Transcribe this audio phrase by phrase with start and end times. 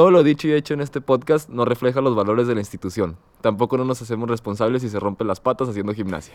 [0.00, 3.18] Todo lo dicho y hecho en este podcast no refleja los valores de la institución.
[3.42, 6.32] Tampoco no nos hacemos responsables si se rompen las patas haciendo gimnasia.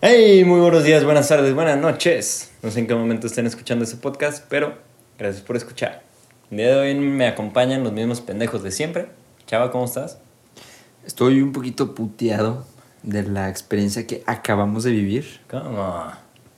[0.00, 2.50] Hey, muy buenos días, buenas tardes, buenas noches.
[2.62, 4.78] No sé en qué momento estén escuchando este podcast, pero
[5.18, 6.02] gracias por escuchar.
[6.50, 9.08] El día de hoy me acompañan los mismos pendejos de siempre.
[9.46, 10.18] Chava, ¿cómo estás?
[11.04, 12.64] Estoy un poquito puteado
[13.02, 15.40] de la experiencia que acabamos de vivir.
[15.50, 16.10] ¿Cómo?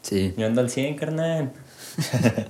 [0.03, 0.33] Sí.
[0.37, 1.53] Yo ando al 100, carnal.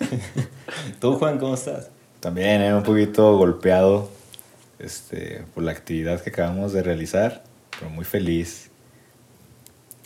[0.98, 1.90] ¿Tú, Juan, cómo estás?
[2.24, 4.08] También eh, un poquito golpeado
[4.78, 7.44] este, por la actividad que acabamos de realizar,
[7.78, 8.70] pero muy feliz.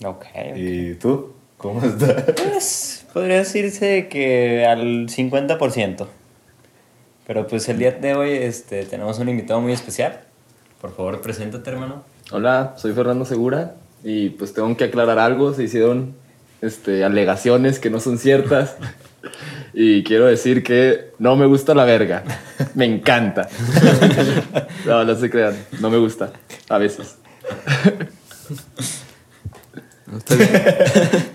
[0.05, 0.25] Ok.
[0.57, 1.35] ¿Y tú?
[1.59, 2.25] ¿Cómo estás?
[2.43, 6.09] Pues podría decirse que al 50%.
[7.25, 10.23] Pero pues el día de hoy este, tenemos un invitado muy especial.
[10.81, 12.03] Por favor, preséntate, hermano.
[12.33, 15.55] Hola, soy Fernando Segura y pues tengo que aclarar algo.
[15.55, 16.17] Se hicieron
[16.63, 18.75] este, alegaciones que no son ciertas.
[19.73, 22.25] Y quiero decir que no me gusta la verga.
[22.75, 23.49] Me encanta.
[24.87, 25.55] No, no se crean.
[25.81, 26.33] No me gusta.
[26.71, 27.17] A veces.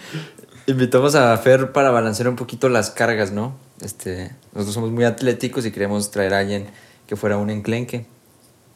[0.66, 3.56] Invitamos a Fer para balancear un poquito las cargas, ¿no?
[3.82, 6.66] Este, nosotros somos muy atléticos y queríamos traer a alguien
[7.06, 8.06] que fuera un enclenque.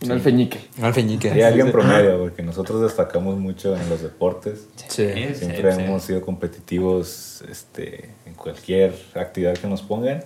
[0.04, 0.60] Un alfeñique.
[0.78, 1.34] Un alfeñique.
[1.36, 4.68] Y alguien promedio, porque nosotros destacamos mucho en los deportes.
[4.88, 5.08] Sí.
[5.34, 10.24] Siempre hemos sido competitivos este, en cualquier actividad que nos pongan.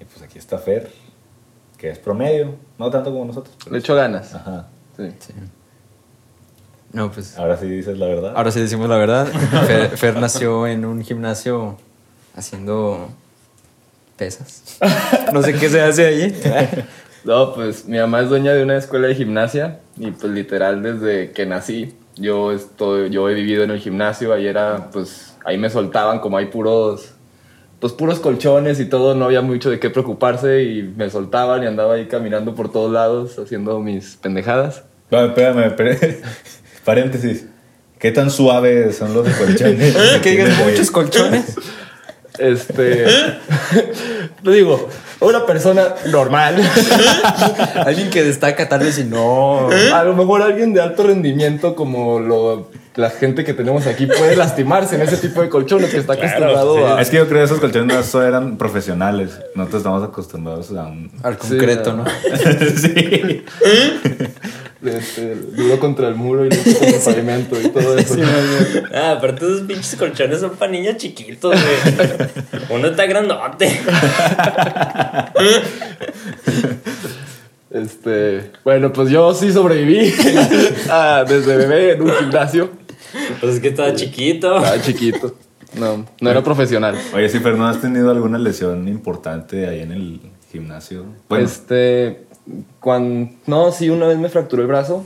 [0.00, 0.90] Y pues aquí está Fer,
[1.76, 3.54] que es promedio, no tanto como nosotros.
[3.58, 4.34] pero- Le echo ganas.
[4.34, 4.68] Ajá.
[4.96, 5.10] Sí.
[5.18, 5.32] Sí.
[6.92, 7.36] No, pues.
[7.36, 8.32] Ahora sí dices la verdad.
[8.34, 9.26] Ahora sí decimos la verdad.
[9.66, 11.76] Fer, Fer nació en un gimnasio
[12.34, 13.08] haciendo
[14.16, 14.78] pesas.
[15.34, 16.34] No sé qué se hace allí.
[17.26, 21.32] No, pues mi mamá es dueña de una escuela de gimnasia y pues literal desde
[21.32, 25.68] que nací yo estoy, yo he vivido en el gimnasio, ahí era pues ahí me
[25.68, 27.14] soltaban como hay puros
[27.80, 31.66] pues puros colchones y todo, no había mucho de qué preocuparse y me soltaban y
[31.66, 34.84] andaba ahí caminando por todos lados haciendo mis pendejadas.
[35.10, 36.18] No, espérame, espérame.
[36.84, 37.46] Paréntesis.
[37.98, 39.96] ¿Qué tan suaves son los colchones?
[40.22, 41.56] Que digas muchos colchones.
[42.38, 43.04] Este
[44.44, 44.88] te digo,
[45.20, 46.56] una persona normal,
[47.86, 49.68] Alguien que destaca tal vez y no.
[49.94, 54.36] a lo mejor alguien de alto rendimiento como lo la gente que tenemos aquí puede
[54.36, 57.44] lastimarse en ese tipo de colchones que está acostumbrado a Es que yo creo que
[57.44, 59.38] esos colchones no solo eran profesionales.
[59.54, 61.10] Nosotros estamos acostumbrados a un...
[61.22, 62.04] Al concreto, Sí, ¿no?
[62.78, 63.44] sí.
[64.88, 68.16] este, duro contra el muro y luego contra el pavimento y todo eso.
[68.94, 72.28] Ah, aparte esos pinches colchones son para niños chiquitos, güey.
[72.70, 73.80] Uno está grandote.
[77.70, 80.12] Este, bueno, pues yo sí sobreviví
[80.88, 82.70] ah, desde bebé en un gimnasio.
[83.40, 84.56] Pues es que estaba chiquito.
[84.56, 85.36] Estaba chiquito.
[85.74, 86.96] No, no era profesional.
[87.12, 90.20] Oye, si Fernando, ¿has tenido alguna lesión importante ahí en el
[90.50, 91.04] gimnasio?
[91.28, 92.25] Bueno, Este,
[92.80, 95.04] cuando, no, sí, una vez me fracturó el brazo,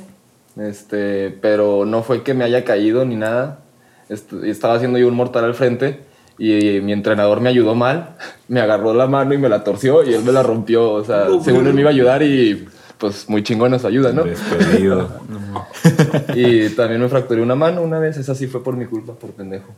[0.58, 3.60] este, pero no fue que me haya caído ni nada.
[4.08, 6.00] Est- estaba haciendo yo un mortal al frente
[6.38, 8.16] y mi entrenador me ayudó mal,
[8.48, 10.90] me agarró la mano y me la torció y él me la rompió.
[10.92, 12.66] O sea, según él me iba a ayudar y
[12.98, 14.24] pues muy chingona su ayuda, ¿no?
[14.24, 15.08] despedido.
[16.34, 19.30] Y también me fracturé una mano una vez, esa sí fue por mi culpa, por
[19.30, 19.72] pendejo.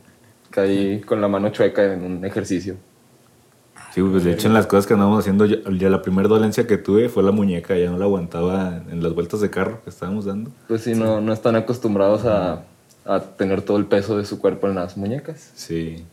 [0.49, 2.75] Caí con la mano chueca en un ejercicio.
[3.93, 6.65] Sí, pues de hecho en las cosas que andábamos haciendo, ya, ya la primera dolencia
[6.65, 9.91] que tuve fue la muñeca, ya no la aguantaba en las vueltas de carro que
[9.91, 10.49] estábamos dando.
[10.67, 12.63] Pues sí, no, no están acostumbrados a,
[13.05, 15.51] a tener todo el peso de su cuerpo en las muñecas.
[15.53, 16.03] Sí.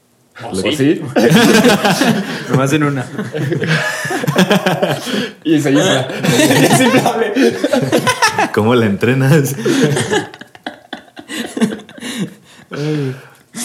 [0.42, 0.76] ¿Oh, sí?
[0.76, 1.02] sí.
[2.50, 3.06] Nomás en una.
[5.44, 6.08] y se infla.
[6.22, 7.32] Es inflable.
[8.54, 9.54] ¿Cómo la entrenas?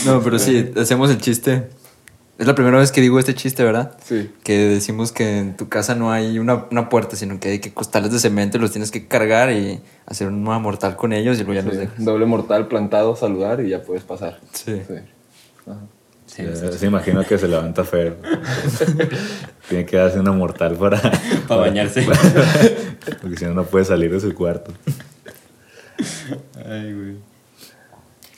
[0.06, 1.70] No, pero sí, hacemos el chiste.
[2.38, 3.98] Es la primera vez que digo este chiste, ¿verdad?
[4.04, 4.30] Sí.
[4.44, 7.74] Que decimos que en tu casa no hay una, una puerta, sino que hay que
[7.74, 11.44] costales de cemento y los tienes que cargar y hacer una mortal con ellos y
[11.46, 12.04] luego ya los Sí, dejas.
[12.04, 14.40] Doble mortal, plantado, saludar y ya puedes pasar.
[14.52, 14.82] Sí.
[14.86, 14.96] Sí.
[15.66, 15.80] Ajá.
[16.26, 18.18] Se imagino que se levanta Fer.
[19.70, 21.00] Tiene que darse una mortal para...
[21.48, 22.06] Para bañarse.
[23.22, 24.74] Porque si no, no puede salir de su cuarto.
[26.68, 27.16] Ay, güey.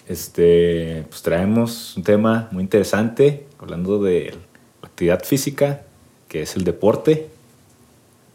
[0.07, 4.35] Este, pues traemos un tema muy interesante, hablando de
[4.81, 5.81] la actividad física,
[6.27, 7.29] que es el deporte.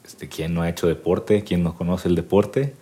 [0.05, 1.45] Este, ¿Quién no ha hecho deporte?
[1.45, 2.75] ¿Quién no conoce el deporte?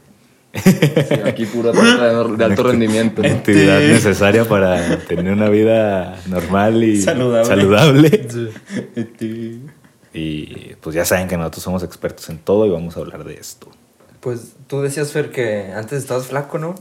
[0.53, 3.23] Sí, aquí pura de, de alto rendimiento.
[3.23, 3.29] ¿no?
[3.29, 7.47] Actividad necesaria para tener una vida normal y Saludable.
[7.47, 8.29] saludable.
[10.13, 13.35] Y pues ya saben que nosotros somos expertos en todo y vamos a hablar de
[13.35, 13.69] esto.
[14.21, 16.75] Pues tú decías, Fer, que antes estabas flaco, ¿no?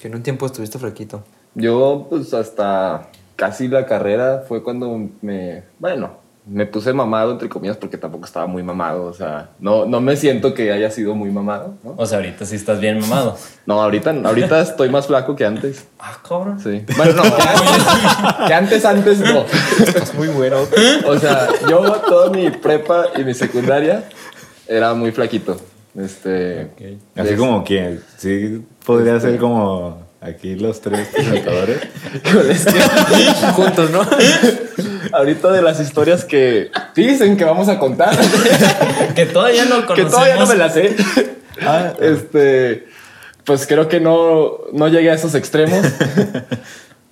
[0.00, 1.24] Que en un tiempo estuviste flaquito.
[1.54, 3.10] Yo, pues hasta
[3.42, 5.64] casi la carrera fue cuando me.
[5.80, 9.04] Bueno, me puse mamado, entre comillas, porque tampoco estaba muy mamado.
[9.06, 11.94] O sea, no, no me siento que haya sido muy mamado, ¿no?
[11.96, 13.36] O sea, ahorita sí estás bien mamado.
[13.66, 15.86] No, ahorita, ahorita estoy más flaco que antes.
[16.00, 16.58] Ah, cabrón.
[16.60, 16.84] Sí.
[16.96, 19.44] Bueno, no, que antes, que antes, antes no.
[19.86, 20.56] Estás muy bueno.
[21.06, 24.04] O sea, yo toda mi prepa y mi secundaria
[24.68, 25.56] era muy flaquito.
[25.96, 26.70] Este.
[27.16, 31.78] Así es- como que sí podría ser como aquí los tres presentadores.
[32.24, 32.80] Híjole, es que
[33.52, 34.06] Juntos, ¿no?
[35.12, 38.16] ahorita de las historias que dicen que vamos a contar,
[39.14, 40.12] Que todavía no que conocemos.
[40.12, 40.96] todavía no me las sé.
[41.64, 42.86] Ah, este.
[43.44, 45.84] Pues creo que no, no llegué a esos extremos.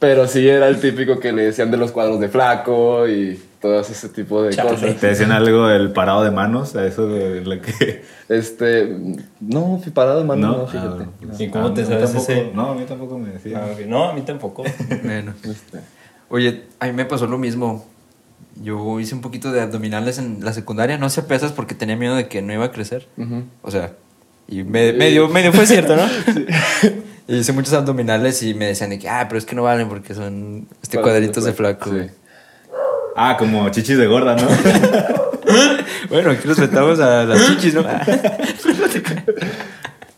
[0.00, 3.78] Pero sí era el típico que le decían de los cuadros de flaco y todo
[3.80, 4.70] ese tipo de Chale.
[4.70, 4.96] cosas.
[4.96, 8.02] Te decían algo del parado de manos, a eso de lo que.
[8.30, 8.96] Este.
[9.40, 10.88] No, fui parado de mano, no, Ah, fíjate.
[10.88, 12.50] bueno, pues, ¿Y cómo a te sabes tampoco- ese?
[12.54, 13.60] No, a mí tampoco me decía.
[13.64, 13.76] Ah.
[13.86, 14.62] No, a mí tampoco.
[15.04, 15.34] Bueno.
[15.42, 15.80] Este,
[16.28, 17.84] Oye, a mí me pasó lo mismo.
[18.62, 20.96] Yo hice un poquito de abdominales en la secundaria.
[20.98, 23.08] No hacía pesas porque tenía miedo de que no iba a crecer.
[23.62, 23.92] O sea,
[24.46, 26.02] y me- medio, medio fue cierto, ¿no?
[27.28, 29.88] Y hice muchos abdominales y me decían de que, ah, pero es que no valen
[29.88, 31.88] porque son este cuadritos de flaco.
[31.90, 32.06] Sí.
[33.22, 34.48] Ah, como chichis de gorda, ¿no?
[36.08, 37.84] Bueno, aquí los retamos a las chichis, ¿no?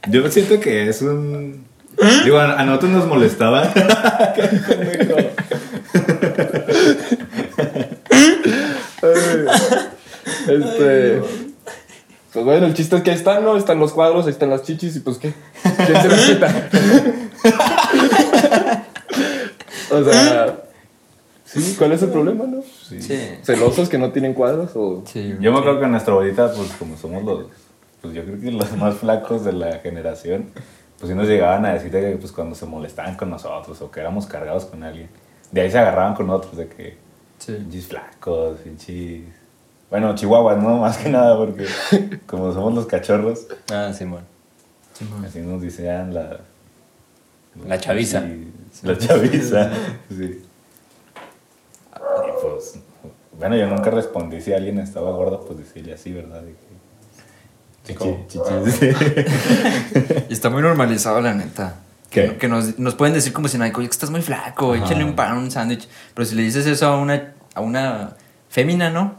[0.09, 1.65] Yo siento que es un.
[2.23, 3.65] Digo, a, nosotros nos molestaba.
[10.47, 11.23] Este.
[12.33, 13.57] Pues bueno, el chiste es que ahí están, ¿no?
[13.57, 15.35] Están los cuadros, ahí están las chichis y pues qué.
[15.87, 16.69] ¿Quién se los quita?
[19.91, 20.57] o sea.
[21.45, 22.63] Sí, ¿cuál es el problema, no?
[23.01, 23.19] Sí.
[23.43, 25.03] ¿Celosos que no tienen cuadros o.?
[25.07, 25.37] Sí.
[25.41, 27.47] Yo me acuerdo que en nuestra bolita, pues como somos los.
[28.01, 30.47] Pues yo creo que los más flacos de la generación,
[30.99, 33.91] pues sí nos llegaban a decir de que pues cuando se molestaban con nosotros o
[33.91, 35.09] que éramos cargados con alguien.
[35.53, 36.97] De ahí se agarraban con otros, de que.
[37.39, 37.53] Sí.
[37.55, 39.23] Pinches flacos, pinches.
[39.91, 40.79] Bueno, chihuahuas, ¿no?
[40.79, 41.67] Más que nada, porque
[42.27, 44.23] como somos los cachorros, Ah, Simón.
[45.27, 46.41] así nos decían la.
[47.69, 48.23] La chaviza.
[48.73, 49.71] Sí, La chaviza,
[50.09, 50.43] sí.
[52.55, 52.75] Pues,
[53.39, 56.43] bueno, yo nunca respondí si alguien estaba gordo, pues decirle así, ¿verdad?
[56.43, 56.73] Que-
[57.85, 58.95] Chichi, chichi,
[60.31, 61.77] está muy normalizado, la neta.
[62.11, 62.29] ¿Qué?
[62.31, 64.85] Que, que nos, nos pueden decir como si nada, oye, que estás muy flaco, Ajá.
[64.85, 65.89] échale un pan, un sándwich.
[66.15, 68.17] Pero si le dices eso a una, a una
[68.49, 69.15] fémina, ¿no?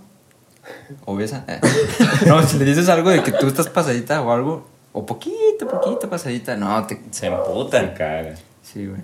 [1.05, 1.43] Obesa.
[1.47, 1.59] eh.
[2.27, 6.09] No, si le dices algo de que tú estás pasadita o algo, o poquito, poquito
[6.09, 7.01] pasadita, no, te.
[7.11, 7.87] Se emputan.
[7.89, 8.35] Se caga.
[8.61, 9.01] Sí, güey.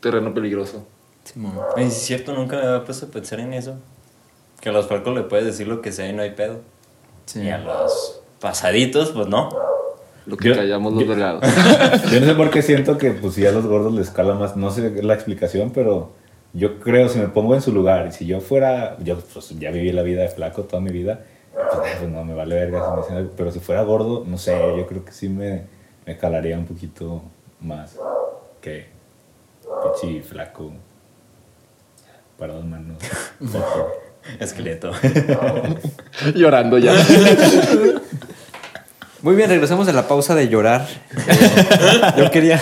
[0.00, 0.86] Terreno peligroso.
[1.24, 1.40] Sí
[1.76, 3.76] es cierto, nunca me había puesto a pensar en eso.
[4.60, 6.60] Que a los flacos le puedes decir lo que sea y no hay pedo.
[7.26, 7.40] Sí.
[7.42, 9.48] Y a los pasaditos, pues no.
[10.26, 11.42] Lo que Yo- callamos los yo- delgados.
[12.12, 14.56] Yo no sé por qué siento que pues si a los gordos les escala más,
[14.56, 16.10] no sé la explicación, pero
[16.54, 19.70] yo creo, si me pongo en su lugar, y si yo fuera, yo pues ya
[19.70, 22.84] viví la vida de flaco toda mi vida, pues, ay, pues, no, me vale verga
[22.84, 25.62] si me dicen algo, pero si fuera gordo, no sé, yo creo que sí me,
[26.06, 27.22] me calaría un poquito
[27.60, 27.96] más
[28.60, 28.86] que
[30.00, 30.72] pichi flaco,
[32.38, 32.98] para dos manos.
[34.40, 34.92] Esqueleto.
[36.34, 36.94] Llorando ya.
[39.22, 40.88] Muy bien, regresamos de la pausa de llorar.
[41.28, 42.60] Eh, yo, quería,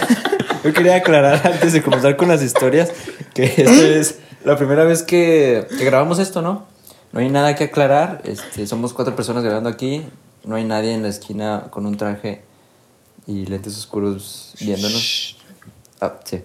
[0.62, 2.92] yo quería aclarar antes de comenzar con las historias
[3.32, 6.66] que esta es la primera vez que, que grabamos esto, ¿no?
[7.12, 8.20] No hay nada que aclarar.
[8.24, 10.04] Este, somos cuatro personas grabando aquí.
[10.44, 12.42] No hay nadie en la esquina con un traje
[13.26, 15.38] y lentes oscuros viéndonos.
[16.00, 16.42] Ah, sí.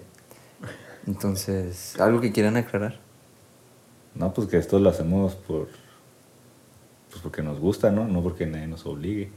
[1.06, 3.05] Entonces, ¿algo que quieran aclarar?
[4.18, 5.68] No, pues que esto lo hacemos por,
[7.10, 8.06] pues porque nos gusta, ¿no?
[8.06, 9.30] No porque nadie nos obligue.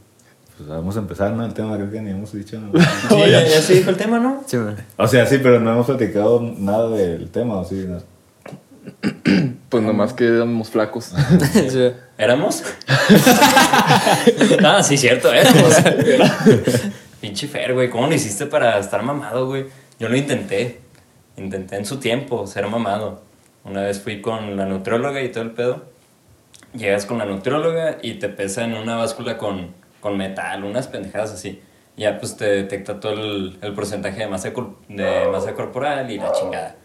[0.58, 1.46] Pues vamos a empezar, ¿no?
[1.46, 2.74] El tema creo que ni hemos dicho nada.
[3.10, 4.44] Sí, ya, ya se dijo el tema, ¿no?
[4.46, 4.76] Sí, güey.
[4.98, 7.86] O sea, sí, pero no hemos platicado nada del tema, ¿o sí?
[7.88, 8.00] No.
[9.70, 11.14] Pues nomás que éramos flacos.
[11.70, 11.92] Sí.
[12.18, 12.64] ¿Éramos?
[14.66, 15.76] ah, sí, cierto, éramos.
[17.22, 19.68] Pinche Fer, güey, ¿cómo lo hiciste para estar mamado, güey?
[20.00, 20.82] Yo lo intenté.
[21.38, 23.29] Intenté en su tiempo ser mamado.
[23.70, 25.84] Una vez fui con la nutrióloga y todo el pedo.
[26.74, 31.32] Llegas con la nutrióloga y te pesa en una báscula con, con metal, unas pendejadas
[31.32, 31.62] así.
[31.96, 34.52] Ya pues te detecta todo el, el porcentaje de masa,
[34.88, 36.76] de masa corporal y la chingada.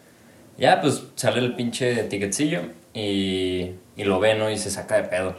[0.58, 2.60] Ya, pues sale el pinche ticketcillo
[2.92, 4.50] y, y lo ve, ¿no?
[4.50, 5.34] Y se saca de pedo.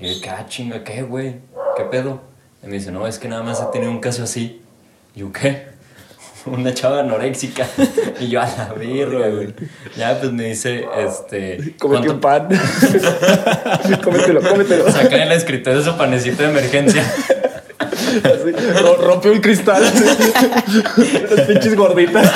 [0.00, 1.36] Y yo, ¿qué ah, chinga, qué, güey?
[1.76, 2.20] ¿Qué pedo?
[2.62, 4.60] Y me dice, no, es que nada más he tenido un caso así.
[5.14, 5.73] Y yo, ¿qué?
[6.46, 7.66] Una chava anoréxica.
[8.20, 9.54] Y yo, a la verga, güey.
[9.96, 11.74] Ya, pues me dice, este.
[11.78, 12.48] Cómete ¿cuánto- un pan.
[14.04, 14.90] cómetelo, cómetelo.
[14.90, 17.02] Saca en la escritorio su panecito de emergencia.
[18.22, 19.82] Así, ro- rompe un cristal.
[19.82, 22.30] Las pinches gorditas.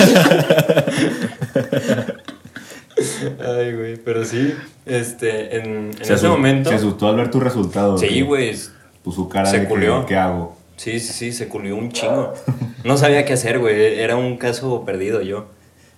[3.44, 6.70] Ay, güey, pero sí, este, en, en Se ese momento...
[6.70, 7.96] Se asustó al ver tu resultado.
[7.96, 8.56] Sí, güey,
[9.04, 10.04] Pues su cara Se de que.
[10.06, 10.57] ¿qué hago?
[10.78, 12.32] Sí, sí, sí, se culió un chingo.
[12.84, 13.98] No sabía qué hacer, güey.
[13.98, 15.46] Era un caso perdido yo.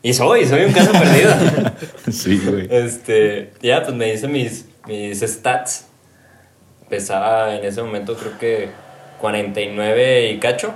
[0.03, 1.33] Y soy, soy un caso perdido.
[2.11, 2.67] Sí, güey.
[2.71, 5.87] Este, ya, pues me hice mis, mis stats.
[6.89, 8.71] Pesaba en ese momento creo que
[9.21, 10.73] 49 y cacho.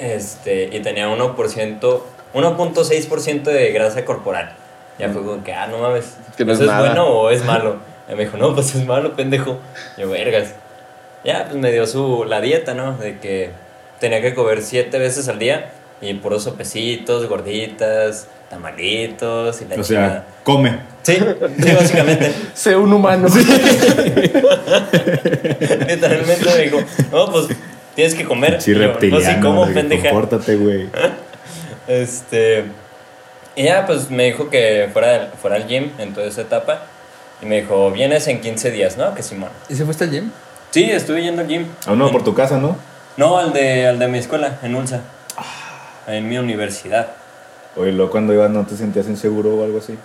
[0.00, 2.00] Este, y tenía 1%,
[2.34, 4.56] 1.6% de grasa corporal.
[4.98, 6.16] Ya fue como que, ah, no mames.
[6.36, 7.76] Que no ¿Eso es bueno o es malo?
[8.10, 9.60] Y me dijo, no, pues es malo, pendejo.
[9.96, 10.54] Yo, vergas.
[11.24, 12.96] Ya, pues me dio su, la dieta, ¿no?
[12.96, 13.50] De que
[13.98, 19.82] tenía que comer siete veces al día y puros sopecitos, gorditas, tamalitos y la O
[19.82, 20.08] chingada.
[20.08, 20.78] sea, come.
[21.02, 22.32] Sí, sí, básicamente.
[22.54, 23.28] Sé un humano.
[25.88, 26.78] Literalmente me dijo,
[27.12, 27.48] no, pues
[27.94, 28.60] tienes que comer.
[28.60, 29.24] Sí, reptiliano.
[29.24, 30.10] No sé cómo, pendeja.
[30.10, 30.88] Compórtate, güey.
[31.88, 32.64] Este.
[33.56, 36.82] Y ya, pues me dijo que fuera, fuera al gym en toda esa etapa.
[37.42, 39.12] Y me dijo, vienes en 15 días, ¿no?
[39.14, 39.50] Que Simón.
[39.68, 40.30] ¿Y se fue hasta el gym?
[40.70, 41.66] Sí, estuve yendo al gym.
[41.86, 42.76] Ah, no, En- por tu casa, ¿no?
[43.16, 45.00] No, al de, al de mi escuela, en Ulsa.
[46.06, 47.08] En mi universidad.
[47.76, 49.96] Oye, luego cuando ibas no te sentías inseguro o algo así.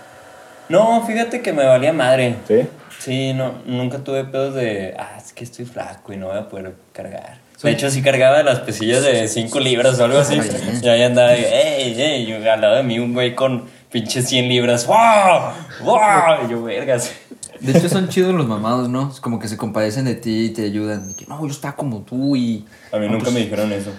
[0.68, 2.36] No, fíjate que me valía madre.
[2.46, 2.68] ¿Sí?
[2.98, 6.48] Sí, no, nunca tuve pedos de, ah, es que estoy flaco y no voy a
[6.48, 7.38] poder cargar.
[7.62, 10.38] De hecho, sí cargaba las pesillas de 5 libras o algo así.
[10.82, 14.48] Y ahí andaba, ey, ey, yo al lado de mí un güey con pinches 100
[14.48, 14.86] libras.
[14.86, 15.52] ¡Wow!
[15.82, 16.46] ¡Wow!
[16.46, 17.12] Y yo, vergas.
[17.60, 19.10] De hecho, son chidos los mamados, ¿no?
[19.10, 21.08] Es como que se compadecen de ti y te ayudan.
[21.08, 22.64] De que, no, yo estaba como tú y...
[22.92, 23.90] A mí nunca me dijeron eso.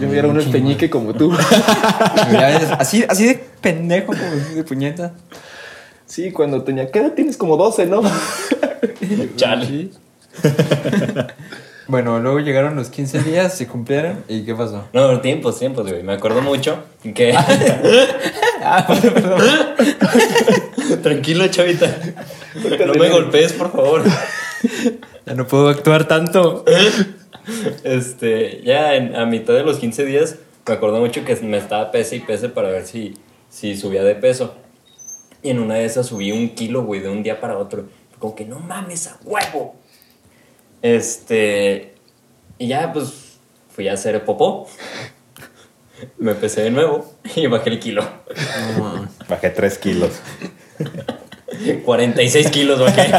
[0.00, 1.32] Yo era un peñique como tú.
[2.78, 5.12] Así, así de pendejo, como de puñeta.
[6.06, 6.90] Sí, cuando tenía.
[6.90, 7.36] ¿Qué edad tienes?
[7.36, 8.02] Como 12, ¿no?
[9.36, 9.66] Chale.
[9.66, 9.90] Sí.
[11.86, 14.24] bueno, luego llegaron los 15 días, se cumplieron.
[14.28, 14.84] ¿Y qué pasó?
[14.92, 16.02] No, tiempos, tiempos, güey.
[16.02, 16.82] Me acuerdo mucho
[17.14, 17.34] que...
[18.66, 19.42] Ah, perdón.
[21.02, 21.96] Tranquilo, chavita.
[22.86, 24.02] No me golpees, por favor.
[25.26, 26.64] Ya no puedo actuar tanto.
[27.82, 30.36] Este, ya en- a mitad de los 15 días
[30.66, 33.14] me acuerdo mucho que me estaba pese y pese para ver si,
[33.50, 34.54] si subía de peso.
[35.42, 37.86] Y en una de esas subí un kilo, güey, de un día para otro.
[38.18, 39.76] Como que no mames a huevo.
[40.80, 41.94] Este,
[42.58, 43.38] y ya pues
[43.74, 44.68] fui a hacer popó.
[46.18, 48.02] Me pesé de nuevo y bajé el kilo.
[49.28, 50.12] Bajé 3 kilos.
[51.84, 53.12] 46 kilos bajé.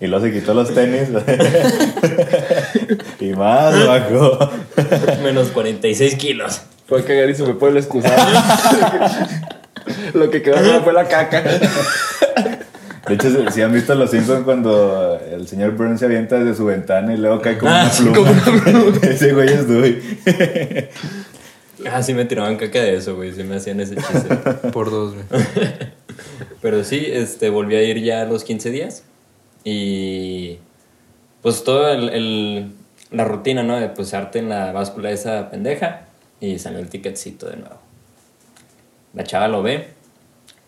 [0.00, 1.08] Y luego se quitó los tenis.
[3.20, 4.50] y más bajó.
[5.22, 6.62] Menos 46 kilos.
[6.88, 8.16] Fue a cagar y se me fue el excusado.
[10.14, 11.42] Lo que quedó fuera fue la caca.
[13.08, 16.66] De hecho, si han visto Los Simpsons cuando el señor Burns se avienta desde su
[16.66, 18.42] ventana y luego cae como Ah, una pluma.
[19.02, 20.02] Ese güey es Dewey.
[21.90, 23.32] Ah, sí me tiraban caca de eso, güey.
[23.32, 24.34] Sí me hacían ese chiste.
[24.72, 25.24] Por dos, güey.
[26.60, 29.04] Pero sí, este, volví a ir ya a los 15 días.
[29.64, 30.58] Y
[31.42, 32.72] pues todo el, el-
[33.10, 33.78] la rutina, ¿no?
[33.78, 36.06] De pusarte en la báscula esa pendeja
[36.40, 37.76] y salió el ticketcito de nuevo.
[39.14, 39.88] La chava lo ve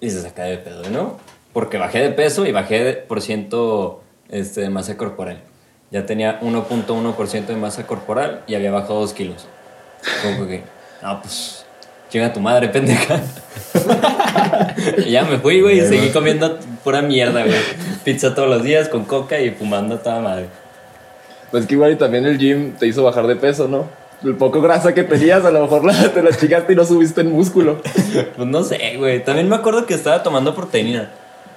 [0.01, 1.19] y se saca de pedo de nuevo.
[1.53, 5.41] Porque bajé de peso y bajé de por ciento este, de masa corporal.
[5.91, 9.47] Ya tenía 1.1% de masa corporal y había bajado 2 kilos.
[10.23, 10.63] Como que,
[11.05, 11.65] no, pues,
[12.11, 13.21] chinga tu madre, pendeja.
[15.07, 17.59] y ya me fui, güey, y seguí comiendo pura mierda, güey.
[18.05, 20.47] Pizza todos los días con coca y fumando a toda madre.
[21.51, 23.89] Pues que igual y también el gym te hizo bajar de peso, ¿no?
[24.25, 27.21] El poco grasa que tenías, a lo mejor la- te la chingaste y no subiste
[27.21, 27.81] en músculo.
[28.37, 29.23] Pues no sé, güey.
[29.25, 31.11] También me acuerdo que estaba tomando proteína.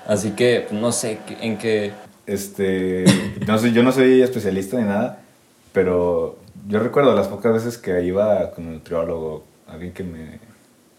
[0.07, 1.91] Así que, pues, no sé en qué.
[2.25, 3.05] Este,
[3.47, 5.19] no sé, yo no soy especialista ni nada,
[5.71, 6.36] pero
[6.67, 10.39] yo recuerdo las pocas veces que iba con un nutriólogo, alguien que me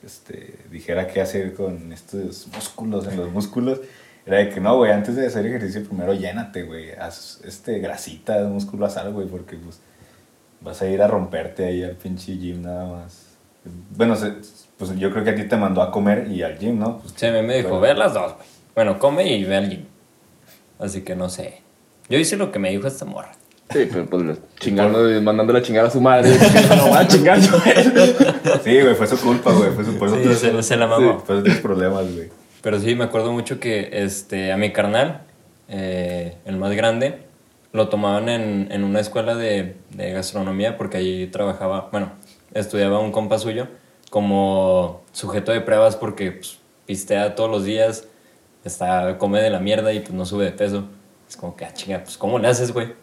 [0.05, 3.81] este, dijera qué hacer con estos músculos en los músculos,
[4.27, 8.41] era de que no, güey, antes de hacer ejercicio primero llénate, güey, haz este, grasita
[8.41, 9.81] de músculo, haz algo, güey, porque pues
[10.61, 13.25] vas a ir a romperte ahí al pinche gym nada más.
[13.97, 14.35] Bueno, se-
[14.77, 16.99] pues yo creo que a ti te mandó a comer y al gym, ¿no?
[16.99, 18.47] Pues, Sí, a mí me dijo, pero- ve las dos, güey.
[18.75, 19.85] Bueno, come y ve al gym.
[20.79, 21.63] Así que no sé.
[22.09, 23.33] Yo hice lo que me dijo esta morra.
[23.71, 26.31] Sí, pero pues chingando, mandándola a chingar a su madre.
[26.77, 27.59] No voy a chingar yo.
[28.65, 31.23] Sí, güey, fue su culpa, güey, fue su por Sí, se, se la mamó.
[31.27, 32.31] Pues tus problemas, güey.
[32.63, 35.23] Pero sí, me acuerdo mucho que este, a mi carnal,
[35.69, 37.21] eh, el más grande,
[37.73, 42.13] lo tomaban en, en una escuela de, de gastronomía porque allí trabajaba, bueno,
[42.55, 43.69] estudiaba un compa suyo
[44.11, 48.07] como sujeto de pruebas porque pues, pistea todos los días,
[48.65, 50.85] está, come de la mierda y pues no sube de peso.
[51.29, 52.95] Es como que, ah, chinga, pues ¿cómo le haces, güey?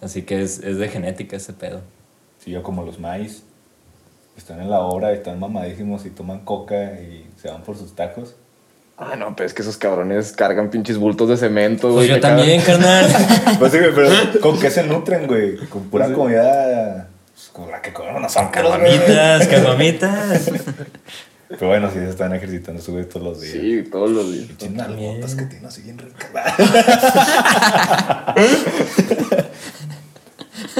[0.00, 1.80] Así que es, es de genética ese pedo.
[2.44, 3.42] Sí, yo como los maíz.
[4.36, 8.34] Están en la obra, están mamadísimos y toman coca y se van por sus tacos.
[8.96, 12.08] Ah, no, pero es que esos cabrones cargan pinches bultos de cemento, Pues güey.
[12.08, 13.06] yo que también, carnal.
[13.58, 15.56] Pues sí, güey, pero ¿con qué se nutren, güey?
[15.68, 17.08] Con pura comida.
[17.32, 18.50] Pues, con la que comemos nosotros.
[18.52, 20.50] Caguamitas, caguamitas.
[21.48, 23.52] Pero bueno, sí se están ejercitando güeyes todos los días.
[23.52, 24.46] Sí, todos los días.
[24.48, 26.28] Pinches nalgotas que tiene así bien ricas.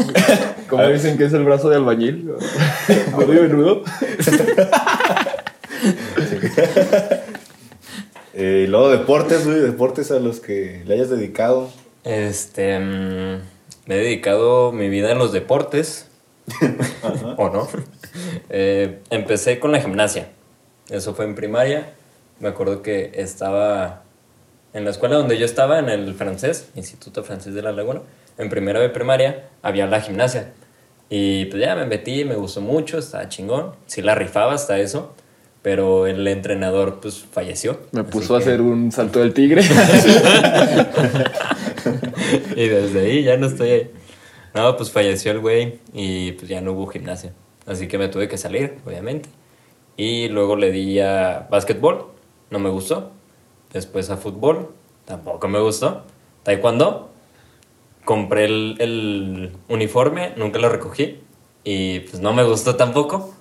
[0.69, 2.31] ¿Cómo dicen que es el brazo de albañil?
[3.13, 3.83] ¿Gordo y menudo?
[8.35, 11.71] Eh, y luego deportes, güey, deportes a los que le hayas dedicado.
[12.05, 12.79] Este.
[12.79, 13.41] mm,
[13.87, 16.07] me he dedicado mi vida en los deportes.
[17.37, 17.67] ¿O no?
[18.49, 20.29] Eh, empecé con la gimnasia.
[20.89, 21.93] Eso fue en primaria.
[22.39, 24.03] Me acuerdo que estaba
[24.73, 28.03] en la escuela donde yo estaba, en el francés, Instituto Francés de la Laguna.
[28.39, 30.53] En primero de primaria había la gimnasia.
[31.11, 33.73] Y pues ya me metí, me gustó mucho, estaba chingón.
[33.87, 35.15] Sí la rifaba hasta eso.
[35.63, 37.81] Pero el entrenador pues falleció.
[37.93, 39.63] Me puso a que- hacer un salto del tigre.
[42.57, 43.91] y desde ahí ya no estoy ahí.
[44.55, 47.33] No, pues falleció el güey y pues ya no hubo gimnasia.
[47.67, 49.29] Así que me tuve que salir, obviamente.
[49.97, 52.07] Y luego le di a básquetbol,
[52.51, 53.11] no me gustó.
[53.73, 54.71] Después a fútbol,
[55.05, 56.05] tampoco me gustó.
[56.45, 57.11] Taekwondo,
[58.09, 61.21] compré el, el uniforme, nunca lo recogí.
[61.63, 63.35] Y pues no me gustó tampoco.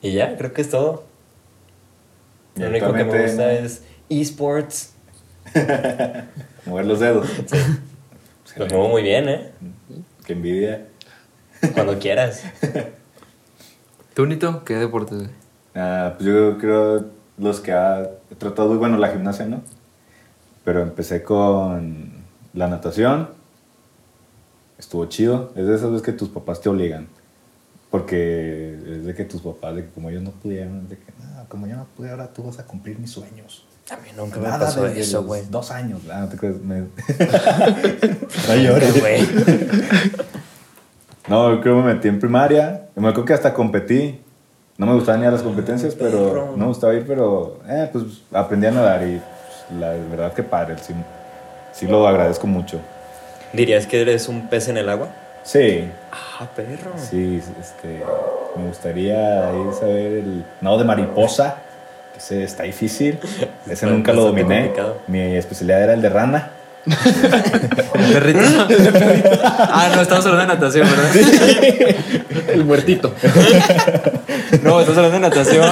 [0.00, 1.04] Y ya, creo que es todo.
[2.56, 4.94] Lo único que me gusta es esports.
[6.64, 7.28] Mover los dedos.
[8.56, 9.50] Los muevo muy bien, ¿eh?
[10.24, 10.86] Qué envidia.
[11.74, 12.42] Cuando quieras.
[14.14, 14.64] ¿Tú, Nito?
[14.64, 15.30] ¿Qué deportes, güey?
[15.74, 17.04] Ah, pues yo creo
[17.36, 19.60] los que ha he tratado, bueno, la gimnasia, ¿no?
[20.64, 22.12] Pero empecé con
[22.54, 23.43] la natación.
[24.78, 25.52] Estuvo chido.
[25.56, 27.08] Es de esas veces que tus papás te obligan.
[27.90, 31.48] Porque es de que tus papás, de que como ellos no pudieron, de que, no,
[31.48, 33.64] como yo no pude, ahora tú vas a cumplir mis sueños.
[33.90, 35.42] A mí nunca me Nada pasó desde eso, güey.
[35.50, 36.00] Dos años.
[36.10, 36.60] Ah, no te crees.
[36.60, 36.80] Me...
[38.48, 39.00] no llores.
[39.00, 39.20] güey.
[41.26, 42.88] No, creo que me metí en primaria.
[42.96, 44.20] Me acuerdo que hasta competí.
[44.76, 48.04] No me gustaban ni a las competencias, pero no me gustaba ir, pero eh, pues
[48.32, 50.76] aprendí a nadar y pues, la verdad que padre.
[50.78, 50.92] Sí,
[51.72, 52.80] sí lo agradezco mucho.
[53.54, 55.08] ¿Dirías que eres un pez en el agua?
[55.42, 56.92] Sí, Ah, perro.
[56.96, 58.02] sí, este,
[58.56, 61.56] me gustaría ahí saber el nado de mariposa,
[62.12, 63.18] que ese está difícil.
[63.68, 64.72] Ese nunca lo dominé.
[65.06, 66.50] Mi especialidad era el de rana.
[66.86, 68.40] ¿El perrito?
[69.44, 71.10] ah, no, estamos hablando de natación, ¿verdad?
[72.48, 73.14] El muertito.
[74.62, 75.66] No, estamos hablando de natación.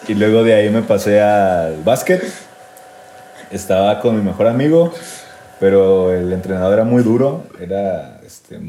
[0.08, 2.24] Y luego de ahí me pasé al básquet.
[3.52, 4.94] Estaba con mi mejor amigo,
[5.60, 7.44] pero el entrenador era muy duro.
[7.60, 8.60] Era, este,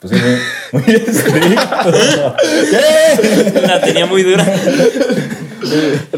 [0.00, 2.34] pues muy, muy estricto.
[3.66, 4.44] La tenía muy dura.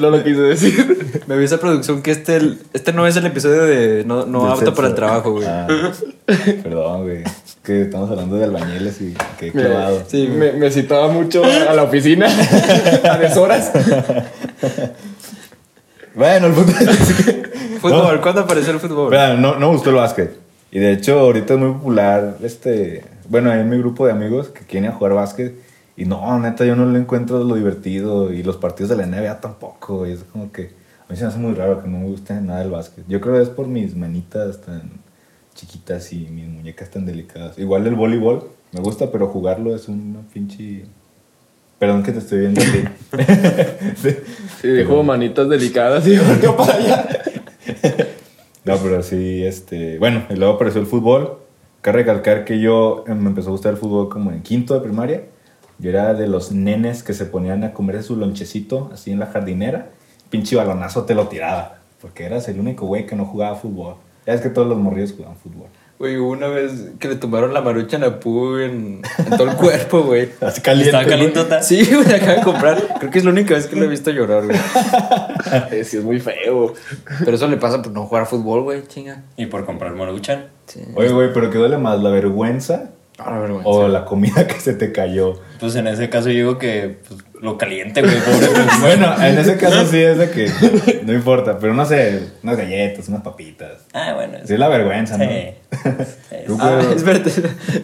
[0.01, 1.23] No lo quise decir.
[1.27, 2.39] Me avisa producción que este,
[2.73, 4.75] este no es el episodio de no, no apto sexo.
[4.75, 5.47] para el trabajo, güey.
[5.47, 5.67] Ah,
[6.63, 7.23] perdón, güey.
[7.23, 10.03] Es que estamos hablando de albañiles y qué clavado.
[10.09, 12.27] Sí, me, me citaba mucho a la oficina
[13.11, 13.71] a deshoras.
[16.15, 18.23] Bueno, el Fútbol, No.
[18.23, 19.11] ¿cuándo apareció el fútbol?
[19.11, 20.33] Verá, no, no me gustó el básquet.
[20.73, 24.61] Y de hecho, ahorita es muy popular, este, bueno, hay mi grupo de amigos que
[24.67, 25.55] quieren jugar básquet.
[25.99, 28.33] Y no, neta, yo no le encuentro lo divertido.
[28.33, 30.07] Y los partidos de la NBA tampoco.
[30.07, 30.71] Y es como que
[31.09, 33.05] a mí se me hace muy raro que no me guste nada el básquet.
[33.09, 34.93] Yo creo que es por mis manitas tan
[35.57, 37.59] chiquitas y mis muñecas tan delicadas.
[37.59, 40.85] Igual el voleibol me gusta, pero jugarlo es una pinche...
[41.81, 42.85] Perdón que te estoy viendo a ti.
[44.61, 47.09] Sí, dijo manitas delicadas y volteó para allá.
[48.65, 49.99] No, pero sí, este.
[49.99, 51.39] Bueno, y luego apareció el fútbol.
[51.81, 54.81] Cabe recalcar que yo eh, me empezó a gustar el fútbol como en quinto de
[54.81, 55.23] primaria.
[55.79, 59.27] Yo era de los nenes que se ponían a comerse su lonchecito así en la
[59.27, 59.91] jardinera.
[60.29, 61.79] Pinche balonazo te lo tiraba.
[62.01, 63.95] Porque eras el único güey que no jugaba fútbol.
[64.27, 65.69] Ya es que todos los morrillos jugaban fútbol.
[65.99, 70.03] Güey, una vez que le tumbaron la marucha en Apu en, en todo el cuerpo,
[70.03, 70.29] güey.
[70.41, 70.91] Así caliente.
[70.91, 71.63] Estaba calientota.
[71.63, 72.99] Sí, güey, acaba de comprar.
[73.01, 74.59] Creo que es la única vez que lo he visto llorar, güey.
[75.85, 76.75] Sí, es muy feo.
[77.25, 79.25] Pero eso le pasa por no jugar fútbol, güey, chinga.
[79.37, 80.47] Y por comprar Maruchan.
[80.67, 80.83] Sí.
[80.95, 82.01] Oye, güey, pero ¿qué duele más?
[82.01, 85.35] ¿La vergüenza Ah, o la comida que se te cayó?
[85.59, 88.49] Pues en ese caso yo digo que pues, lo caliente, güey, pobre.
[88.81, 90.49] Bueno, en ese caso sí es de que
[91.05, 91.59] no importa.
[91.59, 93.87] Pero no sé, unas galletas, unas papitas.
[93.93, 94.39] Ah, bueno.
[94.45, 95.25] Sí, es la vergüenza, ¿no?
[95.25, 95.51] Sí.
[96.61, 97.31] Ah, espérate.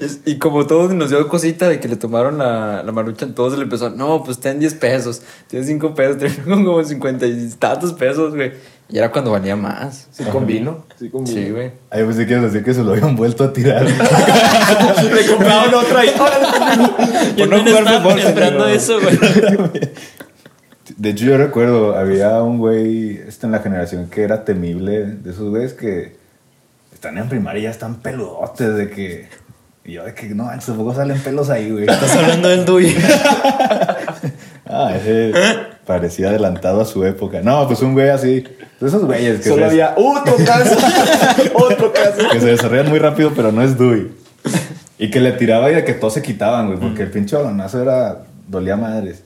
[0.01, 3.59] Es- Y como todos nos dio cosita de que le tomaron la, la marucha, todos
[3.59, 7.93] le empezó, no, pues ten 10 pesos, tienes 5 pesos, tengo como 50 y tantos
[7.93, 8.53] pesos, güey.
[8.89, 10.09] Y era cuando valía más.
[10.13, 10.85] Sí combino.
[10.99, 11.37] Sí combino.
[11.37, 11.73] Sí, güey.
[11.91, 13.83] Ay, yo pensé que ibas a decir que se lo habían vuelto a tirar.
[15.15, 16.09] Le compraron otra y
[17.37, 19.19] Yo no estaba fútbol, esperando eso, güey.
[20.97, 25.31] De hecho, yo recuerdo, había un güey este, en la generación que era temible, de
[25.31, 26.17] esos güeyes que
[26.93, 29.29] están en primaria y ya están peludotes, de que...
[29.87, 31.89] Y yo de que, no, tampoco salen pelos ahí, güey.
[31.89, 32.95] Estás hablando del Dui.
[34.67, 35.33] Ah, ese
[35.87, 37.41] parecía adelantado a su época.
[37.43, 38.45] No, pues un güey así,
[38.81, 40.77] de esos güeyes que, Solo se, había otro caso.
[41.55, 42.29] otro caso.
[42.33, 44.13] que se desarrollan muy rápido, pero no es Dewey.
[44.99, 47.83] Y que le tiraba y de que todos se quitaban, güey, porque el pinche balonazo
[47.83, 49.23] era, dolía madres.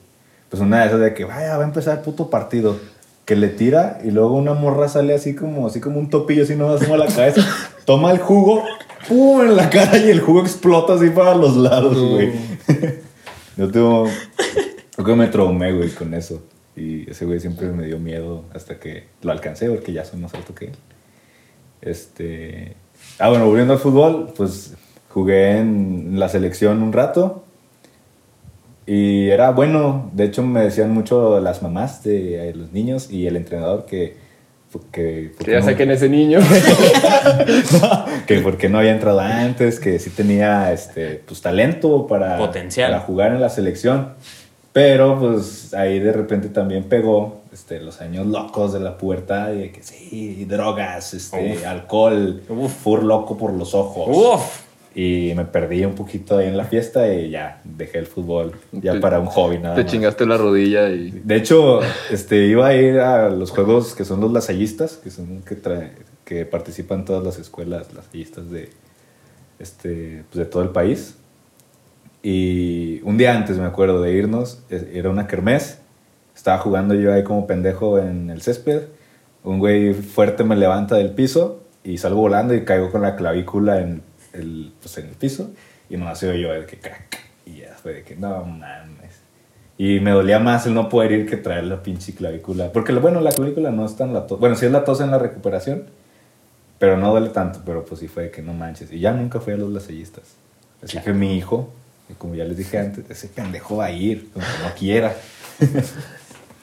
[0.48, 2.78] Pues una de esas de que, vaya, va a empezar el puto partido.
[3.24, 6.56] Que le tira y luego una morra sale así como, así como un topillo, así
[6.56, 7.46] no asoma la cabeza,
[7.84, 8.64] toma el jugo,
[9.06, 9.42] ¡pum!
[9.42, 12.32] en la cara y el jugo explota así para los lados, güey.
[13.58, 14.06] Yo tengo,
[15.04, 16.42] creo que me traumé, güey, con eso.
[16.76, 20.32] Y ese güey siempre me dio miedo hasta que lo alcancé, porque ya soy más
[20.34, 20.72] alto que él.
[21.80, 22.74] Este.
[23.18, 24.74] Ah, bueno, volviendo al fútbol, pues
[25.08, 27.44] jugué en la selección un rato.
[28.86, 30.10] Y era bueno.
[30.14, 34.16] De hecho, me decían mucho las mamás de eh, los niños y el entrenador que.
[34.92, 36.40] Que, Que ya no- saquen ese niño.
[38.26, 42.90] que porque no había entrado antes, que sí tenía este, pues, talento para, Potencial.
[42.92, 44.12] para jugar en la selección.
[44.78, 49.58] Pero pues ahí de repente también pegó este, los años locos de la pubertad y
[49.58, 51.66] de que sí, drogas, este, Uf.
[51.66, 52.40] alcohol,
[52.84, 54.06] fur loco por los ojos.
[54.08, 54.60] Uf.
[54.94, 58.92] Y me perdí un poquito ahí en la fiesta y ya dejé el fútbol ya
[58.92, 59.90] Te- para un hobby nada Te más.
[59.92, 61.10] chingaste la rodilla y.
[61.10, 65.42] De hecho, este, iba a ir a los juegos que son los lasallistas, que son
[65.42, 65.90] que, trae-
[66.24, 68.70] que participan todas las escuelas lasallistas de,
[69.58, 71.16] este, pues, de todo el país.
[72.22, 75.78] Y un día antes, me acuerdo, de irnos, era una kermés.
[76.34, 78.82] Estaba jugando yo ahí como pendejo en el césped.
[79.44, 83.80] Un güey fuerte me levanta del piso y salgo volando y caigo con la clavícula
[83.80, 84.02] en
[84.32, 85.50] el, pues, en el piso.
[85.88, 87.18] Y no nació yo de que crack.
[87.46, 89.22] Y ya fue de que no mames.
[89.78, 92.72] Y me dolía más el no poder ir que traer la pinche clavícula.
[92.72, 94.40] Porque, bueno, la clavícula no es tan la tos.
[94.40, 95.84] Bueno, sí es la tos en la recuperación,
[96.78, 97.60] pero no duele tanto.
[97.64, 98.92] Pero pues sí fue de que no manches.
[98.92, 100.34] Y ya nunca fui a los lasallistas.
[100.82, 101.70] Así que mi hijo,
[102.10, 105.14] y como ya les dije antes, ese pendejo va a ir, aunque no quiera.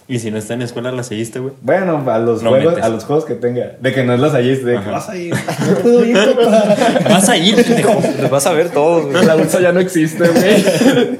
[0.08, 1.55] Y si no está en la escuela, la seguiste, güey.
[1.63, 2.86] Bueno, a los, No juegos, metes.
[2.86, 3.71] a los juegos que tenga.
[3.81, 5.34] De que no es lasallista, de que vas a ir.
[5.67, 6.75] No puedo ir, papá.
[7.10, 7.99] Vas a ir, pendejo.
[8.21, 9.25] Los vas a ver todos, güey.
[9.25, 11.17] La bolsa ya no existe, güey.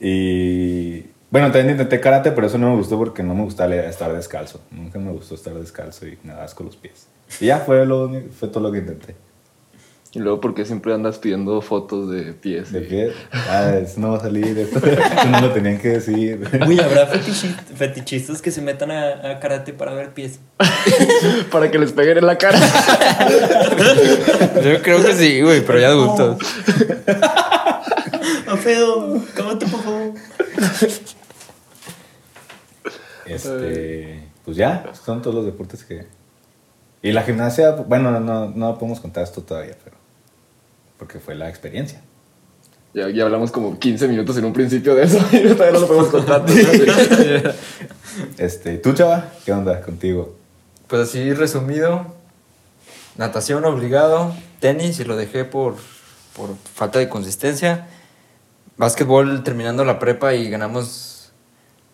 [0.00, 4.12] Y bueno, también intenté karate, pero eso no me gustó porque no me gustaba estar
[4.12, 4.60] descalzo.
[4.70, 7.06] Nunca me gustó estar descalzo y nada con los pies.
[7.40, 9.16] Y ya fue, lo, único- fue todo lo que intenté.
[10.16, 12.72] Y luego, ¿por qué siempre andas pidiendo fotos de pies?
[12.72, 16.40] De pie, ah, eso no va a salir, esto, esto no lo tenían que decir.
[16.66, 20.40] Uy, ¿habrá fetichi- fetichistas que se metan a, a karate para ver pies?
[21.52, 22.58] Para que les peguen en la cara.
[24.64, 26.38] Yo creo que sí, güey, pero ya adultos.
[28.46, 30.12] Alfredo, cámate, por favor.
[33.26, 36.06] Este, pues ya, son todos los deportes que...
[37.02, 39.95] Y la gimnasia, bueno, no, no podemos contar esto todavía, pero...
[40.98, 42.00] Porque fue la experiencia.
[42.94, 45.86] Ya, ya hablamos como 15 minutos en un principio de eso y todavía no lo
[45.86, 46.44] podemos contar.
[48.38, 49.30] Este, ¿tú, chava?
[49.44, 50.34] ¿Qué onda contigo?
[50.86, 52.14] Pues así resumido,
[53.18, 55.74] natación obligado, tenis y lo dejé por,
[56.34, 57.88] por falta de consistencia.
[58.78, 61.30] Básquetbol terminando la prepa y ganamos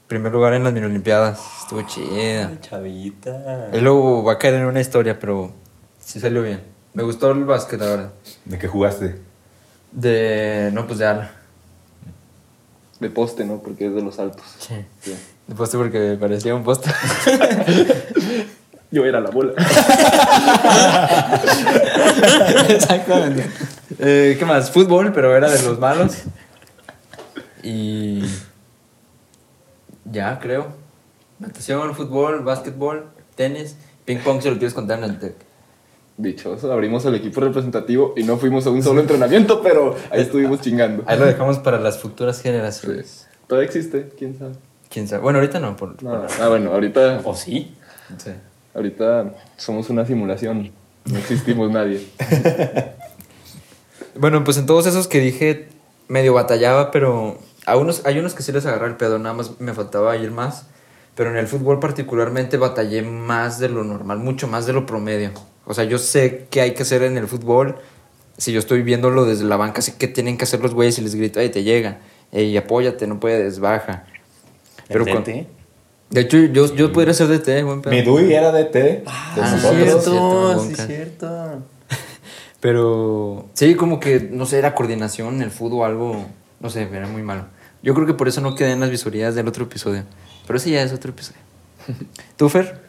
[0.07, 1.41] primer lugar en las mini olimpiadas.
[1.63, 2.61] Estuvo chida.
[2.61, 3.71] Chavita.
[3.73, 5.53] Y luego va a caer en una historia, pero
[5.99, 6.72] sí salió bien.
[6.95, 8.13] Me gustó el básquet, la verdad.
[8.45, 9.19] ¿De qué jugaste?
[9.93, 10.71] De.
[10.73, 11.33] No, pues de ala.
[13.01, 13.59] De poste, ¿no?
[13.59, 14.45] Porque es de los altos.
[14.59, 14.75] Sí.
[15.01, 15.17] Sí.
[15.47, 16.91] De poste porque parecía un poste.
[18.91, 19.55] Yo era la bola.
[22.69, 23.49] Exactamente.
[23.99, 24.71] Eh, ¿Qué más?
[24.71, 26.13] Fútbol, pero era de los malos.
[27.63, 28.23] Y.
[30.05, 30.75] Ya, creo.
[31.39, 35.37] Natación, fútbol, básquetbol, tenis, ping pong, si lo quieres contar en el TEC.
[36.17, 40.61] Dichoso, abrimos el equipo representativo y no fuimos a un solo entrenamiento, pero ahí estuvimos
[40.61, 41.03] chingando.
[41.07, 42.43] Ahí lo dejamos para las futuras Sí.
[42.45, 43.27] generaciones.
[43.47, 44.53] Todavía existe, quién sabe.
[44.91, 45.23] ¿Quién sabe?
[45.23, 45.75] Bueno, ahorita no.
[45.77, 47.75] Por, No, ah, bueno, ahorita, ¿O sí?
[48.19, 48.31] sí.
[48.75, 50.71] ahorita somos una simulación.
[51.07, 52.07] No existimos nadie.
[54.15, 55.69] Bueno, pues en todos esos que dije,
[56.09, 59.59] medio batallaba, pero a unos, hay unos que sí les agarra el pedo, nada más
[59.61, 60.67] me faltaba ir más.
[61.15, 65.31] Pero en el fútbol particularmente batallé más de lo normal, mucho más de lo promedio.
[65.67, 67.77] O sea, yo sé qué hay que hacer en el fútbol.
[68.37, 71.03] Si yo estoy viéndolo desde la banca, sé qué tienen que hacer los güeyes y
[71.03, 71.99] les grito, ay, te llega.
[72.33, 74.05] Ey, apóyate, no puedes, baja.
[74.89, 75.25] Pero con-.
[75.25, 77.93] De hecho, yo, yo podría ser DT, buen pedo.
[77.93, 78.75] Mi Dui era DT.
[78.75, 79.77] de Ah, nosotros.
[79.77, 81.63] cierto, cierto, sí, cierto.
[82.61, 86.27] Pero sí, como que, no sé, era coordinación, el fútbol, algo,
[86.61, 87.47] no sé, era muy malo.
[87.83, 90.05] Yo creo que por eso no quedé en las visorías del otro episodio.
[90.47, 91.41] Pero ese ya es otro episodio.
[92.37, 92.81] ¿Tú, Fer?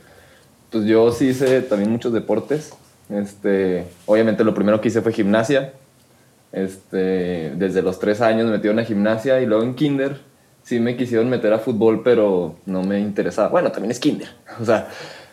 [0.73, 2.73] Pues yo sí hice también muchos deportes.
[3.09, 5.71] Este, obviamente lo primero que hice fue gimnasia.
[6.51, 10.17] Este, desde los tres años me metieron a gimnasia y luego en kinder
[10.63, 13.47] sí me quisieron meter a fútbol, pero no me interesaba.
[13.49, 14.27] Bueno, también es kinder.
[14.61, 14.87] O sea,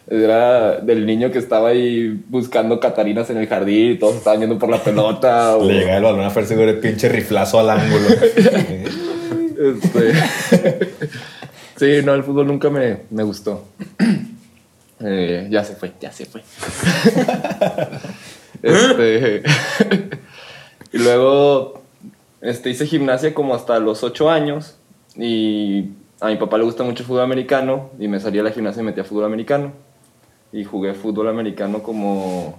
[0.09, 4.59] era del niño que estaba ahí buscando catarinas en el jardín y todos estaban yendo
[4.59, 5.57] por la pelota.
[5.59, 8.07] o- Le llegaba el balón a Fer seguro el pinche riflazo al ángulo.
[9.61, 10.13] Este,
[11.77, 13.67] sí, no, el fútbol nunca me, me gustó.
[15.03, 16.43] Eh, ya se fue, ya se fue.
[18.63, 19.43] Este,
[20.93, 21.81] y luego
[22.43, 24.77] este, hice gimnasia como hasta los 8 años
[25.17, 28.51] y a mi papá le gusta mucho el fútbol americano y me salí a la
[28.51, 29.73] gimnasia y metí a fútbol americano.
[30.53, 32.59] Y jugué fútbol americano como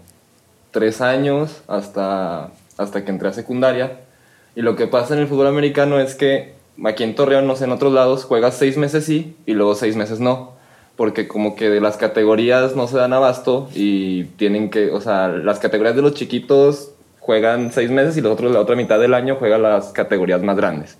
[0.71, 3.99] 3 años hasta, hasta que entré a secundaria.
[4.55, 7.65] Y lo que pasa en el fútbol americano es que aquí en Torreón, no sé,
[7.65, 10.53] en otros lados, juegas seis meses sí y luego seis meses no.
[10.95, 15.29] Porque como que de las categorías no se dan abasto y tienen que, o sea,
[15.29, 19.13] las categorías de los chiquitos juegan seis meses y los otros la otra mitad del
[19.13, 20.97] año juegan las categorías más grandes.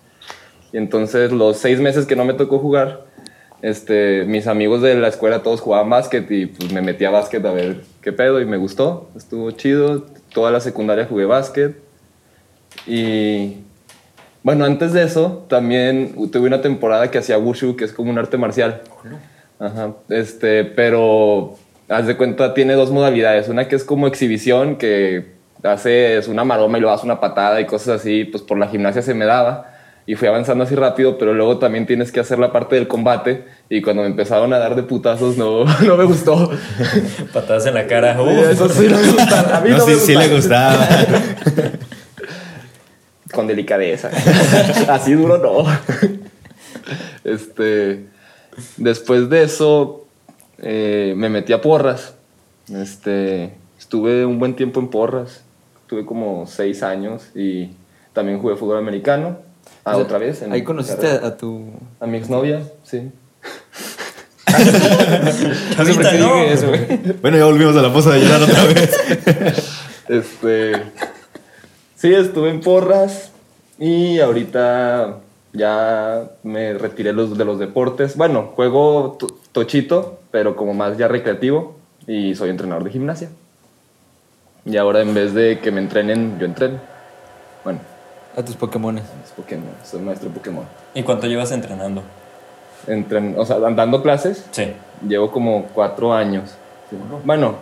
[0.74, 3.06] Y entonces los seis meses que no me tocó jugar,
[3.62, 7.46] este, mis amigos de la escuela todos jugaban básquet y pues me metí a básquet
[7.46, 10.06] a ver qué pedo y me gustó, estuvo chido.
[10.34, 11.76] Toda la secundaria jugué básquet.
[12.88, 13.58] Y
[14.44, 18.18] bueno, antes de eso, también tuve una temporada que hacía Wushu, que es como un
[18.18, 18.82] arte marcial.
[19.62, 21.56] Ajá, este, pero
[21.88, 23.48] haz de cuenta, tiene dos modalidades.
[23.48, 27.66] Una que es como exhibición, que haces una maroma y lo das una patada y
[27.66, 29.68] cosas así, pues por la gimnasia se me daba.
[30.08, 33.46] Y fui avanzando así rápido, pero luego también tienes que hacer la parte del combate.
[33.70, 36.50] Y cuando me empezaron a dar de putazos, no, no me gustó.
[37.34, 38.20] Patadas en la cara.
[38.20, 39.58] Uh, Eso sí no me gusta.
[39.58, 40.88] A mí no, No, me sí, sí le gustaba.
[43.32, 44.10] con delicadeza.
[44.90, 45.66] Así duro no.
[47.24, 48.08] Este,
[48.78, 50.06] después de eso
[50.60, 52.16] eh, me metí a porras.
[52.74, 55.42] Este, estuve un buen tiempo en porras.
[55.88, 57.72] Tuve como seis años y
[58.14, 59.40] también jugué fútbol americano.
[59.84, 60.42] Ah, O sea, otra vez.
[60.42, 61.28] en Ahí conociste carrera.
[61.28, 61.66] a, tu...
[62.00, 63.12] a mi exnovia, sí.
[65.78, 66.72] No eso.
[67.22, 68.92] Bueno, ya volvimos a la poza de llorar otra vez.
[70.08, 70.74] Este.
[71.96, 73.32] Sí, estuve en porras
[73.80, 75.20] y ahorita
[75.54, 78.16] ya me retiré los, de los deportes.
[78.18, 81.76] Bueno, juego to- tochito, pero como más ya recreativo
[82.08, 83.30] y soy entrenador de gimnasia.
[84.66, 86.80] Y ahora en vez de que me entrenen, yo entreno.
[87.64, 87.80] Bueno,
[88.38, 89.04] A tus Pokémones.
[89.26, 90.66] es Pokémon, soy maestro de Pokémon.
[90.94, 92.04] ¿Y cuánto llevas entrenando?
[92.88, 94.74] Entren, o sea, dando clases, Sí.
[95.08, 96.52] Llevo como cuatro años.
[96.90, 96.96] Sí.
[97.26, 97.56] Bueno,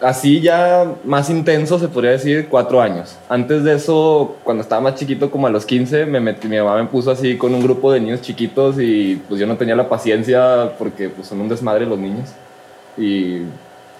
[0.00, 3.16] así ya más intenso se podría decir cuatro años.
[3.28, 6.76] Antes de eso, cuando estaba más chiquito, como a los 15, me metí, mi mamá
[6.76, 9.88] me puso así con un grupo de niños chiquitos y pues yo no tenía la
[9.88, 12.28] paciencia porque pues son un desmadre los niños.
[12.98, 13.42] Y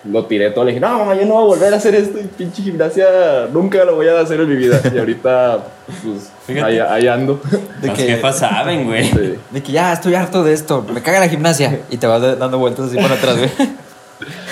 [0.04, 2.18] lo tiré todo, le dije, no, mamá, yo no voy a volver a hacer esto
[2.20, 4.80] y pinche gimnasia nunca lo voy a hacer en mi vida.
[4.94, 6.64] Y ahorita, pues, Fíjate.
[6.64, 7.40] ahí, ahí ando.
[7.82, 9.04] De que- jefas saben, güey.
[9.10, 9.34] Sí.
[9.50, 11.80] De que ya estoy harto de esto, me caga la gimnasia.
[11.90, 13.50] Y te vas dando vueltas así por atrás, güey.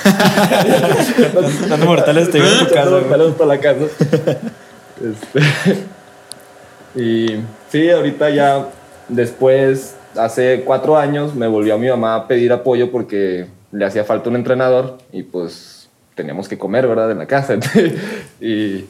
[1.68, 3.84] dando mortales te en tu casa, palos para la casa.
[5.02, 5.40] Este,
[6.94, 8.68] y sí, ahorita ya,
[9.08, 14.04] después, hace cuatro años, me volvió a mi mamá a pedir apoyo porque le hacía
[14.04, 17.10] falta un entrenador y pues teníamos que comer, ¿verdad?
[17.10, 17.54] En la casa.
[18.40, 18.84] y,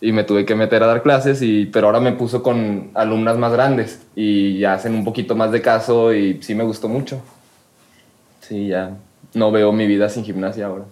[0.00, 3.36] y me tuve que meter a dar clases, y, pero ahora me puso con alumnas
[3.36, 7.20] más grandes y ya hacen un poquito más de caso y sí me gustó mucho.
[8.40, 8.96] Sí, ya
[9.34, 10.84] no veo mi vida sin gimnasia ahora.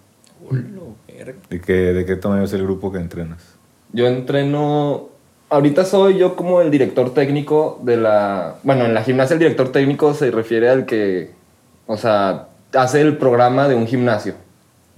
[1.50, 3.56] ¿De qué, ¿De qué tamaño es el grupo que entrenas?
[3.92, 5.08] Yo entreno.
[5.50, 8.56] Ahorita soy yo como el director técnico de la.
[8.62, 11.30] Bueno, en la gimnasia el director técnico se refiere al que.
[11.86, 14.34] O sea, hace el programa de un gimnasio.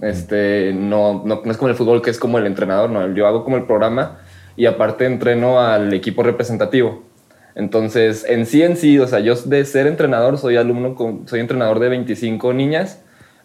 [0.01, 3.13] Este, no, no, no es como el fútbol que es como el entrenador, no.
[3.13, 4.19] Yo hago como el programa
[4.55, 7.03] y aparte entreno al equipo representativo.
[7.55, 11.39] Entonces, en sí, en sí, o sea, yo de ser entrenador soy alumno, con, soy
[11.39, 13.01] entrenador de 25 niñas,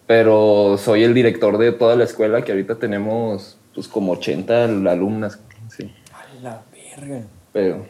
[0.06, 5.38] pero soy el director de toda la escuela que ahorita tenemos pues como 80 alumnas,
[5.68, 5.92] sí.
[6.12, 7.22] A la verga.
[7.52, 7.84] Pero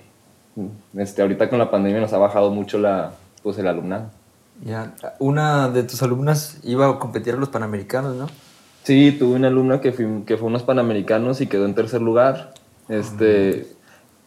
[0.96, 4.10] este, ahorita con la pandemia nos ha bajado mucho la, pues el alumnado.
[4.64, 8.26] Ya, una de tus alumnas iba a competir a los Panamericanos, ¿no?
[8.84, 12.00] Sí, tuve una alumna que, fui- que fue a unos panamericanos y quedó en tercer
[12.00, 12.54] lugar.
[12.88, 13.66] Este,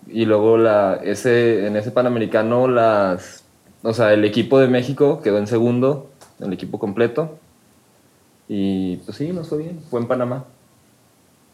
[0.07, 3.43] y luego la, ese, en ese panamericano, las,
[3.83, 6.09] o sea, el equipo de México quedó en segundo
[6.41, 7.38] el equipo completo.
[8.49, 9.79] Y pues sí, nos fue bien.
[9.89, 10.43] Fue en Panamá.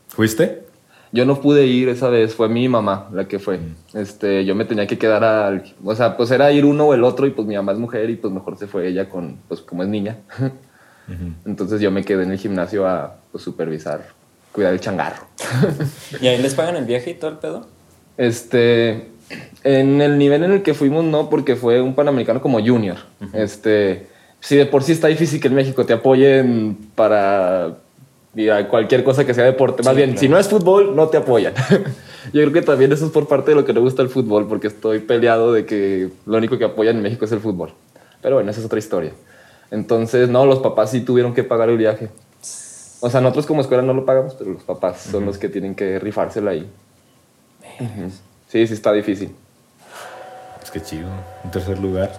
[0.08, 0.64] ¿Fuiste?
[1.12, 3.60] Yo no pude ir esa vez, fue mi mamá la que fue.
[3.94, 5.64] Este, yo me tenía que quedar al...
[5.84, 8.10] O sea, pues era ir uno o el otro y pues mi mamá es mujer
[8.10, 10.18] y pues mejor se fue ella con, pues como es niña.
[11.46, 14.08] Entonces yo me quedé en el gimnasio a pues, supervisar,
[14.52, 15.24] cuidar el changarro.
[16.22, 17.68] ¿Y ahí les pagan el viaje y todo el pedo?
[18.18, 19.12] Este,
[19.64, 22.98] en el nivel en el que fuimos no, porque fue un panamericano como junior.
[23.34, 24.08] Este,
[24.46, 27.78] si de por sí está difícil que en México te apoyen para
[28.70, 29.82] cualquier cosa que sea deporte.
[29.84, 30.20] Más Sí, bien, claro.
[30.20, 31.54] si no es fútbol, no te apoyan.
[32.34, 34.48] Yo creo que también eso es por parte de lo que le gusta el fútbol,
[34.48, 37.72] porque estoy peleado de que lo único que apoyan en México es el fútbol.
[38.22, 39.12] Pero bueno, esa es otra historia.
[39.72, 42.10] Entonces, no, los papás sí tuvieron que pagar el viaje.
[43.00, 45.74] O sea, nosotros como escuela no lo pagamos, pero los papás son los que tienen
[45.76, 46.68] que rifársela ahí.
[47.80, 48.10] Ujú.
[48.50, 49.32] Sí, sí está difícil.
[50.64, 51.08] Es que chido.
[51.44, 52.12] Un tercer lugar.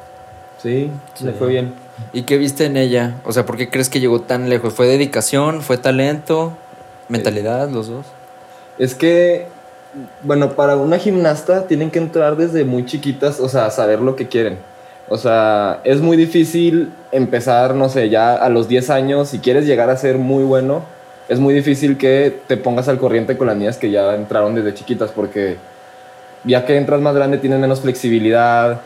[0.66, 1.74] Sí, le fue bien.
[2.12, 3.14] ¿Y qué viste en ella?
[3.24, 4.74] O sea, ¿por qué crees que llegó tan lejos?
[4.74, 5.62] ¿Fue dedicación?
[5.62, 6.55] ¿Fue talento?
[7.09, 7.70] ¿Mentalidad?
[7.70, 8.05] Los dos.
[8.76, 9.46] Es que,
[10.24, 14.16] bueno, para una gimnasta tienen que entrar desde muy chiquitas, o sea, a saber lo
[14.16, 14.59] que quieren.
[15.09, 19.66] O sea, es muy difícil empezar, no sé, ya a los 10 años, si quieres
[19.66, 20.83] llegar a ser muy bueno,
[21.29, 24.74] es muy difícil que te pongas al corriente con las niñas que ya entraron desde
[24.74, 25.59] chiquitas, porque
[26.42, 28.81] ya que entras más grande tienes menos flexibilidad.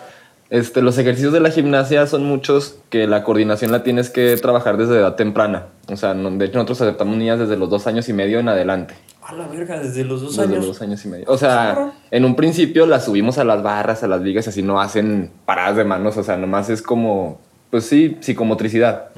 [0.50, 4.76] Este, los ejercicios de la gimnasia son muchos que la coordinación la tienes que trabajar
[4.76, 5.66] desde edad temprana.
[5.88, 8.48] O sea, no- de hecho nosotros aceptamos niñas desde los dos años y medio en
[8.48, 8.94] adelante.
[9.22, 10.56] A la verga, desde los dos Desde años.
[10.56, 11.24] los dos años y medio.
[11.28, 14.80] O sea, en un principio las subimos a las barras, a las vigas, así no
[14.80, 19.10] hacen paradas de manos, o sea, nomás es como, pues sí, psicomotricidad.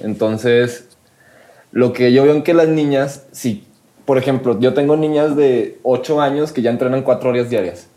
[0.00, 0.88] Entonces,
[1.72, 3.64] lo que yo veo en que las niñas, si,
[4.04, 7.88] por ejemplo, yo tengo niñas de 8 años que ya entrenan 4 horas diarias.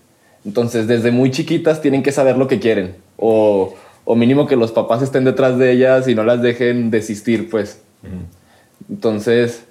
[0.48, 2.96] Entonces, desde muy chiquitas tienen que saber lo que quieren.
[3.18, 3.74] O,
[4.06, 7.82] o mínimo que los papás estén detrás de ellas y no las dejen desistir, pues.
[8.90, 9.66] Entonces,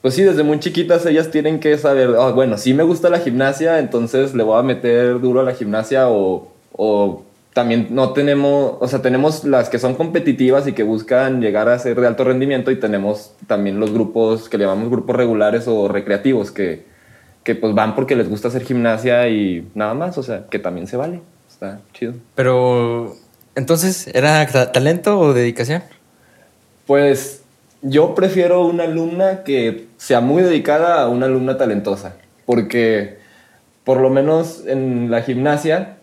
[0.00, 3.18] pues sí, desde muy chiquitas ellas tienen que saber, "Ah, bueno, sí me gusta la
[3.18, 8.74] gimnasia, entonces le voy a meter duro a la gimnasia o, o también no tenemos,
[8.78, 12.22] o sea, tenemos las que son competitivas y que buscan llegar a ser de alto
[12.22, 16.84] rendimiento y tenemos también los grupos que le llamamos grupos regulares o recreativos que,
[17.48, 20.86] que pues van porque les gusta hacer gimnasia y nada más, o sea, que también
[20.86, 22.12] se vale, está chido.
[22.34, 23.16] Pero,
[23.54, 25.82] entonces, ¿era ta- talento o dedicación?
[26.86, 27.40] Pues
[27.80, 33.16] yo prefiero una alumna que sea muy dedicada a una alumna talentosa, porque
[33.82, 35.96] por lo menos en la gimnasia,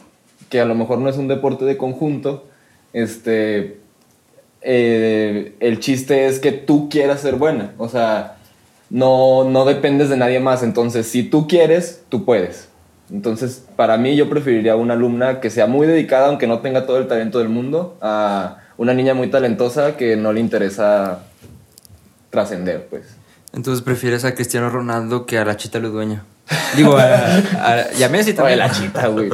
[0.50, 2.48] que a lo mejor no es un deporte de conjunto,
[2.92, 3.78] este,
[4.64, 8.35] eh, el chiste es que tú quieras ser buena, o sea,
[8.90, 12.70] no, no dependes de nadie más, entonces si tú quieres, tú puedes.
[13.12, 16.98] Entonces, para mí yo preferiría una alumna que sea muy dedicada, aunque no tenga todo
[16.98, 21.20] el talento del mundo, a una niña muy talentosa que no le interesa
[22.30, 23.04] trascender, pues.
[23.54, 26.24] Entonces prefieres a Cristiano Ronaldo que a la Chita Ludueña.
[26.76, 28.60] Digo, a, a- y a Messi Oye, también.
[28.60, 29.30] la chita, güey.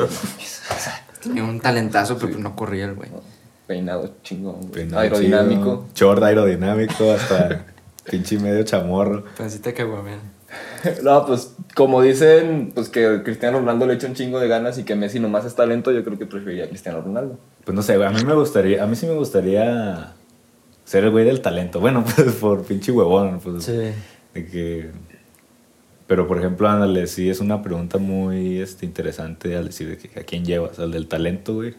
[1.24, 3.10] Tenía un talentazo, pero no corría el güey.
[3.68, 4.72] Peinado chingón, güey.
[4.72, 5.86] Peinado aerodinámico.
[5.94, 7.66] chido, Short aerodinámico, hasta
[8.10, 9.24] pinche medio chamorro.
[9.38, 10.20] Pancita caguamén.
[11.04, 14.84] No, pues como dicen, pues que Cristiano Ronaldo le echa un chingo de ganas y
[14.84, 17.38] que Messi nomás es talento, yo creo que preferiría a Cristiano Ronaldo.
[17.64, 20.14] Pues no sé, güey, a mí me gustaría, a mí sí me gustaría
[20.84, 21.80] ser el güey del talento.
[21.80, 23.64] Bueno, pues por pinche huevón, pues.
[23.64, 23.92] Sí.
[24.34, 24.90] De que...
[26.08, 30.20] Pero, por ejemplo, ándale, sí es una pregunta muy este, interesante al decir de que
[30.20, 31.76] a quién llevas, al del talento, güey.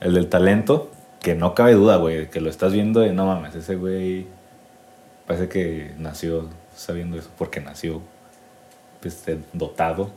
[0.00, 3.54] El del talento, que no cabe duda, güey, que lo estás viendo y no mames,
[3.54, 4.26] ese güey
[5.26, 8.02] parece que nació sabiendo eso, porque nació
[9.02, 10.10] este, dotado.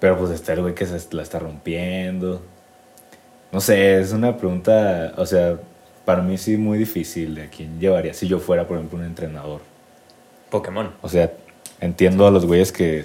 [0.00, 2.42] Pero pues está el güey que se la está rompiendo.
[3.52, 5.58] No sé, es una pregunta, o sea,
[6.04, 9.04] para mí sí muy difícil de a quién llevaría si yo fuera, por ejemplo, un
[9.04, 9.60] entrenador.
[10.50, 10.92] Pokémon.
[11.02, 11.32] O sea,
[11.80, 13.04] entiendo a los güeyes que,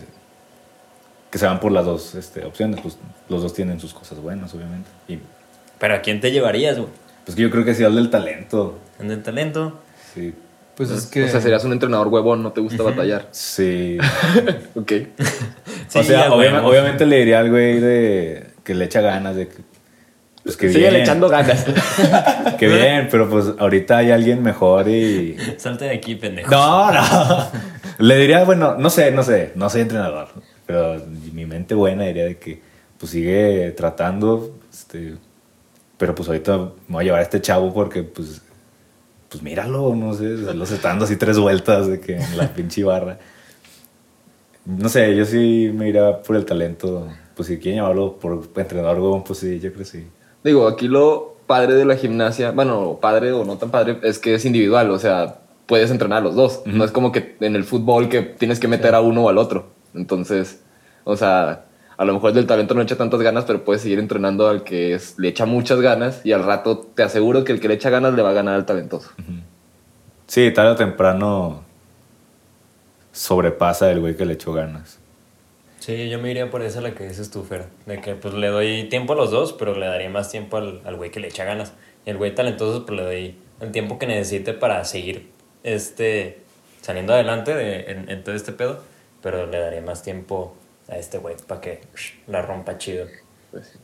[1.30, 2.82] que se van por las dos este, opciones.
[2.82, 2.98] Pues
[3.30, 4.90] los dos tienen sus cosas buenas, obviamente.
[5.08, 5.20] Y
[5.80, 6.90] ¿Pero a quién te llevarías, güey?
[7.26, 8.80] pues que yo creo que sí al del talento.
[9.00, 9.82] ¿En el talento?
[10.14, 10.34] Sí.
[10.78, 11.24] Pues es que.
[11.24, 13.28] O sea, serías un entrenador huevón, no te gusta batallar.
[13.32, 13.98] Sí.
[14.76, 14.92] Ok.
[15.90, 19.56] Sí, o sea, obviamente le diría al güey de que le echa ganas de que.
[20.44, 21.02] Pues que Sigue bien.
[21.02, 21.66] echando ganas.
[22.60, 25.38] Que bien, pero pues ahorita hay alguien mejor y.
[25.58, 26.52] Salte de aquí, pendejo.
[26.52, 27.48] No, no.
[28.00, 30.28] Le diría, bueno, no sé, no sé, no soy entrenador,
[30.66, 31.02] pero
[31.34, 32.62] mi mente buena diría de que
[33.00, 35.16] pues sigue tratando, este,
[35.98, 38.42] pero pues ahorita me voy a llevar a este chavo porque pues,
[39.30, 42.84] pues míralo, no sé, los está dando así tres vueltas de que en la pinche
[42.84, 43.20] barra.
[44.66, 49.24] No sé, yo sí me iría por el talento, pues si quieren llamarlo por entrenador,
[49.24, 50.08] pues sí, yo creo que sí.
[50.44, 54.36] Digo, aquí lo, padre de la gimnasia, bueno, padre o no tan padre, es que
[54.36, 56.62] es individual, o sea, puedes entrenar a los dos.
[56.66, 59.38] No es como que en el fútbol que tienes que meter a uno o al
[59.38, 59.70] otro.
[59.94, 60.62] Entonces,
[61.04, 61.67] o sea,
[61.98, 64.64] a lo mejor el del talento no echa tantas ganas, pero puedes seguir entrenando al
[64.64, 67.74] que es- le echa muchas ganas y al rato te aseguro que el que le
[67.74, 69.10] echa ganas le va a ganar al talentoso.
[70.28, 71.64] Sí, tarde o temprano
[73.12, 75.00] sobrepasa el güey que le echó ganas.
[75.80, 77.66] Sí, yo me iría por esa la que dices tú, Fer.
[77.86, 80.82] De que pues le doy tiempo a los dos, pero le daría más tiempo al,
[80.86, 81.74] al güey que le echa ganas.
[82.06, 85.32] Y el güey talentoso, pues le doy el tiempo que necesite para seguir
[85.64, 86.42] este,
[86.82, 88.80] saliendo adelante de, en, en todo este pedo.
[89.22, 90.56] Pero le daría más tiempo
[90.88, 91.82] a este güey para que
[92.28, 93.08] la rompa chido.
[93.52, 93.80] Pues sí.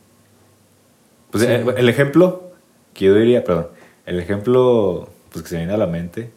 [1.33, 2.51] Pues eh, el, ejemplo
[2.93, 3.69] que yo diría, perdón,
[4.05, 6.31] el ejemplo pues que se viene a la mente,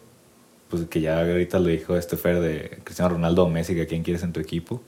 [0.69, 3.85] pues que ya ahorita lo dijo este Fer de Cristiano Ronaldo o Messi, que a
[3.87, 4.81] quién quieres en tu equipo.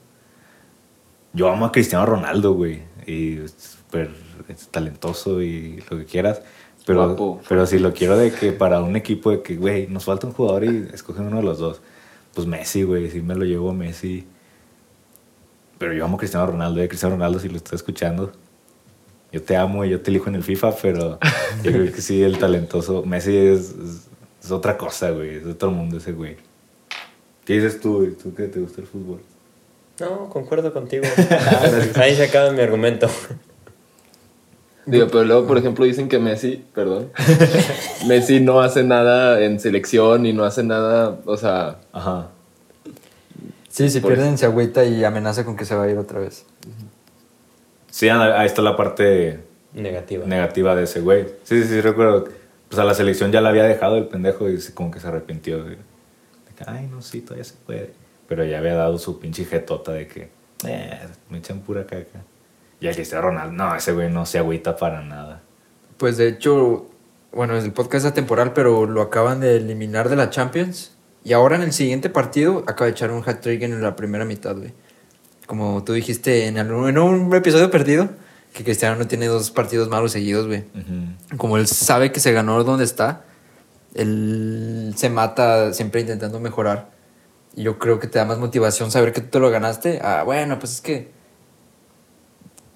[1.32, 4.10] Yo amo a Cristiano Ronaldo, güey, y es súper
[4.72, 6.42] talentoso y lo que quieras.
[6.84, 7.40] Pero, Guapo.
[7.48, 10.32] pero si lo quiero de que para un equipo de que, güey, nos falta un
[10.32, 11.80] jugador y escogen uno de los dos.
[12.34, 14.26] Pues Messi, güey, si me lo llevo a Messi.
[15.80, 18.30] Pero yo amo a Cristiano Ronaldo, eh, Cristiano Ronaldo, si lo está escuchando,
[19.32, 21.18] yo te amo y yo te elijo en el FIFA, pero
[21.62, 23.02] yo creo que sí, el talentoso.
[23.02, 24.08] Messi es, es,
[24.44, 25.36] es otra cosa, güey.
[25.36, 26.36] Es otro mundo ese güey.
[27.46, 28.10] ¿Qué dices tú, güey?
[28.10, 29.22] ¿Tú que te gusta el fútbol?
[30.00, 31.04] No, concuerdo contigo.
[31.94, 33.08] Ahí se acaba mi argumento.
[34.84, 37.10] Digo, pero luego, por ejemplo, dicen que Messi, perdón,
[38.06, 42.28] Messi no hace nada en selección y no hace nada, o sea, Ajá.
[43.70, 46.18] Sí, si Por pierden, se agüita y amenaza con que se va a ir otra
[46.20, 46.44] vez.
[47.90, 49.40] Sí, ahí está la parte
[49.72, 50.26] Negativa.
[50.26, 51.26] negativa de ese güey.
[51.44, 52.24] Sí, sí, sí, recuerdo.
[52.68, 55.08] Pues a la selección ya la había dejado el pendejo y se- como que se
[55.08, 55.62] arrepintió.
[55.62, 55.76] güey.
[55.76, 57.92] De que, Ay, no, sí, todavía se puede.
[58.28, 60.30] Pero ya había dado su pinche jetota de que,
[60.66, 60.98] eh,
[61.30, 62.22] me echan pura caca.
[62.80, 65.42] Y el Cristiano Ronaldo, no, ese güey no se agüita para nada.
[65.96, 66.86] Pues de hecho,
[67.32, 70.92] bueno, el podcast es atemporal, pero lo acaban de eliminar de la Champions.
[71.24, 74.56] Y ahora en el siguiente partido acaba de echar un hat-trick en la primera mitad,
[74.56, 74.72] güey.
[75.46, 78.08] Como tú dijiste en, el- en un episodio perdido,
[78.54, 80.64] que Cristiano no tiene dos partidos malos seguidos, güey.
[81.36, 83.24] Como él sabe que se ganó donde está,
[83.94, 86.90] él se mata siempre intentando mejorar.
[87.54, 90.00] Y yo creo que te da más motivación saber que tú te lo ganaste.
[90.02, 91.10] Ah, bueno, pues es que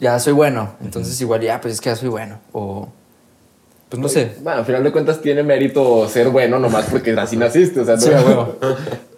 [0.00, 0.74] ya soy bueno.
[0.82, 2.40] Entonces igual ya, pues es que ya soy bueno.
[2.52, 2.88] O
[4.00, 4.32] pues no sé.
[4.42, 7.94] bueno, al final de cuentas tiene mérito ser bueno nomás porque así naciste, o sea,
[7.96, 8.56] no, Sí, a huevo.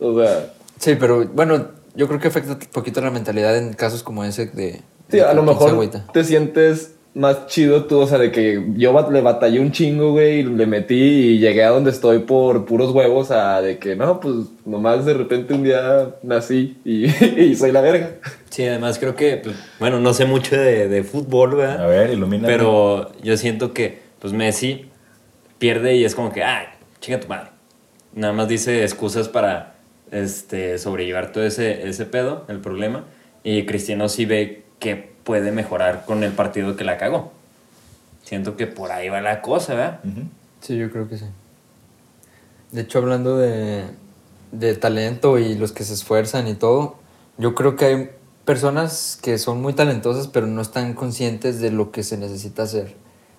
[0.01, 4.03] o sea, Sí, pero bueno, yo creo que afecta un poquito la mentalidad en casos
[4.03, 4.81] como ese de...
[5.11, 6.05] sí, de a lo mejor agüita.
[6.13, 10.13] te sientes más chido tú, o sea, de que yo bat- le batallé un chingo,
[10.13, 13.97] güey, y le metí y llegué a donde estoy por puros huevos a de que
[13.97, 14.35] no, pues
[14.67, 17.07] nomás de repente un día nací y,
[17.41, 18.11] y soy la verga.
[18.51, 21.85] Sí, además creo que, pues, bueno, no sé mucho de, de fútbol, ¿verdad?
[21.85, 22.47] A ver, ilumina.
[22.47, 24.91] Pero yo siento que, pues Messi
[25.59, 26.67] pierde y es como que, ay,
[27.01, 27.51] chinga tu madre.
[28.15, 29.75] Nada más dice excusas para
[30.11, 33.05] este, sobrellevar todo ese, ese pedo, el problema.
[33.45, 37.33] Y Cristiano sí ve que puede mejorar con el partido que la cagó.
[38.23, 40.01] Siento que por ahí va la cosa, ¿verdad?
[40.61, 41.27] Sí, yo creo que sí.
[42.73, 43.85] De hecho, hablando de,
[44.53, 46.97] de talento y los que se esfuerzan y todo,
[47.39, 48.11] yo creo que hay
[48.45, 52.95] personas que son muy talentosas pero no están conscientes de lo que se necesita hacer.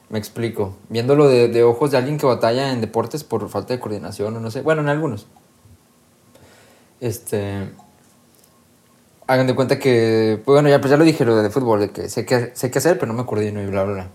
[0.09, 0.75] Me explico.
[0.89, 4.39] Viéndolo de, de ojos de alguien que batalla en deportes por falta de coordinación o
[4.39, 4.61] no sé.
[4.61, 5.27] Bueno, en algunos.
[6.99, 7.69] Este...
[9.27, 10.41] Hagan de cuenta que...
[10.45, 12.71] pues Bueno, ya, pues ya lo dije lo de fútbol, de que sé qué, sé
[12.71, 14.07] qué hacer pero no me coordino y bla, bla, bla.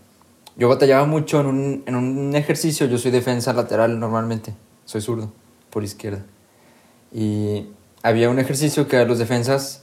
[0.56, 2.86] Yo batallaba mucho en un, en un ejercicio.
[2.86, 4.54] Yo soy defensa lateral normalmente.
[4.84, 5.32] Soy zurdo,
[5.70, 6.24] por izquierda.
[7.12, 7.68] Y
[8.02, 9.82] había un ejercicio que a los defensas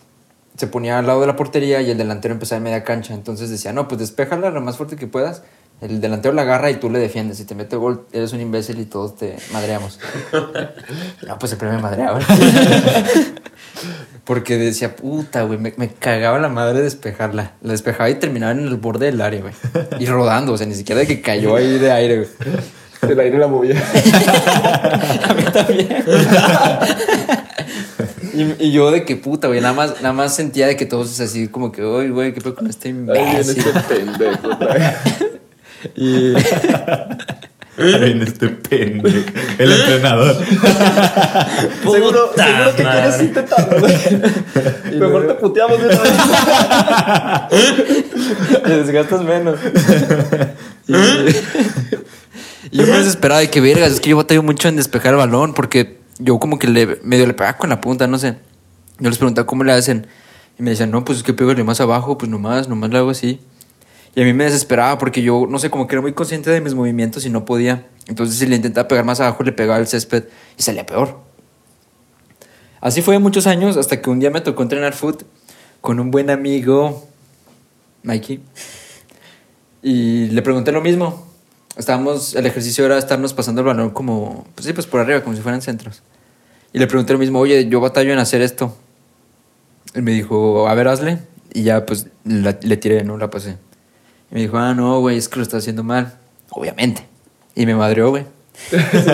[0.58, 3.14] se ponía al lado de la portería y el delantero empezaba en media cancha.
[3.14, 5.44] Entonces decía, no, pues despéjala lo más fuerte que puedas.
[5.82, 7.38] El delantero la agarra y tú le defiendes.
[7.38, 10.00] Si te mete gol, eres un imbécil y todos te madreamos.
[11.28, 12.20] no, pues siempre me madreaba.
[14.26, 17.54] Porque decía, puta, güey, me, me cagaba la madre despejarla.
[17.62, 19.54] La despejaba y terminaba en el borde del área, güey.
[20.00, 22.30] Y rodando, o sea, ni siquiera de que cayó ahí de aire, güey.
[23.02, 23.82] El aire la movía.
[25.24, 26.04] A mí también.
[28.34, 31.18] y, y yo de que puta, güey, nada más, nada más sentía de que todos
[31.22, 33.58] así como que, uy, güey, qué pedo con este imbécil.
[33.58, 34.50] este pendejo.
[35.96, 36.34] Y
[37.78, 39.32] viene este pendejo.
[39.58, 40.36] El entrenador.
[41.82, 43.02] seguro, Puta seguro que madre.
[43.02, 43.96] quieres intentarlo, güey.
[45.00, 46.12] Mejor te puteamos de una vez.
[48.64, 49.60] te desgastas menos.
[50.88, 50.94] Y,
[52.76, 55.54] yo me desesperaba de que vergas, es que yo batallo mucho en despejar el balón
[55.54, 58.36] porque yo como que le medio le pegaba con la punta, no sé.
[59.00, 60.08] Yo les preguntaba cómo le hacen
[60.58, 63.12] y me decían, no, pues es que pégale más abajo, pues nomás, nomás le hago
[63.12, 63.40] así.
[64.16, 66.62] Y a mí me desesperaba porque yo, no sé, como que era muy consciente de
[66.62, 67.88] mis movimientos y no podía.
[68.08, 70.26] Entonces si le intentaba pegar más abajo, le pegaba el césped
[70.58, 71.20] y salía peor.
[72.82, 75.24] Así fue muchos años hasta que un día me tocó entrenar foot
[75.82, 77.08] con un buen amigo,
[78.04, 78.42] Mikey.
[79.82, 81.28] Y le pregunté lo mismo.
[81.78, 85.36] Estábamos, el ejercicio era estarnos pasando el balón como, pues sí, pues por arriba, como
[85.36, 86.02] si fueran centros.
[86.74, 88.76] Y le pregunté lo mismo, oye, yo batallo en hacer esto.
[89.94, 91.20] Él me dijo, a ver, hazle.
[91.54, 93.58] Y ya, pues, la- le tiré, no la pasé.
[94.32, 96.18] Y me dijo, ah, no, güey, es que lo estás haciendo mal.
[96.52, 97.06] Obviamente.
[97.56, 98.26] Y me madreó, güey.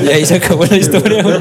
[0.04, 1.38] y ahí se acabó la historia, güey.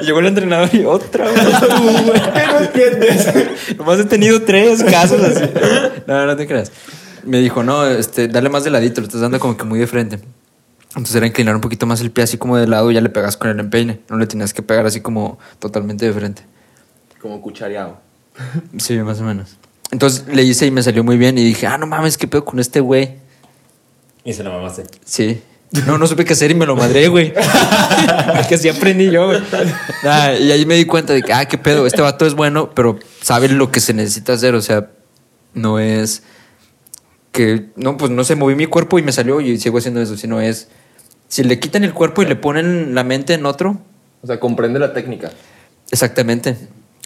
[0.00, 2.20] Y Llegó el entrenador y otra güey.
[2.52, 3.28] No entiendes.
[3.76, 5.44] Nomás he tenido tres casos así.
[6.06, 6.72] No, no te creas.
[7.24, 9.86] Me dijo, no, este, dale más de ladito, lo estás dando como que muy de
[9.86, 10.20] frente.
[10.90, 13.10] Entonces era inclinar un poquito más el pie así como de lado y ya le
[13.10, 14.00] pegas con el empeine.
[14.08, 16.42] No le tenías que pegar así como totalmente de frente.
[17.20, 17.98] Como cuchareado.
[18.78, 19.56] Sí, más o menos.
[19.90, 22.44] Entonces le hice y me salió muy bien y dije, ah, no mames, ¿qué pedo
[22.44, 23.16] con este güey?
[24.24, 24.84] Y se la mamaste.
[25.04, 25.40] Sí.
[25.86, 27.32] No, no supe qué hacer y me lo madré, güey.
[28.36, 29.40] Porque así aprendí yo, güey.
[30.02, 32.70] Nah, y ahí me di cuenta de que, ah, qué pedo, este vato es bueno,
[32.74, 34.54] pero sabe lo que se necesita hacer.
[34.54, 34.90] O sea,
[35.54, 36.22] no es
[37.32, 40.16] que, no, pues no sé, moví mi cuerpo y me salió y sigo haciendo eso,
[40.16, 40.68] sino es,
[41.28, 43.80] si le quitan el cuerpo y le ponen la mente en otro,
[44.22, 45.32] O sea, comprende la técnica.
[45.90, 46.56] exactamente.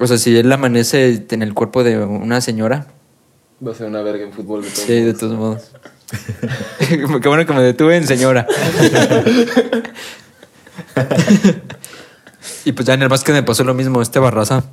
[0.01, 2.86] O sea, si él amanece en el cuerpo de una señora,
[3.64, 5.18] Va a ser una verga en fútbol de todos Sí, de modos.
[5.20, 5.70] todos modos.
[7.20, 8.46] Qué bueno que me detuve en señora.
[12.64, 14.01] y pues ya en el básquet me pasó lo mismo.
[14.03, 14.64] Este Barraza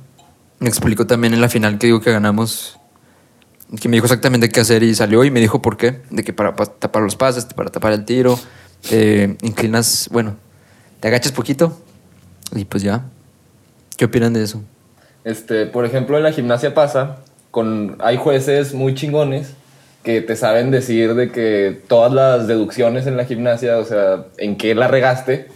[0.58, 2.78] me explicó también en la final que digo que ganamos.
[3.80, 6.00] Que me dijo exactamente qué hacer y salió y me dijo por qué.
[6.10, 8.38] De que para pa- tapar los pases, para tapar el tiro,
[8.88, 10.36] te inclinas, bueno,
[11.00, 11.78] te agachas poquito
[12.54, 13.04] y pues ya.
[13.98, 14.62] ¿Qué opinan de eso?
[15.28, 17.18] Este, por ejemplo, en la gimnasia pasa,
[17.50, 19.52] con, hay jueces muy chingones
[20.02, 24.56] que te saben decir de que todas las deducciones en la gimnasia, o sea, en
[24.56, 25.48] qué la regaste,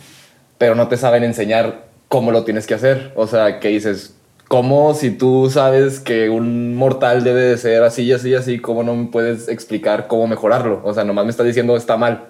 [0.58, 3.12] pero no te saben enseñar cómo lo tienes que hacer.
[3.16, 4.14] O sea, que dices,
[4.46, 8.58] ¿cómo si tú sabes que un mortal debe de ser así y así y así,
[8.58, 10.82] cómo no me puedes explicar cómo mejorarlo?
[10.84, 12.24] O sea, nomás me estás diciendo está mal.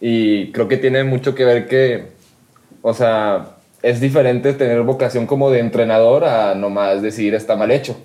[0.00, 2.12] Y creo que tiene mucho que ver que,
[2.80, 7.96] o sea, es diferente tener vocación como de entrenador a nomás decir está mal hecho.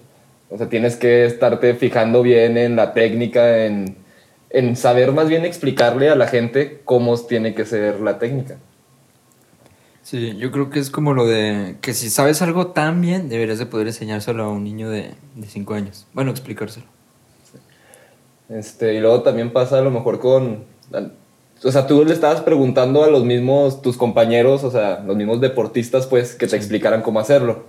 [0.49, 3.97] O sea, tienes que estarte fijando bien en la técnica, en,
[4.49, 8.57] en saber más bien explicarle a la gente cómo tiene que ser la técnica.
[10.03, 13.57] Sí, yo creo que es como lo de que si sabes algo tan bien, deberías
[13.57, 15.15] de poder enseñárselo a un niño de
[15.47, 16.05] 5 años.
[16.13, 16.85] Bueno, explicárselo.
[18.49, 20.65] Este, y luego también pasa a lo mejor con...
[21.65, 25.41] O sea, tú le estabas preguntando a los mismos, tus compañeros, o sea, los mismos
[25.41, 27.63] deportistas, pues, que te explicaran cómo hacerlo.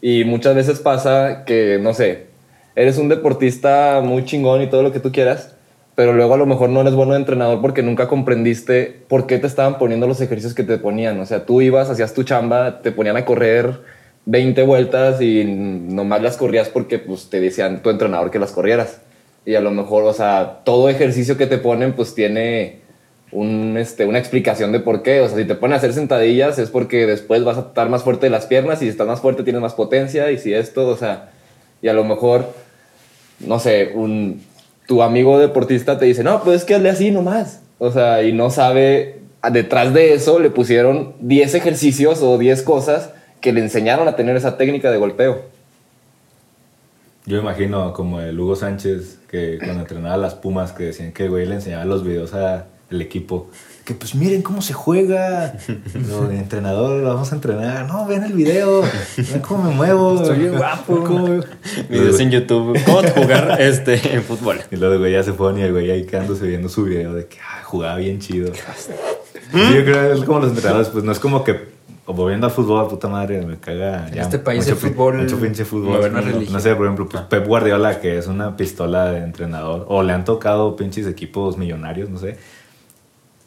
[0.00, 2.28] Y muchas veces pasa que, no sé,
[2.74, 5.54] eres un deportista muy chingón y todo lo que tú quieras,
[5.94, 9.38] pero luego a lo mejor no eres bueno de entrenador porque nunca comprendiste por qué
[9.38, 11.20] te estaban poniendo los ejercicios que te ponían.
[11.20, 13.82] O sea, tú ibas, hacías tu chamba, te ponían a correr
[14.24, 19.02] 20 vueltas y nomás las corrías porque pues, te decían tu entrenador que las corrieras.
[19.44, 22.83] Y a lo mejor, o sea, todo ejercicio que te ponen pues tiene
[23.34, 25.20] un, este, una explicación de por qué.
[25.20, 28.02] O sea, si te ponen a hacer sentadillas es porque después vas a estar más
[28.02, 30.86] fuerte de las piernas y si estás más fuerte tienes más potencia y si esto,
[30.88, 31.30] o sea,
[31.82, 32.54] y a lo mejor,
[33.40, 34.42] no sé, un,
[34.86, 37.60] tu amigo deportista te dice, no, pues es que hazle así nomás.
[37.78, 39.20] O sea, y no sabe,
[39.52, 43.10] detrás de eso le pusieron 10 ejercicios o 10 cosas
[43.40, 45.42] que le enseñaron a tener esa técnica de golpeo.
[47.26, 51.28] Yo imagino como el Hugo Sánchez que cuando entrenaba a las Pumas que decían que
[51.28, 52.34] güey le enseñaba los videos
[52.90, 53.50] al equipo.
[53.84, 55.54] Que pues miren cómo se juega.
[56.32, 57.86] Entrenador, vamos a entrenar.
[57.86, 58.82] No, ven el video.
[59.16, 60.16] Ven cómo me muevo.
[60.22, 61.04] Estoy bien guapo.
[61.04, 61.40] ¿Cómo-
[61.88, 62.78] Videos en YouTube.
[62.86, 64.60] ¿Cómo jugar este, en fútbol?
[64.70, 67.14] Y luego el güey ya se pone y el güey ahí quedándose viendo su video
[67.14, 68.52] de que ah, jugaba bien chido.
[68.54, 71.74] Sí, yo creo que es como los entrenadores, pues no es como que
[72.06, 74.08] como viendo al fútbol, puta madre, me caga.
[74.08, 76.00] En este país el pi- fútbol Mucho pinche fútbol.
[76.10, 79.86] una no, no sé, por ejemplo, pues Pep Guardiola, que es una pistola de entrenador,
[79.88, 82.36] o le han tocado pinches equipos millonarios, no sé.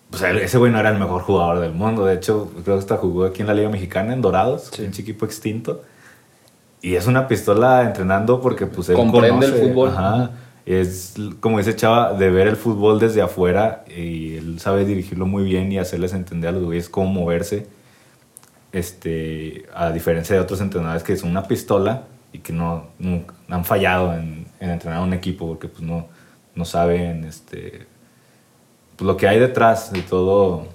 [0.10, 2.06] Pues él- ese güey no era el mejor jugador del mundo.
[2.06, 5.26] De hecho, creo que hasta jugó aquí en la Liga Mexicana, en Dorados, pinche equipo
[5.26, 5.84] extinto.
[6.82, 9.90] Y es una pistola entrenando porque pues él Comprende el conoce, fútbol.
[9.90, 10.32] Ajá.
[10.66, 15.44] Es como dice Chava, de ver el fútbol desde afuera y él sabe dirigirlo muy
[15.44, 17.68] bien y hacerles entender a los güeyes cómo moverse.
[18.74, 22.04] Este, a diferencia de otros entrenadores que son una pistola
[22.34, 26.08] y que no, nunca- han fallado en, en entrenar a un equipo porque pues no,
[26.54, 27.88] no saben este,
[28.98, 30.66] pues, lo que hay detrás de todo.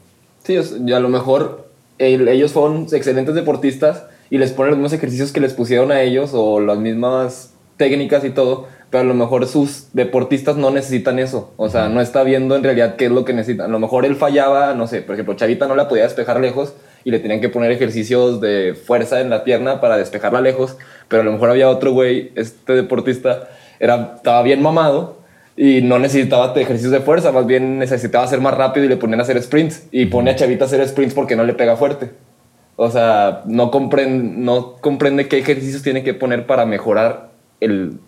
[0.45, 1.67] Sí, a lo mejor
[1.99, 6.01] el- ellos fueron excelentes deportistas y les ponen los mismos ejercicios que les pusieron a
[6.01, 11.19] ellos o las mismas técnicas y todo, pero a lo mejor sus deportistas no necesitan
[11.19, 11.53] eso.
[11.57, 13.67] O sea, no está viendo en realidad qué es lo que necesitan.
[13.67, 16.75] A lo mejor él fallaba, no sé, por ejemplo, Chavita no la podía despejar lejos
[17.05, 20.77] y le tenían que poner ejercicios de fuerza en la pierna para despejarla lejos,
[21.09, 23.49] pero a lo mejor había otro güey, este deportista,
[23.81, 25.17] era, estaba bien mamado
[25.57, 29.21] y no necesitaba ejercicios de fuerza, más bien necesitaba ser más rápido y le ponían
[29.21, 32.11] a hacer sprints y pone a Chavita a hacer sprints porque no le pega fuerte.
[32.77, 37.31] O sea, no comprende, no comprende qué ejercicios tiene que poner para mejorar
[37.61, 37.99] el,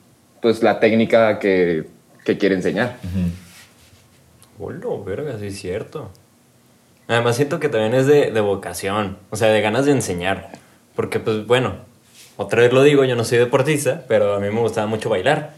[0.41, 1.85] pues, la técnica que,
[2.25, 2.97] que quiere enseñar.
[4.59, 6.11] Hola, verga, sí es cierto.
[7.09, 10.53] Además siento que también es de, de vocación, o sea, de ganas de enseñar.
[10.97, 11.75] Porque, pues bueno,
[12.37, 15.53] otra vez lo digo, yo no soy deportista, pero a mí me gustaba mucho bailar.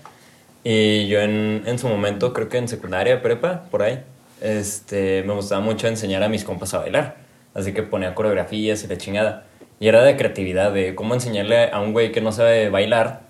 [0.69, 4.03] Y yo en, en su momento, creo que en secundaria, prepa, por ahí,
[4.41, 7.19] este, me gustaba mucho enseñar a mis compas a bailar.
[7.55, 9.45] Así que ponía coreografías y la chingada.
[9.79, 13.21] Y era de creatividad, de cómo enseñarle a un güey que no sabe bailar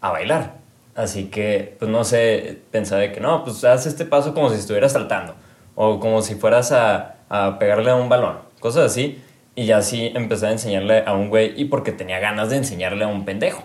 [0.00, 0.54] a bailar.
[0.94, 4.56] Así que, pues no sé, pensaba de que no, pues haz este paso como si
[4.56, 5.34] estuvieras saltando.
[5.74, 8.38] O como si fueras a, a pegarle a un balón.
[8.58, 9.22] Cosas así.
[9.54, 13.04] Y ya así empecé a enseñarle a un güey y porque tenía ganas de enseñarle
[13.04, 13.64] a un pendejo.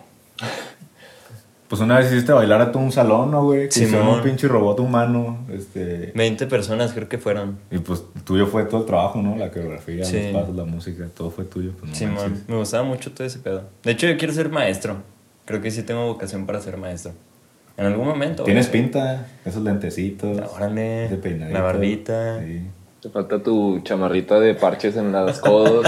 [1.72, 3.68] Pues una vez hiciste bailar a todo un salón, ¿no, güey?
[3.68, 3.88] Que Simón.
[3.88, 6.12] hicieron un pinche robot humano, este...
[6.14, 7.60] 20 personas creo que fueron.
[7.72, 9.38] Y pues tuyo fue todo el trabajo, ¿no?
[9.38, 10.32] La coreografía, Sí.
[10.34, 11.72] los pasos, la música, todo fue tuyo.
[11.80, 12.50] Pues, no Simón, manches.
[12.50, 13.64] me gustaba mucho todo ese pedo.
[13.84, 14.98] De hecho, yo quiero ser maestro.
[15.46, 17.14] Creo que sí tengo vocación para ser maestro.
[17.78, 18.44] En algún momento.
[18.44, 18.82] Tienes güey.
[18.82, 20.40] pinta, esos lentecitos.
[20.54, 21.58] Órale, ese peinadito.
[21.58, 22.40] la barbita.
[22.42, 22.64] Sí.
[23.02, 25.88] Te falta tu chamarrita de parches en los codos,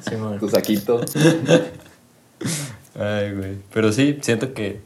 [0.00, 0.38] Simón.
[0.40, 1.02] tu saquito.
[2.98, 3.56] Ay, güey.
[3.72, 4.80] Pero sí, siento que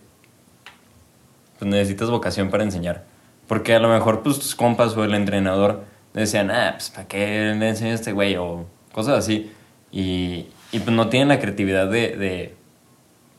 [1.59, 3.05] pues, necesitas vocación para enseñar.
[3.47, 5.85] Porque a lo mejor pues, tus compas o el entrenador
[6.15, 8.37] decían, ah, pues ¿para qué le enseño a este güey?
[8.37, 9.51] O cosas así.
[9.93, 12.55] Y, y pues no tienen la creatividad de, de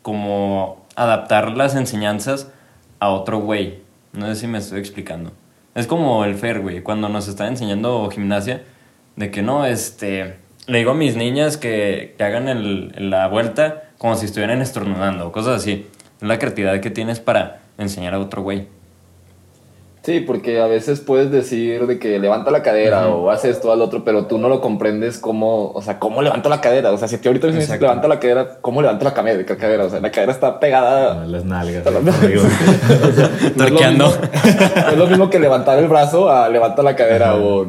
[0.02, 2.52] como adaptar las enseñanzas
[3.00, 3.80] a otro güey.
[4.14, 5.32] No sé si me estoy explicando.
[5.76, 8.64] Es como el Fer, güey, cuando nos está enseñando gimnasia,
[9.16, 13.84] de que no, este, le digo a mis niñas que, que hagan el- la vuelta
[14.00, 15.86] como si estuvieran estornudando, o cosas así.
[16.20, 18.68] Es la creatividad que tienes para enseñar a otro güey.
[20.02, 23.82] Sí, porque a veces puedes decir de que levanta la cadera o hace esto al
[23.82, 26.92] otro, pero tú no lo comprendes cómo, o sea, cómo levanta la cadera.
[26.94, 29.84] O sea, si te ahorita me dices levanta la cadera, ¿cómo levanta la cadera?
[29.86, 31.22] O sea, la cadera está pegada.
[31.22, 31.86] Ah, Las nalgas.
[31.86, 32.44] Está ahí la- por arriba.
[33.58, 34.08] No es lo mismo-
[34.84, 37.68] no es lo mismo que levantar el brazo a levanta la cadera o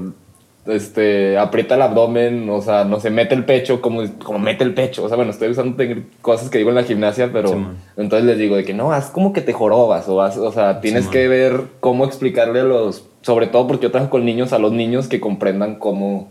[0.71, 4.75] este aprieta el abdomen, o sea, no se mete el pecho como, como mete el
[4.75, 5.05] pecho.
[5.05, 5.77] O sea, bueno, estoy usando
[6.23, 7.67] cosas que digo en la gimnasia, pero Sí,
[7.97, 10.81] entonces les digo de que no, haz como que te jorobas o, haz- o sea,
[10.81, 14.59] tienes que ver cómo explicarle a los, sobre todo porque yo trabajo con niños, a
[14.59, 16.29] los niños que comprendan cómo,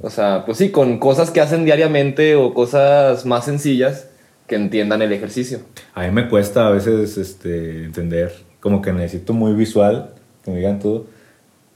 [0.00, 4.08] o sea, pues sí, con cosas que hacen diariamente o cosas más sencillas
[4.48, 5.60] que entiendan el ejercicio.
[5.94, 10.10] A mí me cuesta a veces este, entender, como que necesito muy visual,
[10.44, 11.06] que me digan todo.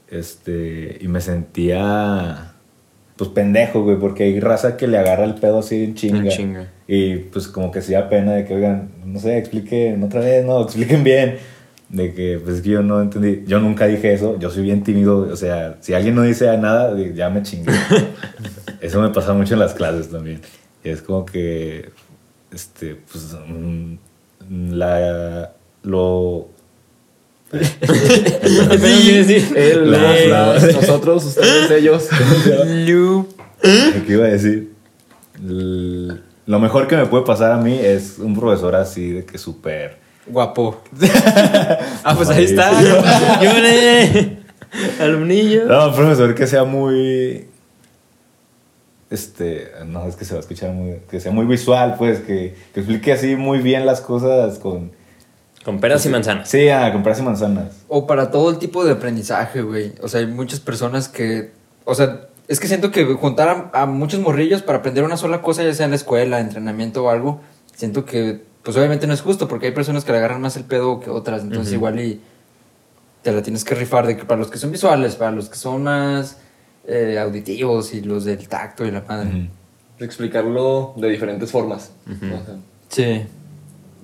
[0.09, 2.53] Este, y me sentía,
[3.17, 6.19] pues pendejo, güey, porque hay raza que le agarra el pedo así en chinga.
[6.19, 6.71] En chinga.
[6.87, 10.45] Y pues como que se da pena de que, oigan, no sé, expliquen otra vez,
[10.45, 11.37] no, expliquen bien.
[11.89, 14.83] De que, pues es que yo no entendí, yo nunca dije eso, yo soy bien
[14.83, 17.73] tímido, o sea, si alguien no dice nada, ya me chingué.
[18.81, 20.41] eso me pasa mucho en las clases también.
[20.83, 21.89] Y es como que,
[22.51, 23.95] este, pues, mm,
[24.71, 25.51] la,
[25.83, 26.49] lo...
[28.79, 29.53] Sí, sí.
[29.55, 32.07] Él, La- las, la- las, nosotros, ustedes, ellos.
[33.61, 34.73] ¿Qué iba a decir?
[36.45, 39.97] Lo mejor que me puede pasar a mí es un profesor así de que súper...
[40.25, 40.81] Guapo.
[42.03, 42.71] ah, pues ahí está.
[43.41, 44.39] ¡Llore!
[44.99, 45.65] Alumnillo.
[45.65, 47.47] No, un profesor que sea muy...
[49.09, 50.97] Este, no, es que se va a escuchar muy...
[51.09, 54.91] Que sea muy visual, pues, que, que explique así muy bien las cosas con...
[55.67, 56.47] Con peras y manzanas.
[56.47, 57.83] Sí, a comprarse manzanas.
[57.89, 59.91] O para todo el tipo de aprendizaje, güey.
[60.01, 61.51] O sea, hay muchas personas que.
[61.83, 65.41] O sea, es que siento que juntar a, a muchos morrillos para aprender una sola
[65.41, 67.41] cosa, ya sea en la escuela, entrenamiento o algo,
[67.75, 70.63] siento que, pues obviamente no es justo, porque hay personas que le agarran más el
[70.63, 71.41] pedo que otras.
[71.41, 72.21] Entonces, igual y
[73.21, 75.57] te la tienes que rifar de que para los que son visuales, para los que
[75.57, 76.37] son más
[76.87, 79.49] eh, auditivos y los del tacto y la madre.
[79.99, 81.91] Explicarlo de diferentes formas.
[82.09, 82.25] Ujú.
[82.33, 82.55] O sea,
[82.87, 83.25] Sí.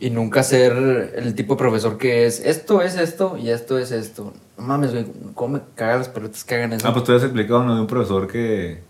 [0.05, 3.91] Y nunca ser el tipo de profesor que es esto es esto y esto es
[3.91, 4.33] esto.
[4.57, 6.85] No mames, güey, ¿cómo me cagan las pelotas que hagan eso?
[6.85, 7.75] Ah, pues tú habías explicado, ¿no?
[7.75, 8.81] De un profesor que,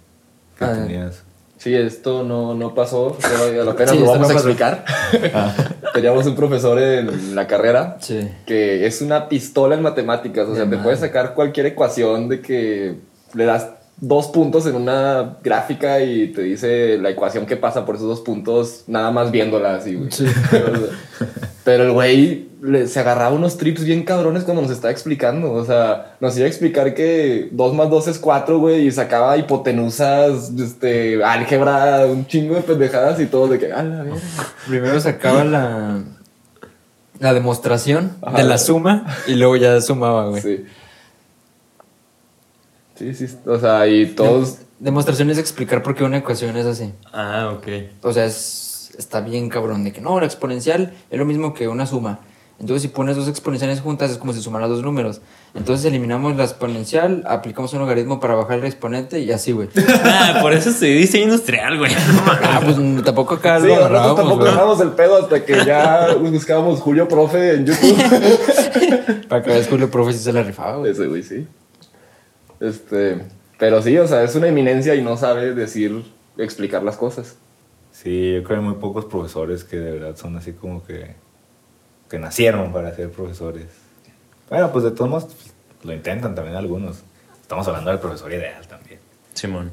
[0.58, 0.74] que Ah.
[0.74, 1.22] tenías.
[1.60, 4.84] Sí, esto no, no pasó, pero a la pena Sí, lo vamos no a explicar.
[5.94, 8.28] Teníamos un profesor en la carrera Sí.
[8.48, 10.84] que es una pistola en matemáticas, o sea, De te madre.
[10.84, 12.96] puedes sacar cualquier ecuación de que
[13.36, 13.68] le das
[13.98, 18.22] dos puntos en una gráfica y te dice la ecuación que pasa por esos dos
[18.22, 20.10] puntos, nada más viéndola así, güey.
[21.64, 22.50] Pero el güey
[22.88, 25.52] se agarraba unos trips bien cabrones cuando nos estaba explicando.
[25.54, 29.38] O sea, nos iba a explicar que 2 más 2 es 4, güey, y sacaba
[29.38, 34.06] hipotenusas, este, álgebra, un chingo de pendejadas y todo de que, la.
[34.68, 36.02] Primero sacaba la,
[37.20, 38.38] la demostración Ajá.
[38.38, 40.42] de la suma y luego ya sumaba, güey.
[40.42, 40.66] Sí.
[42.96, 43.28] Sí, sí.
[43.46, 44.60] O sea, y todos.
[44.80, 46.94] Demostración es explicar por qué una ecuación es así.
[47.12, 47.68] Ah, ok.
[48.04, 51.68] O sea, es, está bien cabrón de que no, la exponencial es lo mismo que
[51.68, 52.20] una suma.
[52.60, 55.22] Entonces, si pones dos exponenciales juntas, es como si sumaras dos números.
[55.56, 59.70] Entonces, eliminamos la exponencial, aplicamos un logaritmo para bajar el exponente y así, güey.
[60.06, 61.92] Ah, por eso estudié diseño industrial, güey.
[62.26, 67.08] ah, pues tampoco acá Sí, lo tampoco agarramos el pedo hasta que ya buscábamos Julio
[67.08, 69.28] Profe en YouTube.
[69.28, 70.92] Para que veas Julio Profe sí se la rifaba, güey.
[70.92, 71.46] Ese güey, sí.
[72.64, 73.22] Este.
[73.60, 76.04] Pero sí, o sea, es una eminencia y no sabe decir,
[76.38, 77.36] explicar las cosas.
[77.92, 81.16] Sí, yo creo que hay muy pocos profesores que de verdad son así como que,
[82.10, 83.68] que nacieron para ser profesores.
[84.50, 85.54] Bueno, pues de todos modos pues,
[85.84, 87.04] lo intentan también algunos.
[87.42, 89.00] Estamos hablando del profesor ideal también.
[89.34, 89.72] Simón.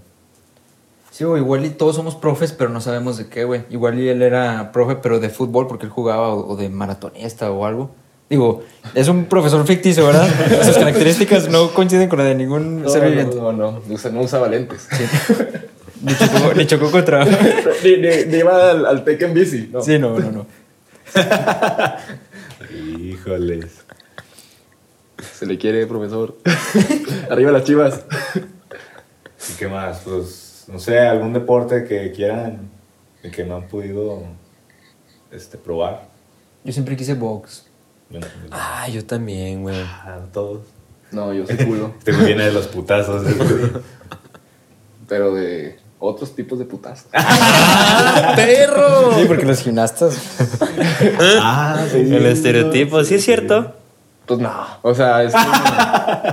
[1.11, 3.65] Sí, güey, igual y todos somos profes, pero no sabemos de qué, güey.
[3.71, 7.51] Igual y él era profe, pero de fútbol porque él jugaba o, o de maratonista
[7.51, 7.91] o algo.
[8.31, 8.63] Digo,
[8.95, 10.29] es un profesor ficticio, ¿verdad?
[10.65, 13.37] Sus características no coinciden con la de ningún No, ser no, viviente.
[13.37, 14.89] no, no, usa, no usaba lentes.
[16.01, 17.25] Ni, chocó, ni chocó contra...
[17.85, 19.69] ni, ni- ni iba al, al Tec en bici.
[19.73, 19.83] No.
[19.83, 20.47] Sí, no, no, no.
[22.97, 23.67] Híjoles.
[25.35, 26.37] Se le quiere, profesor.
[27.31, 28.05] Arriba las chivas.
[28.37, 30.01] ¿Y qué más?
[30.05, 32.71] Pues, no sé, algún deporte que quieran
[33.23, 34.23] y que no han podido
[35.33, 36.09] este, probar.
[36.65, 37.67] Yo siempre quise box.
[38.11, 39.77] Bueno, Ah, yo también, güey.
[39.81, 40.63] ah, todos.
[41.13, 41.95] No, yo soy culo.
[41.99, 43.25] Este güey viene de los putazos.
[45.09, 47.07] pero de otros tipos de putazos.
[48.37, 49.13] ¡Perro!
[49.19, 50.17] Sí, porque los gimnastas...
[51.41, 51.99] ah, sí.
[51.99, 53.75] El estereotipo, ¿sí es cierto?
[54.27, 54.53] Pues no.
[54.83, 55.33] O sea, es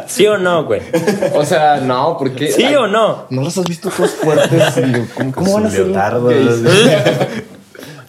[0.05, 0.81] ¿Sí o no, güey?
[1.33, 2.51] O sea, no, porque.
[2.51, 3.25] ¿Sí o no?
[3.31, 4.75] ¿No los has visto todos fuertes?
[5.15, 5.91] ¿Cómo, cómo van a ser?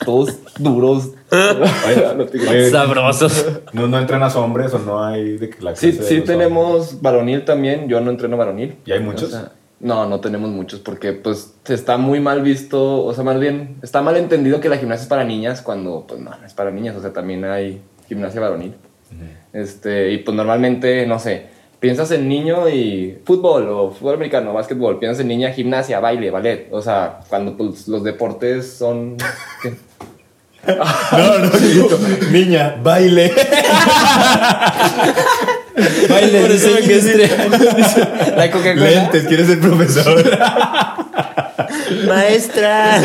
[0.04, 1.08] Todos duros.
[1.30, 3.46] No te Sabrosos.
[3.72, 7.88] ¿no, ¿No entrenas hombres o no hay de que la Sí, sí tenemos varonil también.
[7.88, 8.76] Yo no entreno varonil.
[8.86, 9.24] ¿Y hay muchos?
[9.24, 13.38] O sea, no, no tenemos muchos porque pues está muy mal visto, o sea, más
[13.38, 16.52] bien está mal entendido que la gimnasia es para niñas cuando pues no, no es
[16.52, 18.74] para niñas, o sea, también hay gimnasia varonil.
[19.52, 21.46] Este, y pues normalmente, no sé,
[21.80, 26.68] piensas en niño y fútbol o fútbol americano, básquetbol, piensas en niña, gimnasia, baile, ballet,
[26.72, 29.16] o sea, cuando pues los deportes son...
[30.76, 31.98] No, no, chiquito.
[32.30, 33.32] Niña, baile.
[36.08, 38.32] Baile, diseño industrial.
[38.36, 38.90] La Coca-Cola.
[38.90, 40.24] Lentes, ¿quieres ser profesor?
[42.06, 43.00] Maestra.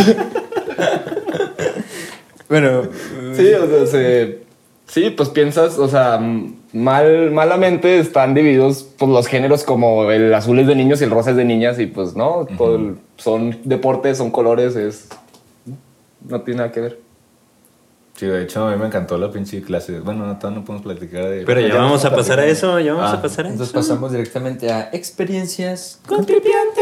[2.49, 2.83] Bueno,
[3.35, 4.39] Sí, o sea, se-
[4.87, 6.19] sí, pues piensas, o sea,
[6.71, 11.09] mal, malamente están divididos pues, los géneros como el azul es de niños y el
[11.11, 15.07] rosa es de niñas y pues no, todo el- son deportes, son colores, es...
[16.27, 16.99] No tiene nada que ver.
[18.15, 19.99] Sí, de hecho, a mí me encantó la pinche clase.
[19.99, 21.45] Bueno, no, no podemos platicar de...
[21.47, 23.53] Pero ya vamos a pasar a eso, ya vamos Ah, a pasar a eso.
[23.53, 26.81] entonces pasamos directamente a experiencias con tripiante.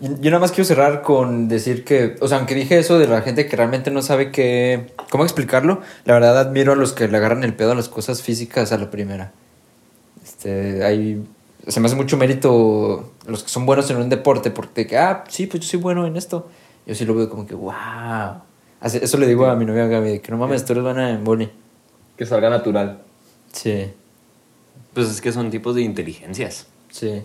[0.00, 3.22] Yo nada más quiero cerrar con decir que, o sea, aunque dije eso de la
[3.22, 7.16] gente que realmente no sabe qué, cómo explicarlo, la verdad admiro a los que le
[7.16, 9.32] agarran el pedo a las cosas físicas a la primera.
[10.22, 11.24] Este, hay,
[11.66, 15.24] se me hace mucho mérito los que son buenos en un deporte, porque, que, ah,
[15.28, 16.48] sí, pues yo soy bueno en esto.
[16.86, 17.72] Yo sí lo veo como que, wow.
[18.86, 21.24] Así- Eso le digo a mi novia Gaby, que no mames, tú eres buena en
[21.24, 21.50] boli.
[22.16, 23.00] Que salga natural.
[23.52, 23.90] Sí,
[24.94, 26.66] Pues es que son tipos de inteligencias.
[26.90, 27.22] sí.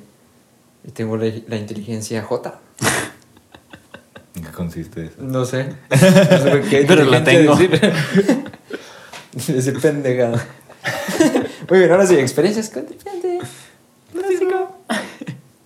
[0.84, 2.60] Y tengo la, la inteligencia J.
[4.34, 5.16] ¿En qué consiste eso?
[5.22, 5.76] No sé.
[5.92, 7.56] No sé por qué Pero la tengo.
[7.56, 7.80] Decir,
[9.56, 10.44] decir pendejada.
[11.70, 12.88] Muy bien, ahora sí, experiencias con.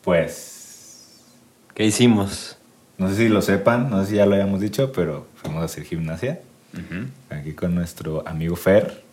[0.04, 1.08] Pues,
[1.74, 2.55] ¿Qué hicimos?
[2.98, 5.66] No sé si lo sepan, no sé si ya lo hayamos dicho, pero fuimos a
[5.66, 6.42] hacer gimnasia.
[7.30, 9.04] Aquí con nuestro amigo Fer,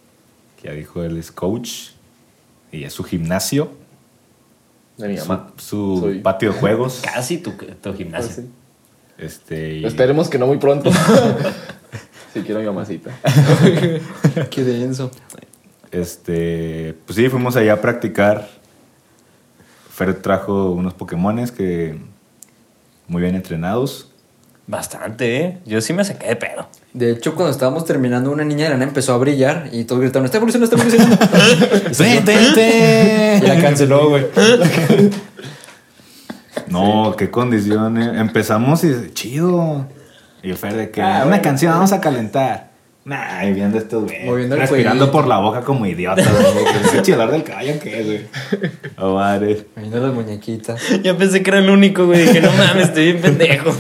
[0.61, 1.91] que ya dijo él es coach.
[2.73, 3.71] Y es su gimnasio,
[4.97, 5.53] De mi su, mamá.
[5.59, 7.01] su Soy- patio de juegos.
[7.05, 8.29] Casi tu, tu gimnasio.
[8.35, 8.51] Pues sí.
[9.19, 10.91] Este, y- Esperemos que no muy pronto.
[12.33, 13.11] Si quiero mi mamacita.
[14.51, 15.11] Qué denso.
[15.91, 18.49] Este, pues sí, fuimos allá a practicar.
[19.91, 21.99] Fer trajo unos Pokémones que
[23.09, 24.09] muy bien entrenados.
[24.67, 25.59] Bastante, ¿eh?
[25.67, 26.69] Yo sí me saqué de pedo.
[26.95, 30.01] De hecho, cuando estábamos terminando, una niña de la nana empezó a brillar y todos
[30.01, 31.91] gritaron: ¡Está evolucionando, está evolucionando!
[31.99, 34.27] ¡Vente, y la canceló, güey.
[36.69, 38.09] No, qué condiciones.
[38.19, 39.87] Empezamos y chido.
[40.43, 41.43] Y Fer de que Ah, una bueno.
[41.43, 42.72] canción, vamos a calentar.
[43.05, 44.25] Nah, y viendo estos güey.
[44.27, 45.13] Moviendo el Respirando cuellito.
[45.13, 46.65] por la boca como idiota, güey.
[46.85, 48.71] ¿Ese chilar del caballo qué, güey?
[48.97, 49.67] Oh, madre.
[49.77, 50.81] Viendo las muñequitas.
[51.03, 52.21] Ya pensé que era el único, güey.
[52.27, 53.75] Dije, no mames, estoy bien pendejo.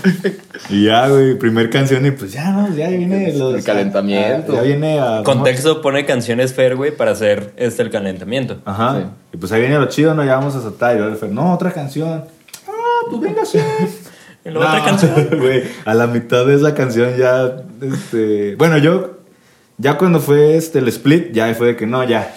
[0.70, 4.52] Y ya, güey, primer canción y pues ya, no, ya viene los, El calentamiento.
[4.52, 5.22] a- ya viene a...
[5.22, 8.58] Contexto pone canciones fair, güey, para hacer este el calentamiento.
[8.64, 8.98] Ajá.
[9.02, 9.06] Sí.
[9.34, 10.94] Y pues ahí viene lo chido, no, ya vamos a saltar.
[10.94, 12.24] Y luego el Fer, no, otra canción.
[12.66, 12.72] Ah,
[13.08, 13.58] pues venga, sí.
[14.44, 15.28] Y la otra canción.
[15.38, 18.56] Güey, a la mitad de esa canción ya, este...
[18.56, 19.18] Bueno, yo,
[19.78, 22.34] ya cuando fue este, el split, ya fue de que no, ya.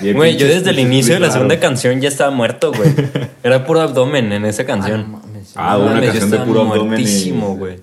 [0.00, 1.34] Güey, yo desde el inicio de la raro.
[1.40, 2.90] segunda canción ya estaba muerto, güey.
[3.42, 5.10] Era puro abdomen en esa canción.
[5.12, 5.52] mames.
[5.54, 7.04] Ah, No una canción de puro abdomen
[7.58, 7.76] güey.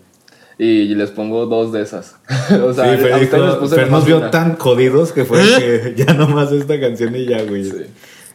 [0.58, 2.16] Y les pongo dos de esas.
[2.64, 5.12] o sea, Sí, a Fer, ustedes dijo- les puse Fer la nos vio tan jodidos
[5.12, 7.66] que fue que ya nomás esta canción y ya, güey.
[7.66, 7.86] Sí.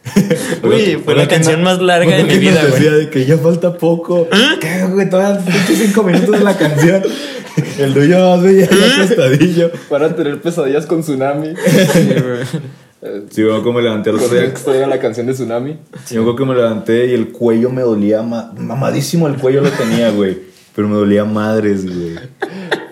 [0.63, 2.71] Güey, fue la canción no- más larga de mi vida, güey.
[2.73, 4.27] decía de que ya falta poco.
[4.59, 5.09] ¿Qué, güey?
[5.09, 7.03] Todavía pinche cinco minutos de la canción.
[7.77, 9.71] El tuyo más veía el acostadillo.
[9.89, 11.53] Para tener pesadillas con Tsunami.
[13.03, 14.53] Eh, Sí, yo como me levanté al otro día.
[14.75, 15.75] Era la canción de Tsunami.
[16.11, 18.21] Yo creo que me levanté y el cuello me dolía.
[18.21, 20.37] ma- mamadísimo el cuello lo tenía, güey.
[20.75, 22.15] Pero me dolía madres, güey.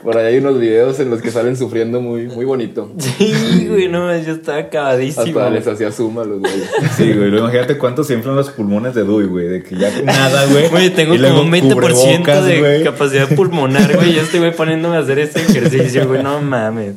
[0.04, 2.92] Por ahí hay unos videos en los que salen sufriendo muy, muy bonito.
[3.00, 5.40] Sí, güey, no, yo estaba acabadísimo.
[5.40, 6.70] Hasta les hacía suma los güeyes.
[6.96, 7.38] Sí, güey.
[7.38, 9.48] Imagínate cuánto se inflan los pulmones de Dewey, güey.
[9.48, 10.70] De que ya nada, güey.
[10.70, 12.84] Güey, tengo Y luego como un 20% cubrebocas, de güey.
[12.84, 14.14] capacidad pulmonar, güey.
[14.14, 16.24] Yo estoy, güey, poniéndome a hacer este ejercicio, güey.
[16.24, 16.96] No mames.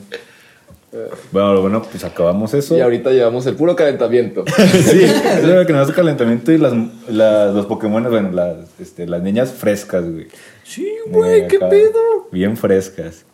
[1.31, 2.77] Bueno, bueno, pues acabamos eso.
[2.77, 4.45] Y ahorita llevamos el puro calentamiento.
[4.57, 6.75] Sí, es lo que nos hace calentamiento y las,
[7.09, 10.27] las- los Pokémon, bueno, las, este, las niñas frescas, güey.
[10.65, 12.29] Sí, güey, qué pedo.
[12.31, 13.25] Bien frescas.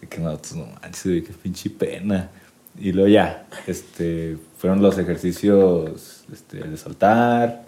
[0.00, 2.30] De que no, pues, no manches, güey, qué pinche pena.
[2.78, 7.64] Y luego ya, este, fueron los ejercicios este, de saltar.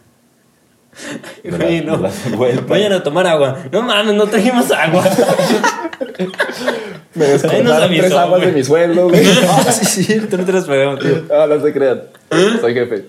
[1.43, 1.51] de
[1.83, 1.99] la- no.
[1.99, 2.61] de.
[2.69, 3.59] Vayan a tomar agua.
[3.73, 5.05] No mames, no trajimos agua.
[7.15, 9.23] Me descontaron avisó, tres aguas de mi sueldo, güey.
[9.49, 11.25] Ah, sí, sí, tú no te las pagamos, tío.
[11.31, 12.03] Ah, no se crean.
[12.61, 13.07] Soy jefe.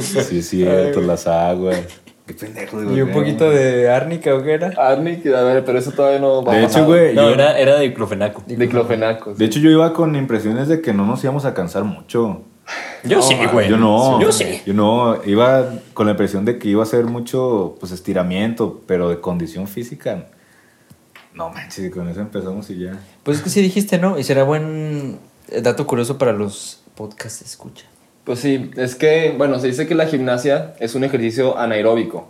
[0.00, 1.80] Sí, es cierto, las aguas.
[2.26, 2.96] Qué pendejo, güey.
[2.96, 4.72] Y un poquito de árnica, ¿o qué era?
[4.78, 7.76] Arnick, a ver, pero eso todavía no va De hecho, güey, No, yo- era, era
[7.76, 8.42] de diclofenaco.
[8.46, 9.34] Diclofenaco.
[9.34, 12.42] de hecho yo iba con impresiones de que no nos íbamos a cansar mucho.
[13.02, 13.68] Yo sí, güey.
[13.68, 14.20] Yo no.
[14.22, 14.62] Yo sí.
[14.64, 15.22] Yo no.
[15.26, 19.68] Iba con la impresión de que iba a ser mucho pues, estiramiento, pero de condición
[19.68, 20.26] física.
[21.34, 22.98] No manches, con eso empezamos y ya.
[23.22, 24.18] Pues es que sí dijiste, ¿no?
[24.18, 25.18] Y será buen
[25.62, 27.84] dato curioso para los podcasts de escucha.
[28.24, 32.28] Pues sí, es que, bueno, se dice que la gimnasia es un ejercicio anaeróbico,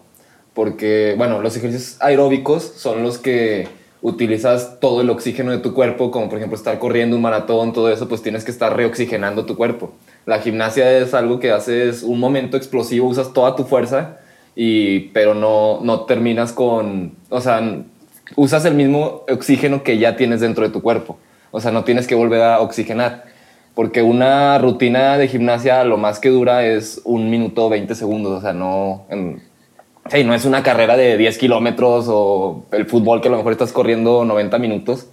[0.52, 3.68] porque, bueno, los ejercicios aeróbicos son los que
[4.02, 7.90] utilizas todo el oxígeno de tu cuerpo, como por ejemplo estar corriendo un maratón, todo
[7.90, 9.92] eso, pues tienes que estar reoxigenando tu cuerpo.
[10.26, 14.18] La gimnasia es algo que haces un momento explosivo, usas toda tu fuerza,
[14.56, 17.84] y, pero no, no terminas con, o sea,
[18.36, 21.18] usas el mismo oxígeno que ya tienes dentro de tu cuerpo.
[21.50, 23.24] O sea, no tienes que volver a oxigenar.
[23.74, 28.38] Porque una rutina de gimnasia lo más que dura es un minuto 20 segundos.
[28.38, 29.42] O sea, no, en-
[30.10, 33.52] sí, no es una carrera de 10 kilómetros o el fútbol que a lo mejor
[33.52, 35.08] estás corriendo 90 minutos.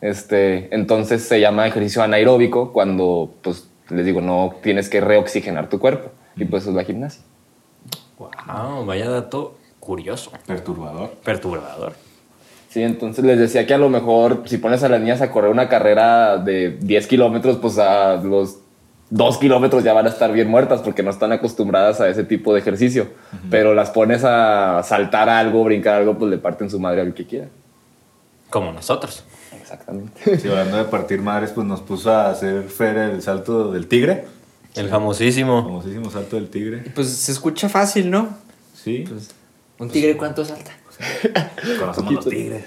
[0.00, 5.78] este, entonces se llama ejercicio anaeróbico cuando, pues, les digo, no tienes que reoxigenar tu
[5.80, 6.10] cuerpo.
[6.36, 7.22] Y pues eso es la gimnasia.
[8.18, 10.30] Wow, vaya dato curioso.
[10.46, 11.10] Perturbador.
[11.24, 11.94] Perturbador.
[12.70, 15.50] Sí, entonces les decía que a lo mejor si pones a las niñas a correr
[15.50, 18.58] una carrera de 10 kilómetros, pues a los
[19.10, 22.54] 2 kilómetros ya van a estar bien muertas porque no están acostumbradas a ese tipo
[22.54, 23.08] de ejercicio.
[23.50, 27.26] Pero las pones a saltar algo, brincar algo, pues le parten su madre al que
[27.26, 27.48] quiera.
[28.50, 29.24] Como nosotros.
[29.60, 30.38] Exactamente.
[30.38, 34.26] Sí, hablando de partir madres, pues nos puso a hacer Fer el salto del tigre.
[34.76, 35.64] El famosísimo.
[35.64, 36.84] Famosísimo salto del tigre.
[36.94, 38.28] Pues se escucha fácil, ¿no?
[38.74, 39.04] Sí.
[39.08, 39.30] Pues,
[39.80, 40.70] ¿Un tigre cuánto salta?
[41.78, 42.64] Conocemos los tigres.